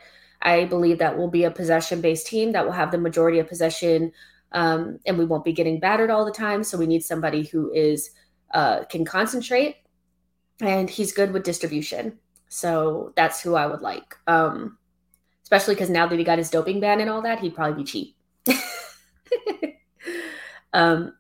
I 0.43 0.64
believe 0.64 0.99
that 0.99 1.18
will 1.18 1.28
be 1.28 1.45
a 1.45 1.51
possession 1.51 2.01
based 2.01 2.26
team 2.26 2.53
that 2.53 2.64
will 2.64 2.72
have 2.72 2.91
the 2.91 2.99
majority 2.99 3.38
of 3.38 3.49
possession, 3.49 4.12
um, 4.53 4.99
and 5.07 5.18
we 5.18 5.24
won't 5.24 5.45
be 5.45 5.53
getting 5.53 5.80
battered 5.80 6.11
all 6.11 6.24
the 6.24 6.32
time. 6.32 6.64
So 6.64 6.78
we 6.78 6.86
need 6.86 7.05
somebody 7.05 7.45
who 7.45 7.70
is 7.72 8.11
uh, 8.53 8.84
can 8.84 9.05
concentrate, 9.05 9.76
and 10.61 10.88
he's 10.88 11.12
good 11.12 11.32
with 11.32 11.45
distribution. 11.45 12.18
So 12.49 13.12
that's 13.16 13.41
who 13.41 13.55
I 13.55 13.66
would 13.66 13.80
like. 13.80 14.16
Um, 14.26 14.78
especially 15.43 15.74
because 15.74 15.91
now 15.91 16.07
that 16.07 16.18
he 16.18 16.24
got 16.24 16.38
his 16.38 16.51
doping 16.51 16.80
ban 16.80 17.01
and 17.01 17.11
all 17.11 17.22
that, 17.22 17.41
he'd 17.41 17.55
probably 17.55 17.82
be 17.82 17.84
cheap. 17.84 18.16
um, 20.72 21.12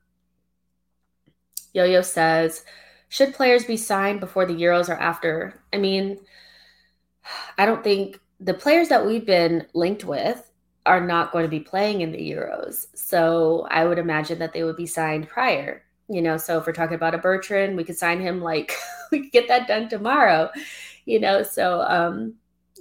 Yo 1.72 1.84
Yo 1.84 2.02
says, 2.02 2.64
should 3.08 3.34
players 3.34 3.64
be 3.64 3.76
signed 3.76 4.20
before 4.20 4.46
the 4.46 4.54
Euros 4.54 4.88
or 4.88 4.94
after? 4.94 5.60
I 5.72 5.78
mean, 5.78 6.18
I 7.58 7.66
don't 7.66 7.84
think 7.84 8.20
the 8.38 8.54
players 8.54 8.88
that 8.88 9.04
we've 9.06 9.26
been 9.26 9.66
linked 9.74 10.04
with 10.04 10.50
are 10.86 11.04
not 11.04 11.32
going 11.32 11.44
to 11.44 11.50
be 11.50 11.60
playing 11.60 12.00
in 12.00 12.12
the 12.12 12.30
Euros. 12.30 12.86
So 12.94 13.66
I 13.70 13.84
would 13.84 13.98
imagine 13.98 14.38
that 14.38 14.52
they 14.52 14.64
would 14.64 14.76
be 14.76 14.86
signed 14.86 15.28
prior. 15.28 15.82
You 16.08 16.22
know, 16.22 16.36
so 16.36 16.58
if 16.58 16.66
we're 16.66 16.72
talking 16.72 16.94
about 16.96 17.14
a 17.14 17.18
Bertrand, 17.18 17.76
we 17.76 17.84
could 17.84 17.98
sign 17.98 18.20
him 18.20 18.40
like 18.40 18.74
we 19.12 19.20
could 19.20 19.32
get 19.32 19.48
that 19.48 19.68
done 19.68 19.88
tomorrow. 19.88 20.50
You 21.04 21.20
know, 21.20 21.42
so 21.42 21.82
um 21.82 22.34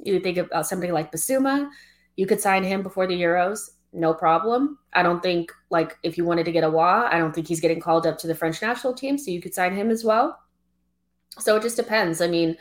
you 0.03 0.19
think 0.19 0.37
about 0.37 0.67
something 0.67 0.93
like 0.93 1.11
Bissouma, 1.11 1.69
you 2.15 2.25
could 2.25 2.39
sign 2.39 2.63
him 2.63 2.83
before 2.83 3.05
the 3.05 3.19
Euros, 3.19 3.71
no 3.93 4.13
problem. 4.13 4.77
I 4.93 5.03
don't 5.03 5.21
think 5.21 5.51
like 5.69 5.97
if 6.03 6.17
you 6.17 6.25
wanted 6.25 6.45
to 6.45 6.51
get 6.51 6.63
Aouar, 6.63 7.11
I 7.11 7.17
don't 7.17 7.33
think 7.33 7.47
he's 7.47 7.59
getting 7.59 7.79
called 7.79 8.05
up 8.05 8.17
to 8.19 8.27
the 8.27 8.35
French 8.35 8.61
national 8.61 8.93
team, 8.93 9.17
so 9.17 9.31
you 9.31 9.41
could 9.41 9.53
sign 9.53 9.73
him 9.75 9.89
as 9.89 10.03
well. 10.03 10.39
So 11.37 11.55
it 11.55 11.61
just 11.61 11.77
depends. 11.77 12.21
I 12.21 12.27
mean, 12.27 12.57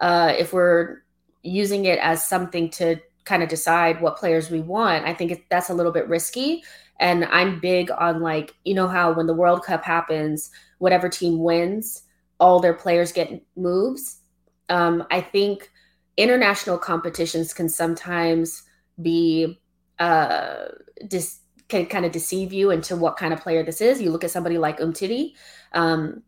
uh, 0.00 0.34
if 0.36 0.52
we're 0.52 1.02
using 1.42 1.84
it 1.84 1.98
as 2.00 2.26
something 2.26 2.70
to 2.70 2.96
kind 3.24 3.42
of 3.42 3.48
decide 3.48 4.00
what 4.00 4.16
players 4.16 4.50
we 4.50 4.60
want, 4.60 5.04
I 5.04 5.14
think 5.14 5.32
it, 5.32 5.44
that's 5.50 5.70
a 5.70 5.74
little 5.74 5.92
bit 5.92 6.08
risky. 6.08 6.62
And 6.98 7.24
I'm 7.26 7.60
big 7.60 7.90
on 7.90 8.20
like, 8.20 8.54
you 8.64 8.74
know, 8.74 8.88
how 8.88 9.12
when 9.12 9.26
the 9.26 9.34
World 9.34 9.64
Cup 9.64 9.84
happens, 9.84 10.50
whatever 10.78 11.08
team 11.08 11.40
wins, 11.40 12.02
all 12.38 12.60
their 12.60 12.74
players 12.74 13.12
get 13.12 13.42
moves. 13.56 14.20
Um, 14.68 15.04
I 15.10 15.20
think 15.20 15.70
international 16.16 16.78
competitions 16.78 17.52
can 17.52 17.68
sometimes 17.68 18.62
be 19.02 19.60
uh, 19.98 20.66
dis- 21.06 21.40
can 21.68 21.86
kind 21.86 22.04
of 22.04 22.12
deceive 22.12 22.52
you 22.52 22.70
into 22.70 22.96
what 22.96 23.16
kind 23.16 23.32
of 23.32 23.40
player 23.40 23.64
this 23.64 23.80
is. 23.80 24.00
You 24.00 24.10
look 24.10 24.24
at 24.24 24.30
somebody 24.30 24.58
like 24.58 24.78
Umtiti 24.78 25.32
um, 25.72 26.22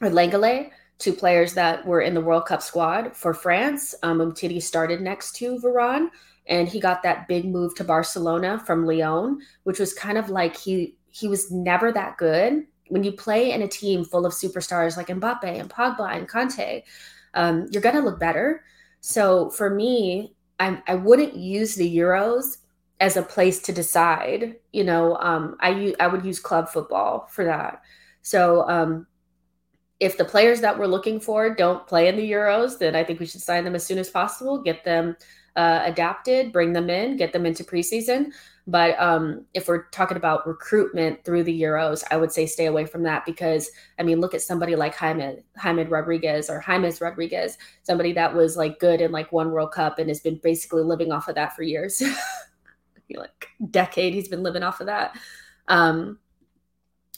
or 0.00 0.08
Lenglet 0.08 0.70
two 0.98 1.12
players 1.12 1.54
that 1.54 1.84
were 1.86 2.00
in 2.00 2.14
the 2.14 2.20
World 2.20 2.46
Cup 2.46 2.62
squad 2.62 3.16
for 3.16 3.34
France. 3.34 3.94
Um, 4.02 4.18
Umtiti 4.18 4.62
started 4.62 5.00
next 5.00 5.36
to 5.36 5.58
Varane, 5.58 6.08
and 6.46 6.68
he 6.68 6.80
got 6.80 7.02
that 7.02 7.28
big 7.28 7.44
move 7.44 7.74
to 7.76 7.84
Barcelona 7.84 8.62
from 8.64 8.86
Lyon, 8.86 9.38
which 9.64 9.78
was 9.78 9.92
kind 9.92 10.18
of 10.18 10.30
like 10.30 10.56
he 10.56 10.96
he 11.10 11.28
was 11.28 11.50
never 11.50 11.92
that 11.92 12.16
good. 12.16 12.66
When 12.88 13.04
you 13.04 13.12
play 13.12 13.52
in 13.52 13.62
a 13.62 13.68
team 13.68 14.04
full 14.04 14.26
of 14.26 14.32
superstars 14.32 14.96
like 14.96 15.08
Mbappe 15.08 15.44
and 15.44 15.70
Pogba 15.70 16.16
and 16.16 16.28
Kanté, 16.28 16.82
um, 17.34 17.66
you're 17.70 17.82
gonna 17.82 18.00
look 18.00 18.20
better. 18.20 18.64
So 19.00 19.50
for 19.50 19.70
me, 19.70 20.34
I, 20.60 20.80
I 20.86 20.94
wouldn't 20.94 21.34
use 21.34 21.74
the 21.74 21.96
Euros 21.96 22.58
as 23.00 23.16
a 23.16 23.22
place 23.22 23.60
to 23.60 23.72
decide. 23.72 24.56
You 24.72 24.84
know, 24.84 25.16
um, 25.16 25.56
I 25.60 25.94
I 26.00 26.06
would 26.06 26.24
use 26.24 26.38
club 26.38 26.68
football 26.68 27.28
for 27.30 27.44
that. 27.44 27.82
So 28.22 28.68
um, 28.68 29.06
if 30.00 30.16
the 30.16 30.24
players 30.24 30.60
that 30.60 30.78
we're 30.78 30.86
looking 30.86 31.20
for 31.20 31.54
don't 31.54 31.86
play 31.86 32.08
in 32.08 32.16
the 32.16 32.30
Euros, 32.30 32.78
then 32.78 32.96
I 32.96 33.04
think 33.04 33.20
we 33.20 33.26
should 33.26 33.42
sign 33.42 33.64
them 33.64 33.74
as 33.74 33.86
soon 33.86 33.98
as 33.98 34.10
possible, 34.10 34.60
get 34.62 34.84
them 34.84 35.16
uh, 35.56 35.82
adapted, 35.84 36.52
bring 36.52 36.72
them 36.72 36.90
in, 36.90 37.16
get 37.16 37.32
them 37.32 37.46
into 37.46 37.64
preseason. 37.64 38.32
But 38.66 38.98
um, 38.98 39.44
if 39.52 39.68
we're 39.68 39.84
talking 39.90 40.16
about 40.16 40.46
recruitment 40.46 41.22
through 41.24 41.44
the 41.44 41.62
Euros, 41.62 42.02
I 42.10 42.16
would 42.16 42.32
say 42.32 42.46
stay 42.46 42.66
away 42.66 42.86
from 42.86 43.02
that 43.02 43.26
because 43.26 43.70
I 43.98 44.02
mean, 44.02 44.20
look 44.20 44.34
at 44.34 44.40
somebody 44.40 44.74
like 44.74 44.94
Jaime, 44.94 45.36
Jaime 45.56 45.84
Rodriguez 45.84 46.48
or 46.48 46.64
James 46.66 47.00
Rodriguez, 47.00 47.58
somebody 47.82 48.14
that 48.14 48.34
was 48.34 48.56
like 48.56 48.80
good 48.80 49.02
in 49.02 49.12
like 49.12 49.32
one 49.32 49.50
World 49.50 49.72
Cup 49.72 49.98
and 49.98 50.08
has 50.08 50.20
been 50.20 50.40
basically 50.42 50.82
living 50.82 51.12
off 51.12 51.28
of 51.28 51.34
that 51.34 51.54
for 51.54 51.62
years. 51.62 52.02
like 53.16 53.48
decade 53.70 54.14
he's 54.14 54.28
been 54.28 54.42
living 54.42 54.62
off 54.62 54.80
of 54.80 54.86
that. 54.86 55.16
Um, 55.68 56.18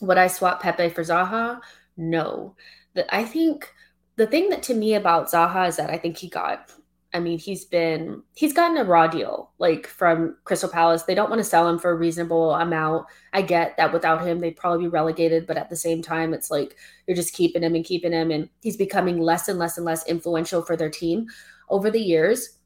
would 0.01 0.19
I 0.19 0.27
swap 0.27 0.63
Pepe 0.63 0.91
for 0.91 1.03
Zaha? 1.03 1.61
No. 1.97 2.55
The, 2.95 3.15
I 3.15 3.25
think 3.25 3.73
the 4.17 4.27
thing 4.27 4.51
that 4.51 4.63
to 4.65 4.75
me 4.75 4.95
about 4.95 5.31
Zaha 5.31 5.69
is 5.69 5.77
that 5.77 5.91
I 5.91 5.99
think 5.99 6.17
he 6.17 6.29
got 6.29 6.71
I 7.17 7.21
mean, 7.21 7.39
he's 7.39 7.65
been 7.65 8.23
he's 8.35 8.53
gotten 8.53 8.77
a 8.77 8.85
raw 8.85 9.07
deal 9.07 9.51
like 9.59 9.87
from 9.87 10.37
Crystal 10.45 10.69
Palace. 10.69 11.05
They 11.05 11.15
don't 11.15 11.31
want 11.31 11.41
to 11.41 11.45
sell 11.49 11.67
him 11.67 11.79
for 11.79 11.91
a 11.91 11.97
reasonable 11.97 12.53
amount. 12.53 13.07
I 13.33 13.41
get 13.41 13.75
that 13.79 13.93
without 13.93 14.27
him 14.27 14.41
they'd 14.41 14.57
probably 14.57 14.85
be 14.85 14.89
relegated, 14.89 15.47
but 15.47 15.57
at 15.57 15.71
the 15.71 15.77
same 15.77 16.03
time 16.03 16.35
it's 16.35 16.51
like 16.51 16.77
you're 17.07 17.17
just 17.17 17.33
keeping 17.33 17.63
him 17.63 17.75
and 17.75 17.85
keeping 17.85 18.13
him 18.13 18.31
and 18.31 18.51
he's 18.61 18.77
becoming 18.77 19.19
less 19.19 19.49
and 19.49 19.59
less 19.59 19.79
and 19.79 19.87
less 19.87 20.07
influential 20.07 20.61
for 20.61 20.77
their 20.77 20.91
team 20.91 21.27
over 21.71 21.91
the 21.91 22.01
years. 22.01 22.59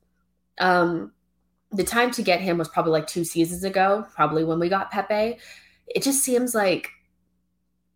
Um 0.59 1.13
the 1.73 1.85
time 1.85 2.11
to 2.13 2.23
get 2.23 2.41
him 2.41 2.59
was 2.59 2.69
probably 2.69 2.93
like 2.93 3.07
2 3.07 3.25
seasons 3.25 3.65
ago, 3.65 4.07
probably 4.15 4.45
when 4.45 4.59
we 4.59 4.69
got 4.69 4.91
Pepe. 4.91 5.39
It 5.87 6.03
just 6.03 6.23
seems 6.23 6.55
like 6.55 6.91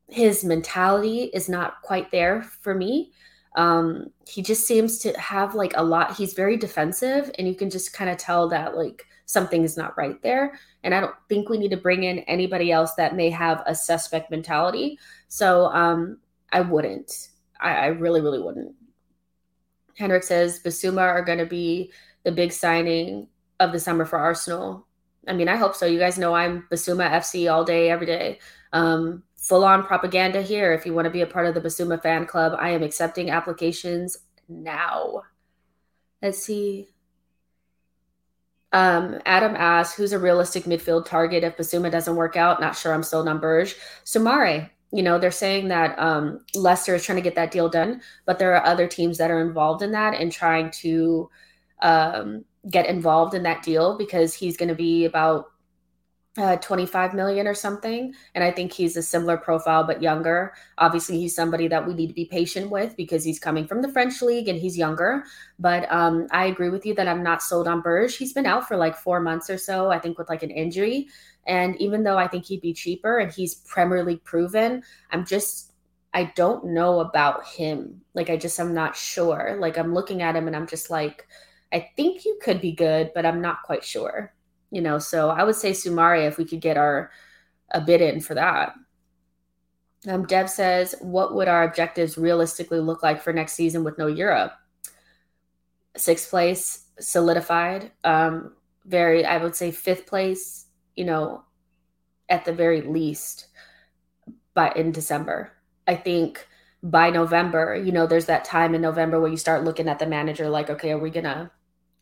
his 0.08 0.44
mentality 0.44 1.24
is 1.24 1.48
not 1.48 1.82
quite 1.82 2.10
there 2.10 2.42
for 2.42 2.74
me. 2.74 3.12
Um, 3.56 4.10
he 4.28 4.42
just 4.42 4.66
seems 4.66 4.98
to 4.98 5.12
have 5.18 5.54
like 5.54 5.74
a 5.76 5.82
lot. 5.82 6.16
He's 6.16 6.34
very 6.34 6.56
defensive, 6.56 7.30
and 7.38 7.46
you 7.46 7.54
can 7.54 7.70
just 7.70 7.92
kind 7.92 8.10
of 8.10 8.16
tell 8.16 8.48
that 8.48 8.76
like 8.76 9.06
something 9.26 9.62
is 9.62 9.76
not 9.76 9.96
right 9.96 10.20
there. 10.22 10.58
And 10.82 10.94
I 10.94 11.00
don't 11.00 11.14
think 11.28 11.48
we 11.48 11.58
need 11.58 11.70
to 11.70 11.76
bring 11.76 12.04
in 12.04 12.20
anybody 12.20 12.70
else 12.70 12.94
that 12.94 13.16
may 13.16 13.30
have 13.30 13.62
a 13.66 13.74
suspect 13.74 14.30
mentality. 14.30 14.98
So 15.28 15.66
um, 15.66 16.18
I 16.52 16.60
wouldn't. 16.60 17.28
I, 17.60 17.70
I 17.74 17.86
really, 17.86 18.20
really 18.20 18.40
wouldn't. 18.40 18.74
Henrik 19.96 20.24
says 20.24 20.60
Bissouma 20.62 21.02
are 21.02 21.24
going 21.24 21.38
to 21.38 21.46
be 21.46 21.92
the 22.24 22.32
big 22.32 22.52
signing 22.52 23.28
of 23.60 23.72
the 23.72 23.80
summer 23.80 24.04
for 24.04 24.18
Arsenal. 24.18 24.86
I 25.26 25.32
mean, 25.32 25.48
I 25.48 25.56
hope 25.56 25.74
so. 25.74 25.86
You 25.86 25.98
guys 25.98 26.18
know 26.18 26.34
I'm 26.34 26.66
Bissouma 26.70 27.10
FC 27.10 27.50
all 27.52 27.64
day, 27.64 27.90
every 27.90 28.06
day. 28.06 28.38
Um, 28.72 29.22
full 29.36 29.64
on 29.64 29.84
propaganda 29.84 30.42
here. 30.42 30.72
If 30.72 30.84
you 30.86 30.94
want 30.94 31.06
to 31.06 31.10
be 31.10 31.22
a 31.22 31.26
part 31.26 31.46
of 31.46 31.54
the 31.54 31.60
Bissouma 31.60 32.02
fan 32.02 32.26
club, 32.26 32.56
I 32.58 32.70
am 32.70 32.82
accepting 32.82 33.30
applications 33.30 34.18
now. 34.48 35.22
Let's 36.20 36.42
see. 36.42 36.88
Um, 38.72 39.20
Adam 39.24 39.54
asks, 39.56 39.96
who's 39.96 40.12
a 40.12 40.18
realistic 40.18 40.64
midfield 40.64 41.06
target 41.06 41.44
if 41.44 41.56
Bissouma 41.56 41.90
doesn't 41.90 42.16
work 42.16 42.36
out? 42.36 42.60
Not 42.60 42.76
sure. 42.76 42.92
I'm 42.92 43.04
still 43.04 43.26
on 43.28 43.38
Berge. 43.38 43.76
Soumaré, 44.04 44.70
you 44.90 45.02
know, 45.02 45.18
they're 45.18 45.30
saying 45.30 45.68
that 45.68 45.96
um, 45.98 46.40
Leicester 46.54 46.94
is 46.94 47.04
trying 47.04 47.16
to 47.16 47.22
get 47.22 47.36
that 47.36 47.50
deal 47.50 47.68
done, 47.68 48.00
but 48.26 48.38
there 48.38 48.54
are 48.54 48.64
other 48.64 48.88
teams 48.88 49.18
that 49.18 49.30
are 49.30 49.40
involved 49.40 49.82
in 49.82 49.92
that 49.92 50.20
and 50.20 50.32
trying 50.32 50.70
to 50.70 51.30
um, 51.82 52.44
get 52.70 52.86
involved 52.86 53.34
in 53.34 53.42
that 53.42 53.62
deal 53.62 53.96
because 53.98 54.34
he's 54.34 54.56
going 54.56 54.68
to 54.68 54.74
be 54.74 55.04
about 55.04 55.46
uh, 56.36 56.56
25 56.56 57.14
million 57.14 57.46
or 57.46 57.54
something. 57.54 58.12
And 58.34 58.42
I 58.42 58.50
think 58.50 58.72
he's 58.72 58.96
a 58.96 59.02
similar 59.02 59.36
profile, 59.36 59.84
but 59.84 60.02
younger. 60.02 60.52
Obviously, 60.78 61.18
he's 61.18 61.34
somebody 61.34 61.68
that 61.68 61.86
we 61.86 61.94
need 61.94 62.08
to 62.08 62.14
be 62.14 62.24
patient 62.24 62.70
with 62.70 62.96
because 62.96 63.22
he's 63.22 63.38
coming 63.38 63.66
from 63.68 63.82
the 63.82 63.92
French 63.92 64.20
league 64.20 64.48
and 64.48 64.58
he's 64.58 64.76
younger. 64.76 65.24
But 65.58 65.90
um, 65.92 66.26
I 66.32 66.46
agree 66.46 66.70
with 66.70 66.84
you 66.84 66.94
that 66.94 67.06
I'm 67.06 67.22
not 67.22 67.42
sold 67.42 67.68
on 67.68 67.82
Berge. 67.82 68.16
He's 68.16 68.32
been 68.32 68.46
out 68.46 68.66
for 68.66 68.76
like 68.76 68.96
four 68.96 69.20
months 69.20 69.48
or 69.48 69.58
so, 69.58 69.90
I 69.90 70.00
think, 70.00 70.18
with 70.18 70.28
like 70.28 70.42
an 70.42 70.50
injury. 70.50 71.06
And 71.46 71.80
even 71.80 72.02
though 72.02 72.18
I 72.18 72.26
think 72.26 72.46
he'd 72.46 72.62
be 72.62 72.72
cheaper 72.72 73.18
and 73.18 73.30
he's 73.30 73.54
Premier 73.54 74.02
League 74.02 74.24
proven, 74.24 74.82
I'm 75.12 75.24
just, 75.24 75.72
I 76.12 76.32
don't 76.34 76.66
know 76.66 76.98
about 76.98 77.46
him. 77.46 78.00
Like, 78.14 78.28
I 78.28 78.36
just, 78.36 78.58
I'm 78.58 78.74
not 78.74 78.96
sure. 78.96 79.56
Like, 79.60 79.78
I'm 79.78 79.94
looking 79.94 80.22
at 80.22 80.34
him 80.34 80.48
and 80.48 80.56
I'm 80.56 80.66
just 80.66 80.90
like, 80.90 81.28
I 81.74 81.90
think 81.96 82.24
you 82.24 82.38
could 82.42 82.60
be 82.60 82.72
good, 82.72 83.10
but 83.14 83.26
I'm 83.26 83.42
not 83.42 83.62
quite 83.64 83.84
sure 83.84 84.32
you 84.74 84.80
know? 84.82 84.98
So 84.98 85.30
i 85.30 85.44
would 85.44 85.54
say 85.54 85.70
Soumaré 85.70 86.26
if 86.26 86.36
we 86.36 86.44
could 86.44 86.60
get 86.60 86.76
our 86.76 87.10
a 87.70 87.80
bid 87.80 88.02
in 88.02 88.20
for 88.20 88.34
that. 88.34 88.74
Um, 90.06 90.26
deb 90.26 90.48
says 90.48 90.94
what 91.00 91.34
would 91.34 91.48
our 91.48 91.62
objectives 91.64 92.18
realistically 92.18 92.80
look 92.80 93.02
like 93.02 93.22
for 93.22 93.32
next 93.32 93.54
season 93.54 93.84
with 93.84 93.96
no 93.96 94.08
europe? 94.08 94.52
Sixth 95.96 96.28
place 96.28 96.86
solidified. 96.98 97.92
Um, 98.02 98.52
very 98.86 99.24
i 99.24 99.38
would 99.38 99.56
say 99.56 99.70
fifth 99.70 100.06
place 100.06 100.66
you 100.94 101.06
know 101.06 101.42
at 102.28 102.44
the 102.44 102.52
very 102.52 102.82
least 102.82 103.46
by 104.54 104.70
in 104.76 104.92
december. 104.92 105.52
I 105.86 105.94
think 105.94 106.46
by 106.82 107.08
november 107.10 107.74
you 107.74 107.92
know 107.92 108.06
there's 108.06 108.26
that 108.26 108.44
time 108.44 108.74
in 108.74 108.82
november 108.82 109.18
where 109.18 109.30
you 109.30 109.38
start 109.38 109.64
looking 109.64 109.88
at 109.88 109.98
the 109.98 110.06
manager 110.06 110.50
like 110.50 110.68
okay 110.68 110.90
are 110.90 110.98
we 110.98 111.08
gonna 111.08 111.50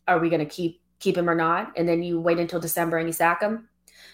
are 0.07 0.19
we 0.19 0.29
gonna 0.29 0.45
keep 0.45 0.81
keep 0.99 1.17
him 1.17 1.29
or 1.29 1.35
not, 1.35 1.73
and 1.75 1.87
then 1.87 2.01
you 2.01 2.19
wait 2.19 2.39
until 2.39 2.59
December 2.59 2.97
and 2.97 3.07
you 3.07 3.13
sack 3.13 3.41
him. 3.41 3.67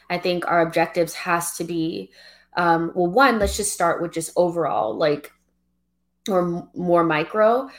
I 0.10 0.18
think 0.18 0.48
our 0.48 0.62
objectives 0.62 1.14
has 1.14 1.56
to 1.58 1.64
be 1.64 2.12
um, 2.58 2.92
well, 2.96 3.08
one, 3.08 3.40
let's 3.40 3.58
just 3.58 3.74
start 3.74 4.02
with 4.02 4.12
just 4.12 4.32
overall, 4.36 4.96
like, 4.96 5.32
or 6.28 6.68
more 6.76 7.04
micro. 7.04 7.70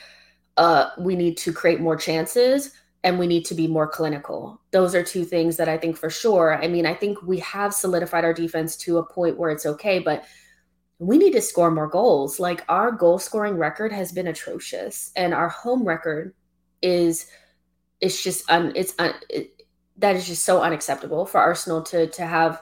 Uh, 0.57 0.89
we 0.97 1.15
need 1.15 1.37
to 1.37 1.53
create 1.53 1.79
more 1.79 1.95
chances 1.95 2.71
and 3.03 3.17
we 3.17 3.27
need 3.27 3.45
to 3.45 3.55
be 3.55 3.67
more 3.67 3.87
clinical. 3.87 4.61
Those 4.71 4.93
are 4.93 5.03
two 5.03 5.25
things 5.25 5.57
that 5.57 5.69
I 5.69 5.77
think 5.77 5.97
for 5.97 6.09
sure. 6.09 6.61
I 6.61 6.67
mean, 6.67 6.85
I 6.85 6.93
think 6.93 7.21
we 7.23 7.39
have 7.39 7.73
solidified 7.73 8.23
our 8.23 8.33
defense 8.33 8.75
to 8.77 8.97
a 8.97 9.05
point 9.05 9.37
where 9.37 9.49
it's 9.49 9.65
okay, 9.65 9.99
but 9.99 10.23
we 10.99 11.17
need 11.17 11.31
to 11.31 11.41
score 11.41 11.71
more 11.71 11.87
goals. 11.87 12.39
Like 12.39 12.63
our 12.69 12.91
goal 12.91 13.17
scoring 13.17 13.57
record 13.57 13.91
has 13.91 14.11
been 14.11 14.27
atrocious, 14.27 15.11
and 15.15 15.33
our 15.33 15.49
home 15.49 15.83
record 15.83 16.35
is 16.83 17.25
it's 18.01 18.23
just 18.23 18.49
un, 18.49 18.73
it's 18.75 18.93
un, 18.99 19.13
it, 19.29 19.63
that 19.97 20.15
is 20.15 20.27
just 20.27 20.43
so 20.43 20.61
unacceptable 20.61 21.25
for 21.25 21.39
Arsenal 21.39 21.81
to 21.83 22.07
to 22.07 22.25
have 22.25 22.61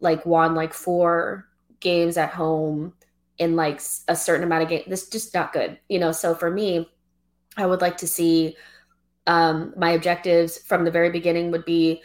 like 0.00 0.24
won 0.26 0.54
like 0.54 0.72
four 0.72 1.46
games 1.80 2.16
at 2.16 2.30
home 2.30 2.94
in 3.38 3.54
like 3.54 3.80
a 4.08 4.16
certain 4.16 4.44
amount 4.44 4.64
of 4.64 4.68
games. 4.68 4.84
This 4.88 5.08
just 5.08 5.34
not 5.34 5.52
good, 5.52 5.78
you 5.88 5.98
know. 5.98 6.12
So 6.12 6.34
for 6.34 6.50
me, 6.50 6.88
I 7.56 7.66
would 7.66 7.80
like 7.80 7.98
to 7.98 8.08
see 8.08 8.56
um, 9.26 9.74
my 9.76 9.90
objectives 9.90 10.58
from 10.58 10.84
the 10.84 10.90
very 10.90 11.10
beginning 11.10 11.50
would 11.50 11.64
be 11.64 12.02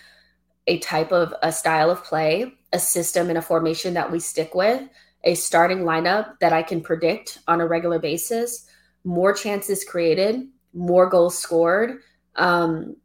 a 0.67 0.79
type 0.79 1.11
of 1.11 1.33
a 1.41 1.51
style 1.51 1.89
of 1.89 2.03
play, 2.03 2.53
a 2.73 2.79
system 2.79 3.29
and 3.29 3.37
a 3.37 3.41
formation 3.41 3.93
that 3.93 4.11
we 4.11 4.19
stick 4.19 4.53
with, 4.53 4.87
a 5.23 5.35
starting 5.35 5.79
lineup 5.79 6.39
that 6.39 6.53
I 6.53 6.63
can 6.63 6.81
predict 6.81 7.39
on 7.47 7.61
a 7.61 7.67
regular 7.67 7.99
basis, 7.99 8.67
more 9.03 9.33
chances 9.33 9.83
created, 9.83 10.47
more 10.73 11.09
goals 11.09 11.37
scored, 11.37 11.99
um, 12.35 12.95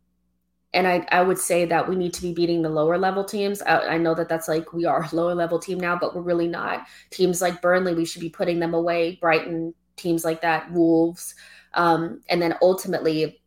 and 0.75 0.87
I, 0.87 1.07
I 1.11 1.23
would 1.23 1.39
say 1.39 1.65
that 1.65 1.89
we 1.89 1.97
need 1.97 2.13
to 2.15 2.23
be 2.23 2.33
beating 2.33 2.63
the 2.63 2.69
lower 2.69 2.99
level 2.99 3.25
teams. 3.25 3.63
I, 3.63 3.95
I, 3.95 3.99
know 3.99 4.15
that 4.15 4.29
that's 4.29 4.49
like 4.49 4.73
we 4.73 4.85
are 4.85 5.03
a 5.03 5.15
lower 5.15 5.35
level 5.35 5.59
team 5.59 5.81
now, 5.81 5.97
but 5.99 6.15
we're 6.15 6.23
really 6.23 6.49
not. 6.49 6.87
Teams 7.11 7.41
like 7.41 7.63
Burnley, 7.63 7.95
we 7.95 8.05
should 8.05 8.21
be 8.21 8.29
putting 8.29 8.59
them 8.59 8.75
away. 8.75 9.19
Brighton, 9.21 9.75
teams 9.97 10.25
like 10.25 10.43
that, 10.43 10.71
Wolves. 10.71 11.35
Um, 11.75 12.21
and 12.29 12.41
then 12.41 12.55
ultimately, 12.61 13.41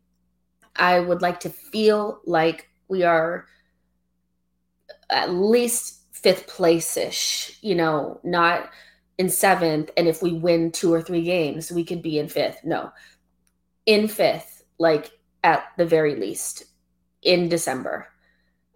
I 0.74 0.98
would 0.98 1.22
like 1.22 1.40
to 1.40 1.50
feel 1.50 2.20
like 2.24 2.68
we 2.88 3.04
are 3.04 3.46
at 5.10 5.32
least 5.32 6.00
fifth 6.12 6.46
place 6.46 6.96
ish, 6.96 7.56
you 7.60 7.74
know, 7.74 8.20
not 8.24 8.70
in 9.18 9.28
seventh. 9.28 9.90
And 9.96 10.08
if 10.08 10.22
we 10.22 10.32
win 10.32 10.72
two 10.72 10.92
or 10.92 11.02
three 11.02 11.22
games, 11.22 11.70
we 11.70 11.84
could 11.84 12.02
be 12.02 12.18
in 12.18 12.28
fifth. 12.28 12.64
No, 12.64 12.90
in 13.86 14.08
fifth, 14.08 14.64
like 14.78 15.10
at 15.42 15.64
the 15.76 15.86
very 15.86 16.16
least 16.16 16.64
in 17.22 17.48
December. 17.48 18.08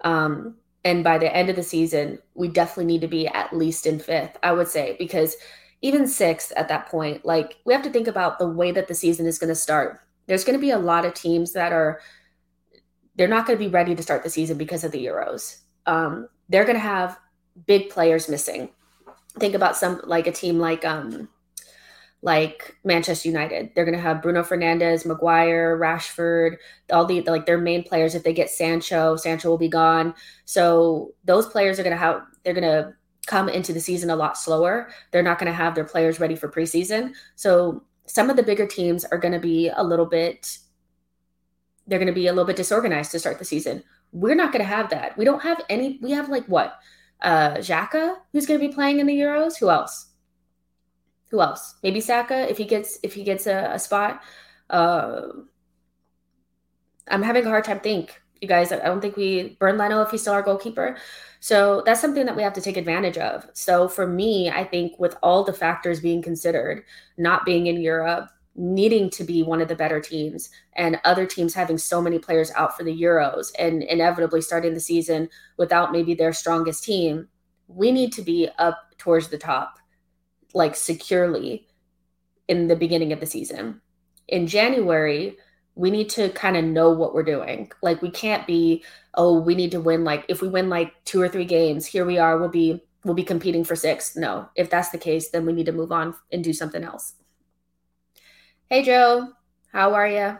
Um, 0.03 0.57
and 0.85 1.03
by 1.03 1.19
the 1.19 1.35
end 1.35 1.51
of 1.51 1.57
the 1.57 1.63
season, 1.63 2.19
we 2.35 2.49
definitely 2.49 2.87
need 2.87 3.01
to 3.01 3.09
be 3.09 3.27
at 3.27 3.57
least 3.57 3.87
in 3.87 3.99
fifth, 3.99 4.37
I 4.43 4.53
would 4.53 4.69
say, 4.69 4.97
because 4.99 5.37
even 5.83 6.07
sixth 6.07 6.53
at 6.57 6.69
that 6.69 6.89
point, 6.89 7.25
like 7.25 7.57
we 7.65 7.73
have 7.73 7.83
to 7.83 7.91
think 7.91 8.09
about 8.09 8.39
the 8.39 8.49
way 8.49 8.73
that 8.73 8.89
the 8.89 8.95
season 8.95 9.27
is 9.27 9.39
going 9.39 9.49
to 9.49 9.55
start. 9.55 10.01
There's 10.27 10.45
going 10.45 10.59
to 10.59 10.61
be 10.61 10.71
a 10.71 10.79
lot 10.79 11.05
of 11.05 11.15
teams 11.15 11.53
that 11.53 11.73
are, 11.73 12.01
they're 13.17 13.29
not 13.29 13.47
going 13.47 13.59
to 13.59 13.65
be 13.65 13.71
ready 13.71 13.95
to 13.95 14.03
start 14.03 14.23
the 14.23 14.31
season 14.31 14.59
because 14.59 14.85
of 14.85 14.93
the 14.93 15.05
Euros. 15.05 15.59
Um, 15.87 16.29
they're 16.49 16.65
going 16.65 16.77
to 16.77 16.81
have 16.81 17.19
big 17.67 17.91
players 17.91 18.29
missing. 18.29 18.71
Think 19.39 19.55
about 19.55 19.77
some, 19.77 20.01
like 20.05 20.27
a 20.27 20.33
team 20.33 20.59
like, 20.59 20.85
um, 20.85 21.29
like 22.23 22.77
Manchester 22.85 23.29
United. 23.29 23.71
They're 23.75 23.85
going 23.85 23.97
to 23.97 24.01
have 24.01 24.23
Bruno 24.23 24.43
Fernandes, 24.43 25.07
Maguire, 25.07 25.79
Rashford, 25.79 26.57
all 26.91 27.05
the 27.05 27.23
like 27.23 27.47
their 27.47 27.59
main 27.59 27.85
players. 27.85 28.15
If 28.15 28.25
they 28.25 28.33
get 28.33 28.51
Sancho, 28.51 29.17
Sancho 29.17 29.49
will 29.49 29.59
be 29.59 29.69
gone. 29.69 30.15
So 30.45 31.15
those 31.25 31.47
players 31.47 31.79
are 31.79 31.83
going 31.83 31.95
to 31.95 31.99
have 31.99 32.23
they're 32.45 32.55
going 32.55 32.65
to 32.65 32.95
come 33.27 33.49
into 33.49 33.73
the 33.73 33.81
season 33.81 34.11
a 34.11 34.17
lot 34.17 34.39
slower. 34.39 34.91
They're 35.11 35.23
not 35.23 35.39
going 35.39 35.51
to 35.51 35.57
have 35.57 35.75
their 35.75 35.85
players 35.85 36.21
ready 36.21 36.37
for 36.37 36.49
preseason. 36.49 37.13
So 37.35 37.83
some 38.07 38.31
of 38.31 38.37
the 38.37 38.43
bigger 38.43 38.67
teams 38.67 39.05
are 39.05 39.19
going 39.19 39.35
to 39.35 39.41
be 39.41 39.69
a 39.69 39.83
little 39.83 40.07
bit 40.07 40.59
they're 41.89 41.99
going 42.01 42.09
to 42.09 42.13
be 42.13 42.27
a 42.27 42.33
little 42.33 42.47
bit 42.47 42.57
disorganized 42.57 43.13
to 43.13 43.19
start 43.21 43.39
the 43.39 43.45
season. 43.45 43.81
We're 44.11 44.35
not 44.35 44.51
going 44.51 44.65
to 44.65 44.69
have 44.69 44.91
that. 44.91 45.17
We 45.17 45.25
don't 45.25 45.43
have 45.43 45.63
any 45.69 46.01
we 46.03 46.11
have 46.13 46.29
like 46.29 46.47
what? 46.47 46.79
Uh 47.21 47.55
Xhaka 47.55 48.17
who's 48.33 48.47
going 48.47 48.61
to 48.61 48.69
be 48.69 48.75
playing 48.75 48.99
in 48.99 49.07
the 49.07 49.17
Euros? 49.17 49.59
Who 49.59 49.71
else? 49.71 50.06
Who 51.31 51.41
else? 51.41 51.75
Maybe 51.83 52.01
Saka 52.01 52.49
if 52.51 52.59
he 52.59 52.65
gets 52.65 52.99
if 53.03 53.15
he 53.15 53.25
gets 53.25 53.47
a, 53.47 53.71
a 53.73 53.79
spot. 53.79 54.23
Uh, 54.71 55.23
I'm 57.09 57.23
having 57.23 57.47
a 57.47 57.49
hard 57.49 57.65
time 57.65 57.81
think. 57.81 58.21
You 58.41 58.49
guys, 58.49 58.71
I 58.71 58.79
don't 58.79 59.01
think 59.01 59.17
we 59.17 59.57
burn 59.61 59.79
Leno 59.79 60.03
if 60.03 60.11
he's 60.11 60.21
still 60.21 60.35
our 60.35 60.43
goalkeeper. 60.43 60.97
So 61.41 61.83
that's 61.87 62.01
something 62.01 62.27
that 62.27 62.37
we 62.37 62.43
have 62.43 62.53
to 62.55 62.61
take 62.61 62.77
advantage 62.77 63.17
of. 63.17 63.47
So 63.55 63.89
for 63.89 64.07
me, 64.07 64.51
I 64.51 64.65
think 64.65 64.99
with 64.99 65.17
all 65.23 65.43
the 65.43 65.53
factors 65.53 66.01
being 66.01 66.21
considered, 66.21 66.85
not 67.17 67.47
being 67.47 67.67
in 67.67 67.81
Europe, 67.81 68.29
needing 68.55 69.09
to 69.11 69.25
be 69.25 69.43
one 69.43 69.61
of 69.61 69.69
the 69.69 69.75
better 69.77 70.01
teams, 70.01 70.51
and 70.75 71.01
other 71.05 71.27
teams 71.27 71.55
having 71.55 71.79
so 71.79 72.03
many 72.03 72.19
players 72.19 72.51
out 72.57 72.77
for 72.77 72.85
the 72.85 73.03
Euros 73.03 73.53
and 73.59 73.83
inevitably 73.83 74.43
starting 74.43 74.75
the 74.75 74.81
season 74.81 75.29
without 75.57 75.93
maybe 75.93 76.15
their 76.15 76.33
strongest 76.33 76.85
team, 76.85 77.29
we 77.69 77.91
need 77.91 78.13
to 78.13 78.23
be 78.23 78.49
up 78.59 78.79
towards 78.99 79.29
the 79.29 79.39
top 79.39 79.79
like 80.57 80.75
securely 80.75 81.69
in 82.49 82.67
the 82.67 82.77
beginning 82.77 83.13
of 83.13 83.21
the 83.21 83.27
season. 83.27 83.83
In 84.27 84.47
January, 84.47 85.37
we 85.75 85.91
need 85.91 86.09
to 86.09 86.31
kind 86.31 86.57
of 86.57 86.65
know 86.65 86.91
what 86.91 87.15
we're 87.15 87.23
doing. 87.23 87.71
Like 87.83 88.01
we 88.01 88.11
can't 88.11 88.47
be, 88.47 88.83
oh, 89.15 89.39
we 89.39 89.55
need 89.55 89.73
to 89.73 89.81
win 89.81 90.03
like 90.03 90.25
if 90.29 90.41
we 90.41 90.49
win 90.49 90.71
like 90.71 90.95
two 91.05 91.21
or 91.21 91.29
three 91.29 91.45
games, 91.45 91.85
here 91.85 92.07
we 92.07 92.19
are, 92.19 92.39
we'll 92.39 92.49
be 92.49 92.83
we'll 93.05 93.15
be 93.15 93.23
competing 93.23 93.65
for 93.65 93.77
six. 93.77 94.17
No. 94.17 94.49
If 94.57 94.71
that's 94.71 94.89
the 94.89 94.99
case, 94.99 95.29
then 95.29 95.45
we 95.45 95.53
need 95.53 95.67
to 95.67 95.73
move 95.73 95.93
on 95.93 96.15
and 96.33 96.43
do 96.43 96.55
something 96.55 96.83
else. 96.83 97.15
Hey 98.71 98.83
Joe, 98.83 99.29
how 99.73 99.93
are 99.93 100.09
you? 100.09 100.39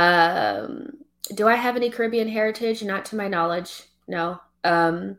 Um 0.00 0.92
do 1.34 1.48
I 1.48 1.56
have 1.56 1.74
any 1.76 1.90
Caribbean 1.90 2.28
heritage? 2.28 2.84
Not 2.84 3.04
to 3.06 3.16
my 3.16 3.26
knowledge. 3.26 3.82
No. 4.06 4.40
Um 4.62 5.18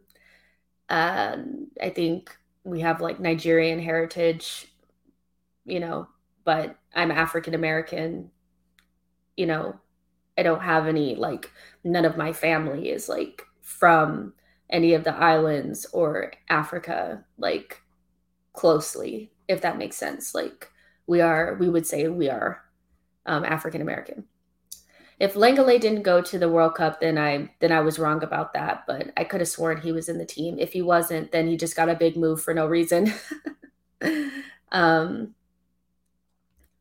um 0.87 1.67
I 1.81 1.89
think 1.89 2.33
we 2.63 2.81
have 2.81 3.01
like 3.01 3.19
Nigerian 3.19 3.79
heritage, 3.79 4.67
you 5.65 5.79
know, 5.79 6.07
but 6.45 6.77
I'm 6.93 7.11
African 7.11 7.53
American, 7.53 8.31
you 9.35 9.45
know, 9.45 9.79
I 10.37 10.43
don't 10.43 10.61
have 10.61 10.87
any 10.87 11.15
like 11.15 11.51
none 11.83 12.05
of 12.05 12.17
my 12.17 12.33
family 12.33 12.89
is 12.89 13.09
like 13.09 13.43
from 13.61 14.33
any 14.69 14.93
of 14.93 15.03
the 15.03 15.15
islands 15.15 15.85
or 15.93 16.33
Africa 16.49 17.23
like 17.37 17.81
closely, 18.53 19.31
if 19.47 19.61
that 19.61 19.77
makes 19.77 19.97
sense. 19.97 20.33
Like 20.33 20.69
we 21.05 21.21
are, 21.21 21.55
we 21.59 21.69
would 21.69 21.85
say 21.85 22.07
we 22.07 22.29
are 22.29 22.61
um, 23.25 23.45
African 23.45 23.81
American 23.81 24.25
if 25.19 25.35
Lenglet 25.35 25.81
didn't 25.81 26.03
go 26.03 26.21
to 26.21 26.39
the 26.39 26.49
World 26.49 26.75
Cup, 26.75 26.99
then 26.99 27.17
I 27.17 27.49
then 27.59 27.71
I 27.71 27.81
was 27.81 27.99
wrong 27.99 28.23
about 28.23 28.53
that. 28.53 28.85
But 28.87 29.11
I 29.17 29.23
could 29.23 29.41
have 29.41 29.47
sworn 29.47 29.81
he 29.81 29.91
was 29.91 30.09
in 30.09 30.17
the 30.17 30.25
team. 30.25 30.57
If 30.59 30.73
he 30.73 30.81
wasn't, 30.81 31.31
then 31.31 31.47
he 31.47 31.57
just 31.57 31.75
got 31.75 31.89
a 31.89 31.95
big 31.95 32.17
move 32.17 32.41
for 32.41 32.53
no 32.53 32.67
reason. 32.67 33.13
um, 34.71 35.35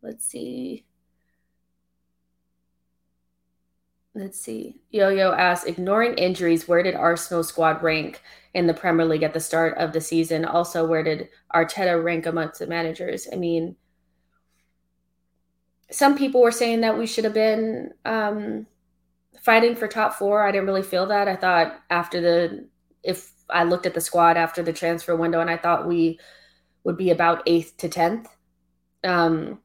let's 0.02 0.26
see. 0.26 0.84
let's 4.14 4.38
see. 4.38 4.76
Yo 4.90 5.08
Yo 5.08 5.32
asks, 5.32 5.66
ignoring 5.66 6.14
injuries, 6.14 6.68
where 6.68 6.82
did 6.82 6.94
Arsenal 6.94 7.42
squad 7.42 7.82
rank 7.82 8.22
in 8.54 8.66
the 8.66 8.74
Premier 8.74 9.06
League 9.06 9.22
at 9.22 9.32
the 9.32 9.40
start 9.40 9.76
of 9.78 9.92
the 9.92 10.00
season? 10.00 10.44
Also, 10.44 10.86
where 10.86 11.02
did 11.02 11.28
Arteta 11.54 12.02
rank 12.02 12.26
amongst 12.26 12.58
the 12.58 12.66
managers? 12.66 13.26
I 13.32 13.36
mean, 13.36 13.76
some 15.93 16.16
people 16.16 16.40
were 16.40 16.51
saying 16.51 16.80
that 16.80 16.99
we 16.99 17.07
should 17.07 17.24
have 17.24 17.34
been 17.34 17.93
um, 18.05 18.66
fighting 19.40 19.76
for 19.76 19.86
top 19.86 20.14
four. 20.14 20.47
I 20.47 20.51
didn't 20.51 20.66
really 20.66 20.82
feel 20.82 21.07
that. 21.07 21.28
I 21.28 21.36
thought 21.36 21.80
after 21.90 22.20
the, 22.20 22.68
if 23.03 23.32
I 23.51 23.64
looked 23.64 23.86
at 23.86 23.95
the 23.95 24.01
squad 24.01 24.36
after 24.36 24.62
the 24.62 24.72
transfer 24.72 25.14
window, 25.14 25.40
and 25.40 25.51
I 25.51 25.57
thought 25.57 25.86
we 25.86 26.18
would 26.84 26.97
be 26.97 27.11
about 27.11 27.43
eighth 27.47 27.76
to 27.78 27.88
tenth. 27.88 28.28
Um, 29.05 29.61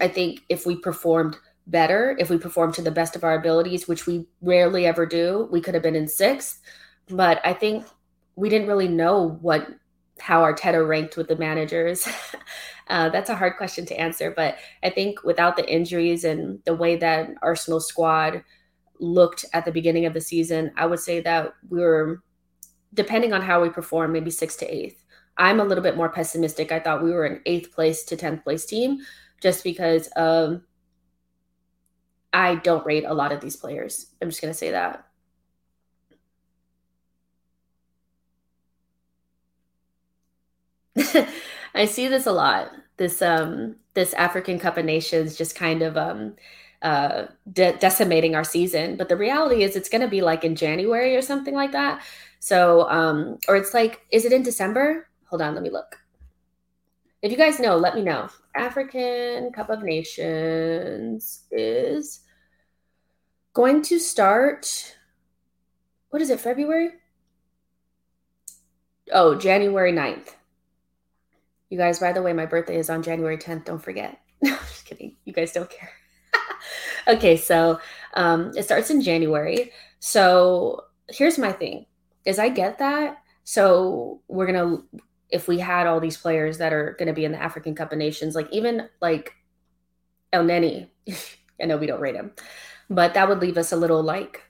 I 0.00 0.08
think 0.08 0.40
if 0.48 0.66
we 0.66 0.76
performed 0.76 1.36
better, 1.66 2.16
if 2.18 2.30
we 2.30 2.38
performed 2.38 2.74
to 2.74 2.82
the 2.82 2.90
best 2.90 3.14
of 3.14 3.24
our 3.24 3.38
abilities, 3.38 3.86
which 3.86 4.06
we 4.06 4.26
rarely 4.40 4.86
ever 4.86 5.06
do, 5.06 5.48
we 5.50 5.60
could 5.60 5.74
have 5.74 5.82
been 5.82 5.96
in 5.96 6.08
sixth. 6.08 6.60
But 7.08 7.40
I 7.44 7.52
think 7.52 7.86
we 8.36 8.48
didn't 8.48 8.68
really 8.68 8.88
know 8.88 9.38
what 9.40 9.68
how 10.20 10.42
Arteta 10.42 10.86
ranked 10.86 11.16
with 11.16 11.28
the 11.28 11.36
managers. 11.36 12.08
uh, 12.88 13.08
that's 13.08 13.30
a 13.30 13.36
hard 13.36 13.56
question 13.56 13.86
to 13.86 14.00
answer, 14.00 14.32
but 14.34 14.56
I 14.82 14.90
think 14.90 15.22
without 15.24 15.56
the 15.56 15.70
injuries 15.70 16.24
and 16.24 16.60
the 16.64 16.74
way 16.74 16.96
that 16.96 17.30
Arsenal 17.42 17.80
squad 17.80 18.42
looked 19.00 19.44
at 19.52 19.64
the 19.64 19.72
beginning 19.72 20.06
of 20.06 20.14
the 20.14 20.20
season, 20.20 20.72
I 20.76 20.86
would 20.86 21.00
say 21.00 21.20
that 21.20 21.52
we 21.68 21.80
were, 21.80 22.22
depending 22.94 23.32
on 23.32 23.42
how 23.42 23.62
we 23.62 23.70
perform, 23.70 24.12
maybe 24.12 24.30
sixth 24.30 24.58
to 24.60 24.74
eighth. 24.74 25.04
I'm 25.36 25.60
a 25.60 25.64
little 25.64 25.84
bit 25.84 25.96
more 25.96 26.08
pessimistic. 26.08 26.72
I 26.72 26.80
thought 26.80 27.02
we 27.02 27.12
were 27.12 27.24
an 27.24 27.40
eighth 27.46 27.72
place 27.72 28.04
to 28.04 28.16
10th 28.16 28.42
place 28.42 28.66
team 28.66 28.98
just 29.40 29.62
because 29.62 30.08
um, 30.16 30.62
I 32.32 32.56
don't 32.56 32.84
rate 32.84 33.04
a 33.04 33.14
lot 33.14 33.32
of 33.32 33.40
these 33.40 33.56
players. 33.56 34.14
I'm 34.20 34.28
just 34.28 34.42
going 34.42 34.52
to 34.52 34.58
say 34.58 34.72
that. 34.72 35.07
I 41.74 41.84
see 41.84 42.08
this 42.08 42.26
a 42.26 42.32
lot. 42.32 42.72
This 42.96 43.22
um 43.22 43.76
this 43.94 44.12
African 44.14 44.58
Cup 44.58 44.76
of 44.76 44.84
Nations 44.84 45.36
just 45.36 45.54
kind 45.54 45.82
of 45.82 45.96
um 45.96 46.36
uh 46.82 47.26
de- 47.52 47.76
decimating 47.78 48.34
our 48.34 48.44
season, 48.44 48.96
but 48.96 49.08
the 49.08 49.16
reality 49.16 49.62
is 49.62 49.76
it's 49.76 49.88
going 49.88 50.02
to 50.02 50.08
be 50.08 50.20
like 50.22 50.44
in 50.44 50.54
January 50.54 51.16
or 51.16 51.22
something 51.22 51.54
like 51.54 51.72
that. 51.72 52.02
So 52.40 52.88
um 52.88 53.38
or 53.48 53.56
it's 53.56 53.74
like 53.74 54.00
is 54.10 54.24
it 54.24 54.32
in 54.32 54.42
December? 54.42 55.08
Hold 55.26 55.42
on, 55.42 55.54
let 55.54 55.62
me 55.62 55.70
look. 55.70 55.96
If 57.20 57.32
you 57.32 57.36
guys 57.36 57.58
know, 57.58 57.76
let 57.76 57.94
me 57.94 58.02
know. 58.02 58.28
African 58.54 59.52
Cup 59.52 59.70
of 59.70 59.82
Nations 59.82 61.44
is 61.50 62.20
going 63.54 63.82
to 63.82 63.98
start 63.98 64.94
what 66.10 66.22
is 66.22 66.30
it? 66.30 66.40
February? 66.40 66.90
Oh, 69.12 69.34
January 69.34 69.92
9th. 69.92 70.37
You 71.70 71.76
guys, 71.76 71.98
by 71.98 72.12
the 72.12 72.22
way, 72.22 72.32
my 72.32 72.46
birthday 72.46 72.76
is 72.76 72.88
on 72.88 73.02
January 73.02 73.36
10th. 73.36 73.66
Don't 73.66 73.82
forget. 73.82 74.20
Just 74.44 74.86
kidding. 74.86 75.16
You 75.24 75.32
guys 75.32 75.52
don't 75.52 75.68
care. 75.68 75.90
okay, 77.08 77.36
so 77.36 77.80
um, 78.14 78.52
it 78.56 78.64
starts 78.64 78.90
in 78.90 79.02
January. 79.02 79.72
So 80.00 80.84
here's 81.08 81.38
my 81.38 81.52
thing: 81.52 81.86
is 82.24 82.38
I 82.38 82.48
get 82.48 82.78
that. 82.78 83.18
So 83.44 84.22
we're 84.28 84.46
gonna, 84.46 84.82
if 85.30 85.48
we 85.48 85.58
had 85.58 85.86
all 85.86 86.00
these 86.00 86.16
players 86.16 86.58
that 86.58 86.72
are 86.72 86.96
gonna 86.98 87.12
be 87.12 87.24
in 87.24 87.32
the 87.32 87.42
African 87.42 87.74
Cup 87.74 87.92
of 87.92 87.98
Nations, 87.98 88.34
like 88.34 88.48
even 88.52 88.88
like 89.00 89.34
Elneny, 90.32 90.88
I 91.60 91.66
know 91.66 91.76
we 91.76 91.86
don't 91.86 92.00
rate 92.00 92.14
him, 92.14 92.32
but 92.88 93.14
that 93.14 93.28
would 93.28 93.40
leave 93.40 93.58
us 93.58 93.72
a 93.72 93.76
little 93.76 94.02
like 94.02 94.42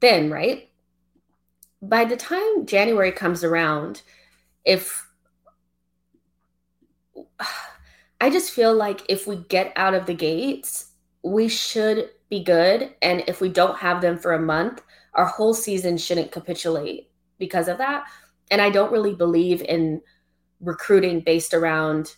thin, 0.00 0.30
right? 0.30 0.70
By 1.80 2.04
the 2.04 2.16
time 2.16 2.66
January 2.66 3.12
comes 3.12 3.44
around, 3.44 4.02
if 4.64 5.05
I 8.20 8.30
just 8.30 8.50
feel 8.50 8.74
like 8.74 9.02
if 9.08 9.26
we 9.26 9.36
get 9.36 9.72
out 9.76 9.94
of 9.94 10.06
the 10.06 10.14
gates, 10.14 10.92
we 11.22 11.48
should 11.48 12.10
be 12.30 12.42
good. 12.42 12.94
And 13.02 13.22
if 13.26 13.40
we 13.40 13.48
don't 13.48 13.78
have 13.78 14.00
them 14.00 14.18
for 14.18 14.32
a 14.32 14.40
month, 14.40 14.82
our 15.14 15.26
whole 15.26 15.54
season 15.54 15.96
shouldn't 15.98 16.32
capitulate 16.32 17.10
because 17.38 17.68
of 17.68 17.78
that. 17.78 18.04
And 18.50 18.60
I 18.60 18.70
don't 18.70 18.92
really 18.92 19.14
believe 19.14 19.62
in 19.62 20.00
recruiting 20.60 21.20
based 21.20 21.52
around 21.52 22.14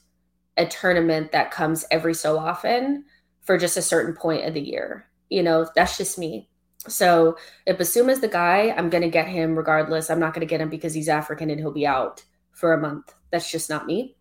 a 0.56 0.66
tournament 0.66 1.32
that 1.32 1.50
comes 1.50 1.84
every 1.90 2.14
so 2.14 2.38
often 2.38 3.04
for 3.42 3.56
just 3.58 3.76
a 3.76 3.82
certain 3.82 4.14
point 4.14 4.44
of 4.44 4.54
the 4.54 4.60
year. 4.60 5.08
You 5.30 5.42
know, 5.42 5.68
that's 5.74 5.96
just 5.96 6.18
me. 6.18 6.48
So 6.86 7.36
if 7.66 7.78
Bissouma's 7.78 8.20
the 8.20 8.28
guy, 8.28 8.74
I'm 8.76 8.90
going 8.90 9.02
to 9.02 9.08
get 9.08 9.26
him 9.26 9.56
regardless. 9.56 10.10
I'm 10.10 10.20
not 10.20 10.32
going 10.34 10.46
to 10.46 10.50
get 10.50 10.60
him 10.60 10.68
because 10.68 10.94
he's 10.94 11.08
African 11.08 11.50
and 11.50 11.58
he'll 11.58 11.72
be 11.72 11.86
out 11.86 12.24
for 12.52 12.72
a 12.72 12.80
month. 12.80 13.14
That's 13.30 13.50
just 13.50 13.68
not 13.68 13.86
me. 13.86 14.16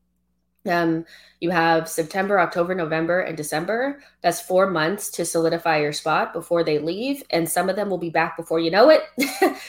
Um, 0.66 1.05
you 1.39 1.49
have 1.51 1.88
September, 1.88 2.39
October, 2.39 2.76
November, 2.76 3.22
and 3.22 3.38
December. 3.38 4.01
That's 4.22 4.41
four 4.41 4.70
months 4.70 5.10
to 5.12 5.26
solidify 5.26 5.80
your 5.80 5.93
spot 5.93 6.34
before 6.34 6.64
they 6.64 6.80
leave, 6.80 7.24
and 7.30 7.49
some 7.49 7.70
of 7.70 7.76
them 7.76 7.89
will 7.89 7.97
be 7.97 8.10
back 8.10 8.36
before 8.36 8.60
you 8.60 8.72
know 8.72 8.89
it, 8.89 9.03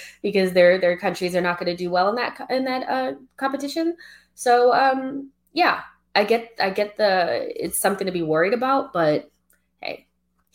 because 0.22 0.52
their 0.52 0.78
their 0.78 0.98
countries 0.98 1.36
are 1.36 1.40
not 1.40 1.58
going 1.58 1.70
to 1.70 1.76
do 1.76 1.90
well 1.90 2.08
in 2.08 2.16
that 2.16 2.46
in 2.50 2.64
that 2.64 2.88
uh, 2.88 3.12
competition. 3.36 3.96
So 4.34 4.72
um, 4.72 5.30
yeah, 5.52 5.82
I 6.14 6.24
get 6.24 6.50
I 6.60 6.70
get 6.70 6.96
the 6.96 7.52
it's 7.54 7.80
something 7.80 8.06
to 8.06 8.12
be 8.12 8.22
worried 8.22 8.54
about, 8.54 8.92
but 8.92 9.30
hey, 9.80 10.06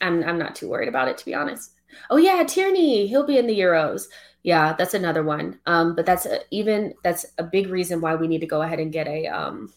I'm 0.02 0.24
I'm 0.24 0.40
not 0.40 0.56
too 0.56 0.70
worried 0.70 0.90
about 0.90 1.08
it 1.08 1.18
to 1.20 1.26
be 1.26 1.36
honest. 1.36 1.72
Oh 2.10 2.18
yeah, 2.18 2.44
Tierney, 2.44 3.08
he'll 3.08 3.26
be 3.26 3.38
in 3.38 3.48
the 3.48 3.60
Euros. 3.60 4.08
Yeah, 4.44 4.74
that's 4.78 4.94
another 4.94 5.24
one. 5.24 5.60
Um, 5.66 5.96
but 5.96 6.06
that's 6.06 6.26
a, 6.26 6.40
even 6.52 6.96
that's 7.04 7.26
a 7.38 7.44
big 7.44 7.68
reason 7.68 8.02
why 8.02 8.16
we 8.16 8.28
need 8.28 8.42
to 8.42 8.48
go 8.48 8.62
ahead 8.62 8.80
and 8.80 8.92
get 8.92 9.08
a 9.08 9.28
um 9.28 9.72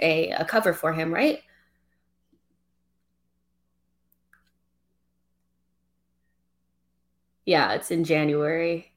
a, 0.00 0.30
a 0.30 0.44
cover 0.44 0.72
for 0.72 0.92
him, 0.92 1.12
right? 1.12 1.40
Yeah, 7.44 7.72
it's 7.72 7.90
in 7.90 8.04
January. 8.04 8.92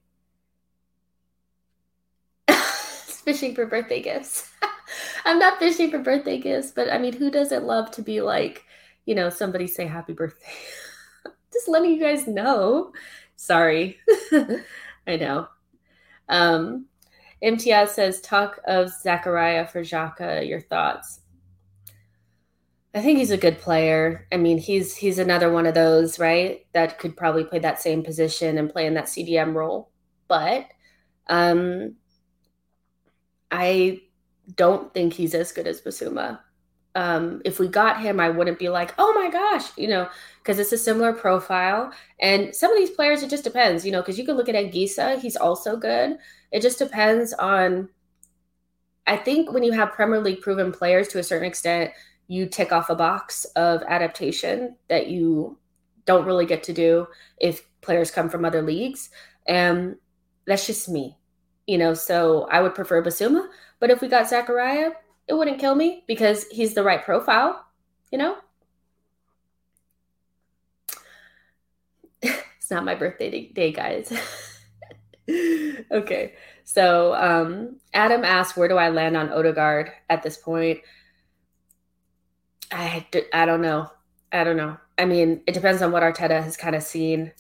fishing 2.48 3.56
for 3.56 3.66
birthday 3.66 4.02
gifts. 4.02 4.50
I'm 5.26 5.40
not 5.40 5.60
fishing 5.60 5.92
for 5.92 6.00
birthday 6.00 6.38
gifts, 6.40 6.72
but 6.72 6.92
I 6.92 6.98
mean, 6.98 7.14
who 7.14 7.32
doesn't 7.32 7.66
love 7.66 7.92
to 7.92 8.02
be 8.02 8.22
like, 8.22 8.64
you 9.06 9.16
know, 9.16 9.30
somebody 9.30 9.68
say 9.68 9.86
happy 9.86 10.14
birthday? 10.14 10.46
Just 11.54 11.68
letting 11.68 11.92
you 11.92 12.00
guys 12.00 12.28
know. 12.28 12.94
Sorry. 13.36 14.00
I 15.08 15.18
know. 15.18 15.48
Um, 16.30 16.88
MTS 17.42 17.94
says, 17.94 18.22
talk 18.22 18.60
of 18.66 18.92
Zakaria 19.04 19.70
for 19.70 19.82
Xhaka. 19.82 20.48
Your 20.48 20.62
thoughts? 20.62 21.22
I 22.94 23.02
think 23.02 23.20
he's 23.20 23.32
a 23.32 23.38
good 23.38 23.60
player. 23.60 24.28
I 24.32 24.38
mean, 24.38 24.58
he's 24.58 24.96
he's 24.96 25.18
another 25.18 25.52
one 25.52 25.66
of 25.66 25.74
those, 25.74 26.20
right? 26.20 26.66
That 26.74 27.00
could 27.00 27.16
probably 27.16 27.46
play 27.46 27.60
that 27.60 27.82
same 27.82 28.04
position 28.04 28.58
and 28.58 28.70
play 28.70 28.86
in 28.86 28.96
that 28.96 29.06
CDM 29.06 29.54
role. 29.56 29.90
But 30.28 30.68
um 31.28 31.96
I 33.50 34.02
don't 34.56 34.94
think 34.94 35.14
he's 35.14 35.34
as 35.34 35.52
good 35.52 35.68
as 35.68 35.82
Bissouma. 35.82 36.40
Um, 36.96 37.42
if 37.46 37.60
we 37.60 37.68
got 37.68 38.02
him, 38.02 38.20
I 38.20 38.30
wouldn't 38.30 38.60
be 38.60 38.70
like, 38.70 38.94
oh 38.98 39.14
my 39.14 39.30
gosh, 39.30 39.66
you 39.78 39.88
know, 39.88 40.10
because 40.40 40.60
it's 40.60 40.74
a 40.74 40.78
similar 40.78 41.14
profile. 41.14 41.92
And 42.20 42.54
some 42.54 42.72
of 42.72 42.78
these 42.78 42.90
players, 42.90 43.24
it 43.24 43.30
just 43.30 43.46
depends, 43.46 43.86
you 43.86 43.92
know, 43.92 44.02
because 44.02 44.18
you 44.18 44.26
can 44.26 44.36
look 44.36 44.50
at 44.50 44.56
Anguissa, 44.56 45.20
he's 45.20 45.38
also 45.38 45.78
good. 45.78 46.18
It 46.52 46.62
just 46.62 46.80
depends 46.80 47.34
on. 47.34 47.90
I 49.08 49.18
think 49.18 49.52
when 49.52 49.64
you 49.64 49.72
have 49.72 49.94
Premier 49.94 50.22
League 50.22 50.42
proven 50.42 50.72
players 50.72 51.08
to 51.10 51.20
a 51.20 51.24
certain 51.24 51.48
extent, 51.48 51.92
you 52.28 52.46
tick 52.46 52.72
off 52.72 52.90
a 52.90 52.96
box 52.96 53.46
of 53.56 53.84
adaptation 53.88 54.76
that 54.88 55.08
you 55.08 55.58
don't 56.06 56.26
really 56.26 56.46
get 56.46 56.64
to 56.64 56.74
do 56.74 57.08
if 57.38 57.68
players 57.82 58.12
come 58.12 58.30
from 58.30 58.46
other 58.46 58.62
leagues. 58.62 59.10
And 59.48 59.98
that's 60.46 60.66
just 60.66 60.88
me, 60.88 61.18
you 61.68 61.78
know. 61.78 61.94
So 61.94 62.48
I 62.52 62.62
would 62.62 62.76
prefer 62.76 63.04
Bissouma, 63.04 63.48
but 63.80 63.90
if 63.90 64.02
we 64.02 64.08
got 64.08 64.28
Zakaria, 64.30 64.94
it 65.28 65.34
wouldn't 65.34 65.60
kill 65.60 65.76
me 65.76 66.04
because 66.08 66.46
he's 66.50 66.74
the 66.74 66.84
right 66.84 67.04
profile, 67.04 67.66
you 68.12 68.18
know. 68.18 68.38
it's 72.22 72.72
not 72.72 72.86
my 72.86 72.96
birthday 72.96 73.48
day, 73.48 73.72
guys. 73.72 74.12
okay. 75.92 76.34
So 76.64 77.14
um, 77.16 77.78
Adam 77.94 78.24
asked, 78.24 78.58
where 78.58 78.68
do 78.68 78.78
I 78.78 78.90
land 78.90 79.18
on 79.18 79.32
Odegaard 79.32 79.92
at 80.10 80.24
this 80.24 80.38
point? 80.38 80.80
I, 82.72 83.06
I 83.34 83.46
don't 83.46 83.62
know. 83.62 83.90
I 84.32 84.44
don't 84.44 84.58
know. 84.58 84.78
I 84.98 85.06
mean, 85.06 85.42
it 85.48 85.54
depends 85.54 85.82
on 85.82 85.92
what 85.92 86.04
Arteta 86.04 86.42
has 86.42 86.56
kind 86.56 86.76
of 86.76 86.84
seen 86.84 87.34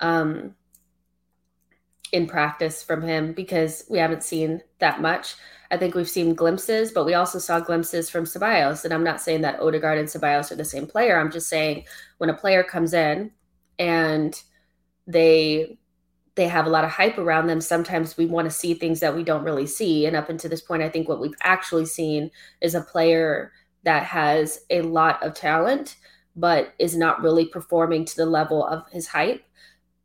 um, 0.00 0.54
in 2.12 2.26
practice 2.26 2.82
from 2.82 3.02
him 3.02 3.32
because 3.32 3.84
we 3.90 3.98
haven't 3.98 4.22
seen 4.22 4.62
that 4.78 5.00
much. 5.00 5.34
I 5.70 5.76
think 5.76 5.94
we've 5.94 6.08
seen 6.08 6.34
glimpses, 6.34 6.92
but 6.92 7.04
we 7.04 7.14
also 7.14 7.38
saw 7.38 7.60
glimpses 7.60 8.08
from 8.08 8.24
Ceballos. 8.24 8.84
And 8.84 8.94
I'm 8.94 9.04
not 9.04 9.20
saying 9.20 9.42
that 9.42 9.60
Odegaard 9.60 9.98
and 9.98 10.08
Ceballos 10.08 10.50
are 10.50 10.56
the 10.56 10.64
same 10.64 10.86
player. 10.86 11.18
I'm 11.18 11.30
just 11.30 11.48
saying 11.48 11.84
when 12.16 12.30
a 12.30 12.34
player 12.34 12.62
comes 12.62 12.94
in 12.94 13.32
and 13.78 14.40
they 15.06 15.77
they 16.38 16.48
have 16.48 16.64
a 16.64 16.70
lot 16.70 16.84
of 16.84 16.90
hype 16.90 17.18
around 17.18 17.46
them 17.46 17.60
sometimes 17.60 18.16
we 18.16 18.24
want 18.24 18.46
to 18.46 18.54
see 18.54 18.72
things 18.72 19.00
that 19.00 19.14
we 19.14 19.22
don't 19.22 19.44
really 19.44 19.66
see 19.66 20.06
and 20.06 20.16
up 20.16 20.30
until 20.30 20.48
this 20.48 20.62
point 20.62 20.82
i 20.82 20.88
think 20.88 21.08
what 21.08 21.20
we've 21.20 21.34
actually 21.42 21.84
seen 21.84 22.30
is 22.62 22.74
a 22.74 22.80
player 22.80 23.52
that 23.84 24.04
has 24.04 24.60
a 24.70 24.80
lot 24.82 25.22
of 25.22 25.34
talent 25.34 25.96
but 26.38 26.72
is 26.78 26.96
not 26.96 27.20
really 27.20 27.44
performing 27.44 28.04
to 28.04 28.16
the 28.16 28.26
level 28.26 28.64
of 28.64 28.88
his 28.92 29.08
hype 29.08 29.42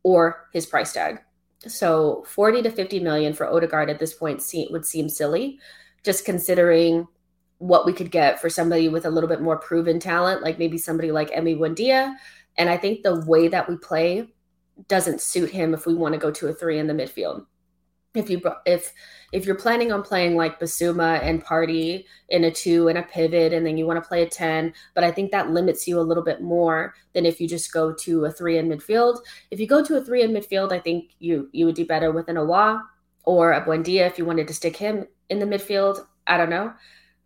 or 0.02 0.48
his 0.52 0.66
price 0.66 0.92
tag. 0.92 1.20
So 1.66 2.24
40 2.26 2.62
to 2.62 2.70
50 2.70 3.00
million 3.00 3.32
for 3.32 3.46
Odegaard 3.46 3.88
at 3.88 3.98
this 3.98 4.12
point 4.12 4.42
would 4.70 4.84
seem 4.84 5.08
silly 5.08 5.58
just 6.04 6.24
considering 6.24 7.06
what 7.58 7.86
we 7.86 7.92
could 7.92 8.10
get 8.10 8.40
for 8.40 8.50
somebody 8.50 8.88
with 8.88 9.06
a 9.06 9.10
little 9.10 9.28
bit 9.28 9.40
more 9.40 9.56
proven 9.56 9.98
talent 9.98 10.42
like 10.42 10.58
maybe 10.58 10.76
somebody 10.76 11.10
like 11.12 11.30
Emi 11.30 11.56
Buendia. 11.56 12.14
And 12.58 12.68
I 12.68 12.76
think 12.76 13.02
the 13.02 13.24
way 13.26 13.48
that 13.48 13.68
we 13.68 13.76
play 13.76 14.28
doesn't 14.88 15.20
suit 15.20 15.50
him 15.50 15.74
if 15.74 15.86
we 15.86 15.94
want 15.94 16.14
to 16.14 16.20
go 16.20 16.30
to 16.30 16.48
a 16.48 16.54
three 16.54 16.78
in 16.78 16.86
the 16.86 16.94
midfield. 16.94 17.46
If 18.14 18.30
you 18.30 18.40
if 18.64 18.92
if 19.32 19.44
you're 19.44 19.56
planning 19.56 19.90
on 19.90 20.02
playing 20.02 20.36
like 20.36 20.60
Bissouma 20.60 21.20
and 21.20 21.44
Partey 21.44 22.04
in 22.28 22.44
a 22.44 22.50
two 22.50 22.86
and 22.86 22.96
a 22.96 23.02
pivot, 23.02 23.52
and 23.52 23.66
then 23.66 23.76
you 23.76 23.86
want 23.86 24.02
to 24.02 24.08
play 24.08 24.22
a 24.22 24.28
ten, 24.28 24.72
but 24.94 25.02
I 25.02 25.10
think 25.10 25.32
that 25.32 25.50
limits 25.50 25.88
you 25.88 25.98
a 25.98 26.02
little 26.02 26.22
bit 26.22 26.40
more 26.40 26.94
than 27.12 27.26
if 27.26 27.40
you 27.40 27.48
just 27.48 27.72
go 27.72 27.92
to 27.92 28.26
a 28.26 28.30
three 28.30 28.58
in 28.58 28.68
midfield. 28.68 29.18
If 29.50 29.58
you 29.58 29.66
go 29.66 29.84
to 29.84 29.96
a 29.96 30.04
three 30.04 30.22
in 30.22 30.30
midfield, 30.30 30.70
I 30.70 30.78
think 30.78 31.10
you 31.18 31.48
you 31.52 31.66
would 31.66 31.74
do 31.74 31.86
better 31.86 32.12
with 32.12 32.28
an 32.28 32.36
Aouar 32.36 32.82
or 33.24 33.52
a 33.52 33.64
Buendia 33.64 34.06
if 34.06 34.16
you 34.16 34.24
wanted 34.24 34.46
to 34.46 34.54
stick 34.54 34.76
him 34.76 35.06
in 35.28 35.40
the 35.40 35.46
midfield. 35.46 36.06
I 36.28 36.36
don't 36.36 36.50
know. 36.50 36.72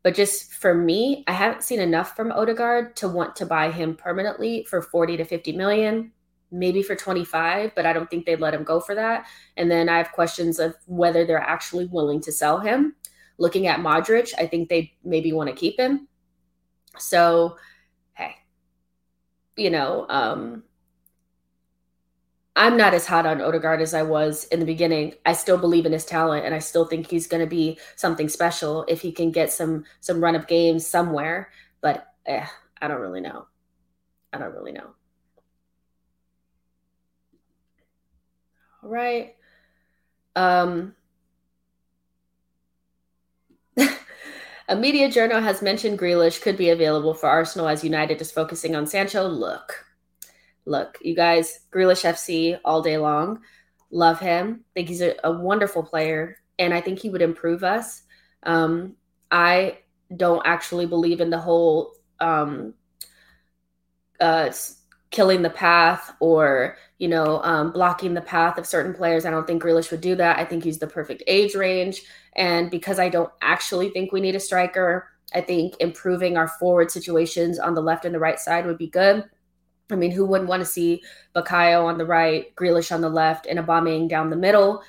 But 0.02 0.14
just 0.14 0.54
for 0.54 0.74
me, 0.74 1.24
I 1.26 1.32
haven't 1.32 1.64
seen 1.64 1.80
enough 1.80 2.16
from 2.16 2.32
Odegaard 2.32 2.96
to 2.96 3.08
want 3.08 3.36
to 3.36 3.46
buy 3.46 3.70
him 3.70 3.94
permanently 3.94 4.64
for 4.64 4.80
40 4.80 5.18
to 5.18 5.24
50 5.24 5.52
million 5.52 6.12
maybe 6.50 6.82
for 6.82 6.94
25, 6.94 7.74
but 7.74 7.86
I 7.86 7.92
don't 7.92 8.08
think 8.10 8.24
they'd 8.24 8.40
let 8.40 8.54
him 8.54 8.64
go 8.64 8.80
for 8.80 8.94
that. 8.94 9.26
And 9.56 9.70
then 9.70 9.88
I 9.88 9.98
have 9.98 10.12
questions 10.12 10.58
of 10.58 10.74
whether 10.86 11.24
they're 11.24 11.38
actually 11.38 11.86
willing 11.86 12.20
to 12.22 12.32
sell 12.32 12.58
him. 12.58 12.94
Looking 13.38 13.66
at 13.66 13.80
Modric, 13.80 14.32
I 14.38 14.46
think 14.46 14.68
they 14.68 14.92
maybe 15.04 15.32
want 15.32 15.48
to 15.48 15.54
keep 15.54 15.78
him. 15.78 16.08
So, 16.98 17.56
hey, 18.14 18.34
you 19.56 19.70
know, 19.70 20.06
um, 20.08 20.64
I'm 22.56 22.76
not 22.76 22.92
as 22.92 23.06
hot 23.06 23.24
on 23.24 23.40
Odegaard 23.40 23.80
as 23.80 23.94
I 23.94 24.02
was 24.02 24.44
in 24.46 24.58
the 24.58 24.66
beginning. 24.66 25.14
I 25.24 25.32
still 25.32 25.58
believe 25.58 25.86
in 25.86 25.92
his 25.92 26.04
talent, 26.04 26.44
and 26.44 26.52
I 26.52 26.58
still 26.58 26.84
think 26.86 27.08
he's 27.08 27.28
going 27.28 27.40
to 27.40 27.46
be 27.46 27.78
something 27.94 28.28
special 28.28 28.84
if 28.88 29.00
he 29.00 29.12
can 29.12 29.30
get 29.30 29.52
some 29.52 29.84
some 30.00 30.20
run 30.20 30.34
of 30.34 30.48
games 30.48 30.84
somewhere. 30.84 31.50
But 31.80 32.08
eh, 32.26 32.44
I 32.82 32.88
don't 32.88 33.00
really 33.00 33.20
know. 33.20 33.46
I 34.32 34.38
don't 34.38 34.52
really 34.52 34.72
know. 34.72 34.90
Right. 38.88 39.34
Um, 40.36 40.94
a 44.68 44.76
media 44.76 45.10
journal 45.10 45.40
has 45.40 45.62
mentioned 45.62 45.98
Grealish 45.98 46.40
could 46.42 46.56
be 46.56 46.70
available 46.70 47.14
for 47.14 47.28
Arsenal 47.28 47.68
as 47.68 47.84
United 47.84 48.20
is 48.20 48.32
focusing 48.32 48.74
on 48.74 48.86
Sancho. 48.86 49.26
Look, 49.26 49.84
look, 50.64 50.98
you 51.00 51.14
guys, 51.14 51.60
Grealish 51.72 52.04
FC 52.04 52.58
all 52.64 52.82
day 52.82 52.98
long. 52.98 53.40
Love 53.90 54.20
him. 54.20 54.64
Think 54.74 54.88
he's 54.88 55.00
a, 55.00 55.14
a 55.24 55.32
wonderful 55.32 55.82
player, 55.82 56.36
and 56.58 56.74
I 56.74 56.80
think 56.80 56.98
he 56.98 57.10
would 57.10 57.22
improve 57.22 57.64
us. 57.64 58.02
Um, 58.42 58.96
I 59.30 59.78
don't 60.16 60.42
actually 60.44 60.86
believe 60.86 61.20
in 61.20 61.30
the 61.30 61.38
whole 61.38 61.94
um, 62.20 62.74
uh, 64.20 64.50
killing 65.10 65.42
the 65.42 65.50
path 65.50 66.14
or 66.20 66.76
you 66.98 67.08
know 67.08 67.42
um, 67.42 67.72
blocking 67.72 68.14
the 68.14 68.20
path 68.20 68.58
of 68.58 68.66
certain 68.66 68.94
players. 68.94 69.24
I 69.24 69.30
don't 69.30 69.46
think 69.46 69.62
Grealish 69.62 69.90
would 69.90 70.00
do 70.00 70.14
that. 70.16 70.38
I 70.38 70.44
think 70.44 70.64
he's 70.64 70.78
the 70.78 70.86
perfect 70.86 71.22
age 71.26 71.54
range, 71.54 72.02
and 72.36 72.70
because 72.70 72.98
I 72.98 73.08
don't 73.08 73.30
actually 73.42 73.90
think 73.90 74.12
we 74.12 74.20
need 74.20 74.34
a 74.36 74.40
striker, 74.40 75.08
I 75.34 75.40
think 75.40 75.76
improving 75.80 76.36
our 76.36 76.48
forward 76.48 76.90
situations 76.90 77.58
on 77.58 77.74
the 77.74 77.82
left 77.82 78.04
and 78.04 78.14
the 78.14 78.18
right 78.18 78.38
side 78.38 78.66
would 78.66 78.78
be 78.78 78.88
good. 78.88 79.24
I 79.90 79.96
mean, 79.96 80.10
who 80.10 80.26
wouldn't 80.26 80.50
want 80.50 80.60
to 80.60 80.66
see 80.66 81.02
Bukayo 81.34 81.84
on 81.84 81.96
the 81.96 82.04
right, 82.04 82.54
Grealish 82.56 82.92
on 82.92 83.00
the 83.00 83.08
left, 83.08 83.46
and 83.46 83.58
Aubameyang 83.58 84.08
down 84.08 84.28
the 84.28 84.36
middle? 84.36 84.82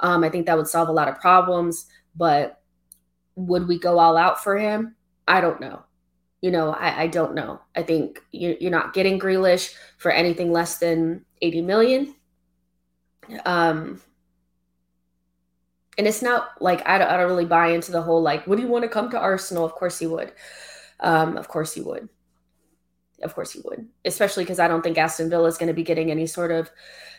Um, 0.00 0.22
I 0.22 0.28
think 0.28 0.46
that 0.46 0.56
would 0.56 0.68
solve 0.68 0.88
a 0.88 0.92
lot 0.92 1.08
of 1.08 1.20
problems. 1.20 1.86
But 2.14 2.60
would 3.34 3.66
we 3.66 3.80
go 3.80 3.98
all 3.98 4.16
out 4.16 4.42
for 4.44 4.56
him? 4.56 4.94
I 5.26 5.40
don't 5.40 5.60
know 5.60 5.82
you 6.44 6.50
know, 6.50 6.72
I, 6.74 7.04
I 7.04 7.06
don't 7.06 7.34
know. 7.34 7.58
I 7.74 7.82
think 7.82 8.22
you're, 8.30 8.52
you're 8.60 8.70
not 8.70 8.92
getting 8.92 9.18
Grealish 9.18 9.74
for 9.96 10.10
anything 10.10 10.52
less 10.52 10.76
than 10.76 11.24
80 11.40 11.62
million. 11.62 12.14
Um, 13.46 14.02
and 15.96 16.06
it's 16.06 16.20
not 16.20 16.60
like 16.60 16.86
I 16.86 16.98
don't, 16.98 17.08
I 17.08 17.16
don't 17.16 17.30
really 17.30 17.46
buy 17.46 17.68
into 17.68 17.92
the 17.92 18.02
whole 18.02 18.20
like, 18.20 18.46
would 18.46 18.58
he 18.58 18.66
want 18.66 18.82
to 18.82 18.90
come 18.90 19.08
to 19.12 19.18
Arsenal? 19.18 19.64
Of 19.64 19.72
course 19.72 19.98
he 19.98 20.06
would. 20.06 20.34
Um, 21.00 21.38
of 21.38 21.48
course 21.48 21.72
he 21.72 21.80
would. 21.80 22.10
Of 23.22 23.34
course 23.34 23.52
he 23.52 23.62
would, 23.64 23.88
especially 24.04 24.44
because 24.44 24.58
I 24.58 24.68
don't 24.68 24.82
think 24.82 24.98
Aston 24.98 25.30
Villa 25.30 25.48
is 25.48 25.56
going 25.56 25.68
to 25.68 25.72
be 25.72 25.82
getting 25.82 26.10
any 26.10 26.26
sort 26.26 26.50
of 26.50 26.70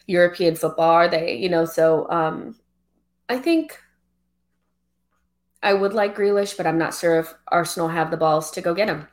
European 0.05 0.55
football, 0.55 0.91
are 0.91 1.07
they? 1.07 1.33
You 1.33 1.49
know, 1.49 1.65
so 1.65 2.07
um, 2.11 2.57
I 3.27 3.39
think 3.39 3.81
I 5.63 5.73
would 5.73 5.93
like 5.93 6.15
Grealish, 6.15 6.55
but 6.55 6.67
I'm 6.67 6.77
not 6.77 6.93
sure 6.93 7.17
if 7.17 7.33
Arsenal 7.47 7.87
have 7.87 8.11
the 8.11 8.17
balls 8.17 8.51
to 8.51 8.61
go 8.61 8.75
get 8.75 8.87
him. 8.87 9.07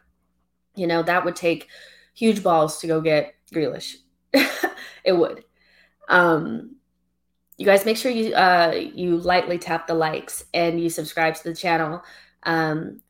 You 0.75 0.87
know, 0.87 1.03
that 1.03 1.25
would 1.25 1.37
take 1.37 1.69
huge 2.15 2.43
balls 2.43 2.79
to 2.81 2.87
go 2.87 3.01
get 3.01 3.35
Grealish. 3.53 3.97
it 5.05 5.13
would. 5.13 5.45
Um, 6.09 6.77
you 7.59 7.67
guys 7.67 7.85
make 7.85 7.97
sure 7.97 8.11
you 8.11 8.35
uh, 8.35 8.73
you 8.75 9.19
lightly 9.19 9.59
tap 9.59 9.87
the 9.87 9.95
likes 9.95 10.45
and 10.53 10.81
you 10.81 10.91
subscribe 10.91 11.35
to 11.37 11.45
the 11.45 11.55
channel. 11.55 12.03
Um, 12.43 13.01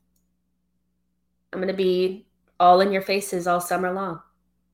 I'm 1.51 1.59
gonna 1.59 1.73
be 1.73 2.27
all 2.59 2.81
in 2.81 2.91
your 2.91 3.01
faces 3.01 3.47
all 3.47 3.61
summer 3.61 3.91
long. 3.91 4.21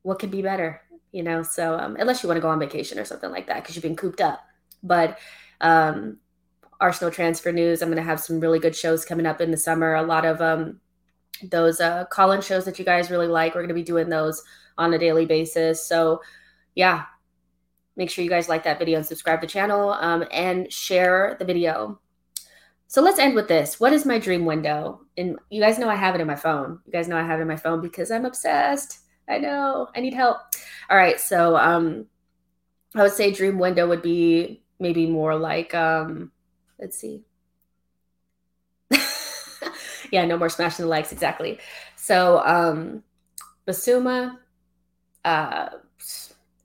What 0.01 0.19
could 0.19 0.31
be 0.31 0.41
better, 0.41 0.81
you 1.11 1.23
know? 1.23 1.43
So 1.43 1.77
um, 1.77 1.95
unless 1.99 2.23
you 2.23 2.27
want 2.27 2.37
to 2.37 2.41
go 2.41 2.49
on 2.49 2.59
vacation 2.59 2.99
or 2.99 3.05
something 3.05 3.31
like 3.31 3.47
that 3.47 3.61
because 3.61 3.75
you've 3.75 3.83
been 3.83 3.95
cooped 3.95 4.21
up, 4.21 4.41
but 4.83 5.17
um, 5.61 6.17
Arsenal 6.79 7.11
transfer 7.11 7.51
news. 7.51 7.81
I'm 7.81 7.89
gonna 7.89 8.01
have 8.01 8.19
some 8.19 8.39
really 8.39 8.59
good 8.59 8.75
shows 8.75 9.05
coming 9.05 9.25
up 9.25 9.41
in 9.41 9.51
the 9.51 9.57
summer. 9.57 9.95
A 9.95 10.03
lot 10.03 10.25
of 10.25 10.41
um, 10.41 10.79
those 11.43 11.79
uh, 11.79 12.05
call-in 12.05 12.41
shows 12.41 12.65
that 12.65 12.79
you 12.79 12.85
guys 12.85 13.11
really 13.11 13.27
like. 13.27 13.55
We're 13.55 13.61
going 13.61 13.69
to 13.69 13.73
be 13.73 13.83
doing 13.83 14.09
those 14.09 14.43
on 14.77 14.93
a 14.93 14.99
daily 14.99 15.25
basis. 15.25 15.85
So, 15.85 16.21
yeah, 16.75 17.05
make 17.95 18.09
sure 18.09 18.23
you 18.23 18.29
guys 18.29 18.49
like 18.49 18.63
that 18.63 18.79
video 18.79 18.97
and 18.97 19.05
subscribe 19.05 19.41
to 19.41 19.47
the 19.47 19.51
channel 19.51 19.91
um, 19.91 20.23
and 20.31 20.71
share 20.71 21.35
the 21.39 21.45
video. 21.45 21.99
So 22.87 23.01
let's 23.01 23.19
end 23.19 23.35
with 23.35 23.47
this. 23.47 23.79
What 23.79 23.93
is 23.93 24.05
my 24.05 24.17
dream 24.17 24.45
window? 24.45 25.01
And 25.15 25.37
you 25.49 25.61
guys 25.61 25.77
know 25.77 25.89
I 25.89 25.95
have 25.95 26.15
it 26.15 26.21
in 26.21 26.27
my 26.27 26.35
phone. 26.35 26.79
You 26.85 26.91
guys 26.91 27.07
know 27.07 27.17
I 27.17 27.23
have 27.23 27.39
it 27.39 27.43
in 27.43 27.47
my 27.47 27.55
phone 27.55 27.81
because 27.81 28.09
I'm 28.09 28.25
obsessed. 28.25 28.99
I 29.27 29.37
know. 29.37 29.89
I 29.95 29.99
need 29.99 30.13
help. 30.13 30.37
All 30.89 30.97
right. 30.97 31.19
So 31.19 31.55
um, 31.55 32.07
I 32.95 33.03
would 33.03 33.11
say 33.11 33.31
dream 33.31 33.59
window 33.59 33.87
would 33.87 34.01
be 34.01 34.63
maybe 34.79 35.05
more 35.05 35.35
like 35.35 35.75
um, 35.75 36.31
let's 36.79 36.97
see 36.97 37.25
yeah, 40.11 40.25
no 40.25 40.37
more 40.37 40.49
smashing 40.49 40.85
the 40.85 40.89
likes. 40.89 41.11
Exactly. 41.11 41.59
So, 41.95 42.41
um, 42.45 43.03
Bissouma, 43.67 44.37
uh, 45.25 45.69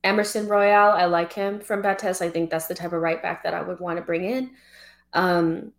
Emerson 0.03 0.49
Royal, 0.49 0.93
I 0.93 1.07
like 1.07 1.33
him 1.33 1.61
from 1.61 1.83
Betis. 1.83 2.21
I 2.21 2.29
think 2.29 2.51
that's 2.51 2.67
the 2.67 2.75
type 2.75 2.93
of 2.93 3.01
right 3.01 3.23
back 3.23 3.43
that 3.45 3.55
I 3.55 3.63
would 3.63 3.81
want 3.81 3.99
to 3.99 4.05
bring 4.05 4.25
in. 4.25 4.51
Um, 5.13 5.73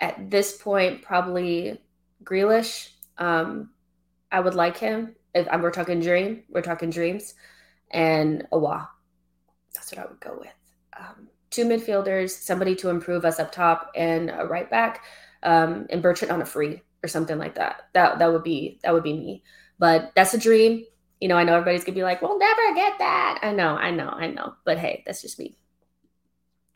at 0.00 0.30
this 0.30 0.56
point, 0.56 1.02
probably 1.02 1.80
Grealish. 2.24 2.90
Um, 3.18 3.70
I 4.30 4.40
would 4.40 4.54
like 4.54 4.76
him. 4.76 5.14
If 5.34 5.46
we're 5.60 5.70
talking 5.70 6.00
dream, 6.00 6.42
we're 6.48 6.62
talking 6.62 6.90
dreams, 6.90 7.34
and 7.90 8.46
Aouar. 8.52 8.88
That's 9.74 9.92
what 9.92 10.04
I 10.04 10.08
would 10.08 10.20
go 10.20 10.36
with. 10.38 10.52
Um, 10.98 11.28
two 11.50 11.64
midfielders, 11.64 12.30
somebody 12.30 12.74
to 12.76 12.90
improve 12.90 13.24
us 13.24 13.38
up 13.38 13.52
top, 13.52 13.90
and 13.94 14.30
a 14.30 14.44
right 14.44 14.68
back 14.68 15.04
um, 15.42 15.86
and 15.90 16.02
Bertrand 16.02 16.32
on 16.32 16.42
a 16.42 16.46
free 16.46 16.82
or 17.02 17.08
something 17.08 17.38
like 17.38 17.56
that. 17.56 17.88
That 17.94 18.18
that 18.18 18.32
would 18.32 18.44
be 18.44 18.80
that 18.82 18.94
would 18.94 19.02
be 19.02 19.12
me. 19.12 19.42
But 19.78 20.12
that's 20.14 20.34
a 20.34 20.38
dream. 20.38 20.84
You 21.20 21.28
know, 21.28 21.36
I 21.36 21.44
know 21.44 21.54
everybody's 21.54 21.84
gonna 21.84 21.96
be 21.96 22.02
like, 22.02 22.22
"We'll 22.22 22.38
never 22.38 22.74
get 22.74 22.98
that." 22.98 23.38
I 23.42 23.52
know, 23.52 23.76
I 23.76 23.90
know, 23.90 24.08
I 24.08 24.28
know. 24.28 24.54
But 24.64 24.78
hey, 24.78 25.02
that's 25.06 25.22
just 25.22 25.38
me. 25.38 25.56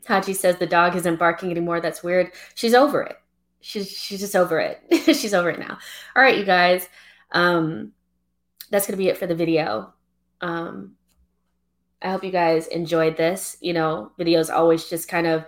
Haji 0.07 0.33
says 0.33 0.57
the 0.57 0.65
dog 0.65 0.95
isn't 0.95 1.19
barking 1.19 1.51
anymore. 1.51 1.81
That's 1.81 2.03
weird. 2.03 2.31
She's 2.55 2.73
over 2.73 3.01
it. 3.03 3.17
She's 3.59 3.89
she's 3.89 4.19
just 4.19 4.35
over 4.35 4.59
it. 4.59 4.81
she's 5.15 5.33
over 5.33 5.49
it 5.49 5.59
now. 5.59 5.77
All 6.15 6.23
right, 6.23 6.37
you 6.37 6.45
guys. 6.45 6.87
Um, 7.31 7.91
that's 8.71 8.87
gonna 8.87 8.97
be 8.97 9.09
it 9.09 9.17
for 9.17 9.27
the 9.27 9.35
video. 9.35 9.93
Um, 10.41 10.95
I 12.01 12.11
hope 12.11 12.23
you 12.23 12.31
guys 12.31 12.67
enjoyed 12.67 13.17
this. 13.17 13.57
You 13.59 13.73
know, 13.73 14.11
videos 14.19 14.53
always 14.53 14.89
just 14.89 15.07
kind 15.07 15.27
of 15.27 15.45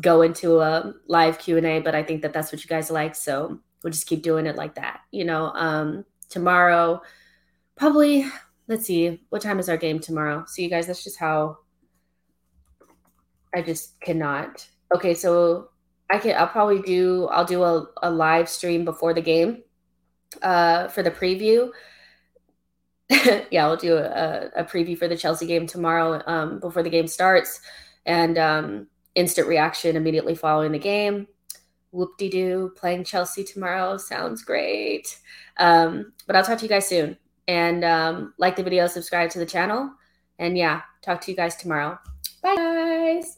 go 0.00 0.22
into 0.22 0.60
a 0.60 0.92
live 1.08 1.38
q&a 1.38 1.80
but 1.80 1.94
i 1.94 2.02
think 2.02 2.22
that 2.22 2.32
that's 2.32 2.52
what 2.52 2.62
you 2.62 2.68
guys 2.68 2.90
like 2.90 3.14
so 3.14 3.58
we'll 3.82 3.92
just 3.92 4.06
keep 4.06 4.22
doing 4.22 4.46
it 4.46 4.56
like 4.56 4.74
that 4.76 5.00
you 5.10 5.24
know 5.24 5.46
um 5.54 6.04
tomorrow 6.28 7.00
probably 7.76 8.24
let's 8.70 8.86
see, 8.86 9.20
what 9.30 9.42
time 9.42 9.58
is 9.58 9.68
our 9.68 9.76
game 9.76 9.98
tomorrow? 9.98 10.44
So, 10.46 10.62
you 10.62 10.70
guys, 10.70 10.86
that's 10.86 11.02
just 11.02 11.18
how 11.18 11.58
I 13.52 13.62
just 13.62 14.00
cannot. 14.00 14.66
Okay, 14.94 15.12
so 15.12 15.70
I 16.08 16.18
can, 16.18 16.36
I'll 16.36 16.46
probably 16.46 16.80
do, 16.82 17.26
I'll 17.26 17.44
do 17.44 17.64
a, 17.64 17.86
a 18.02 18.10
live 18.10 18.48
stream 18.48 18.84
before 18.84 19.12
the 19.12 19.20
game 19.20 19.64
uh, 20.40 20.86
for 20.86 21.02
the 21.02 21.10
preview. 21.10 21.70
yeah, 23.50 23.66
I'll 23.66 23.76
do 23.76 23.96
a, 23.96 24.50
a, 24.54 24.64
preview 24.64 24.96
for 24.96 25.08
the 25.08 25.16
Chelsea 25.16 25.46
game 25.46 25.66
tomorrow 25.66 26.22
um, 26.26 26.60
before 26.60 26.84
the 26.84 26.90
game 26.90 27.08
starts 27.08 27.60
and 28.06 28.38
um, 28.38 28.86
instant 29.14 29.48
reaction 29.48 29.96
immediately 29.96 30.34
following 30.34 30.72
the 30.72 30.78
game. 30.78 31.26
Whoop 31.92 32.16
de 32.18 32.28
doo, 32.28 32.72
playing 32.76 33.04
Chelsea 33.04 33.42
tomorrow 33.42 33.96
sounds 33.96 34.42
great. 34.42 35.18
Um, 35.58 36.12
but 36.26 36.36
I'll 36.36 36.44
talk 36.44 36.58
to 36.58 36.64
you 36.64 36.68
guys 36.68 36.86
soon. 36.86 37.16
And 37.48 37.84
um, 37.84 38.34
like 38.38 38.54
the 38.54 38.62
video, 38.62 38.86
subscribe 38.86 39.30
to 39.30 39.40
the 39.40 39.46
channel. 39.46 39.90
And 40.38 40.56
yeah, 40.56 40.82
talk 41.02 41.20
to 41.22 41.30
you 41.30 41.36
guys 41.36 41.56
tomorrow. 41.56 41.98
Bye, 42.42 42.54
guys. 42.56 43.34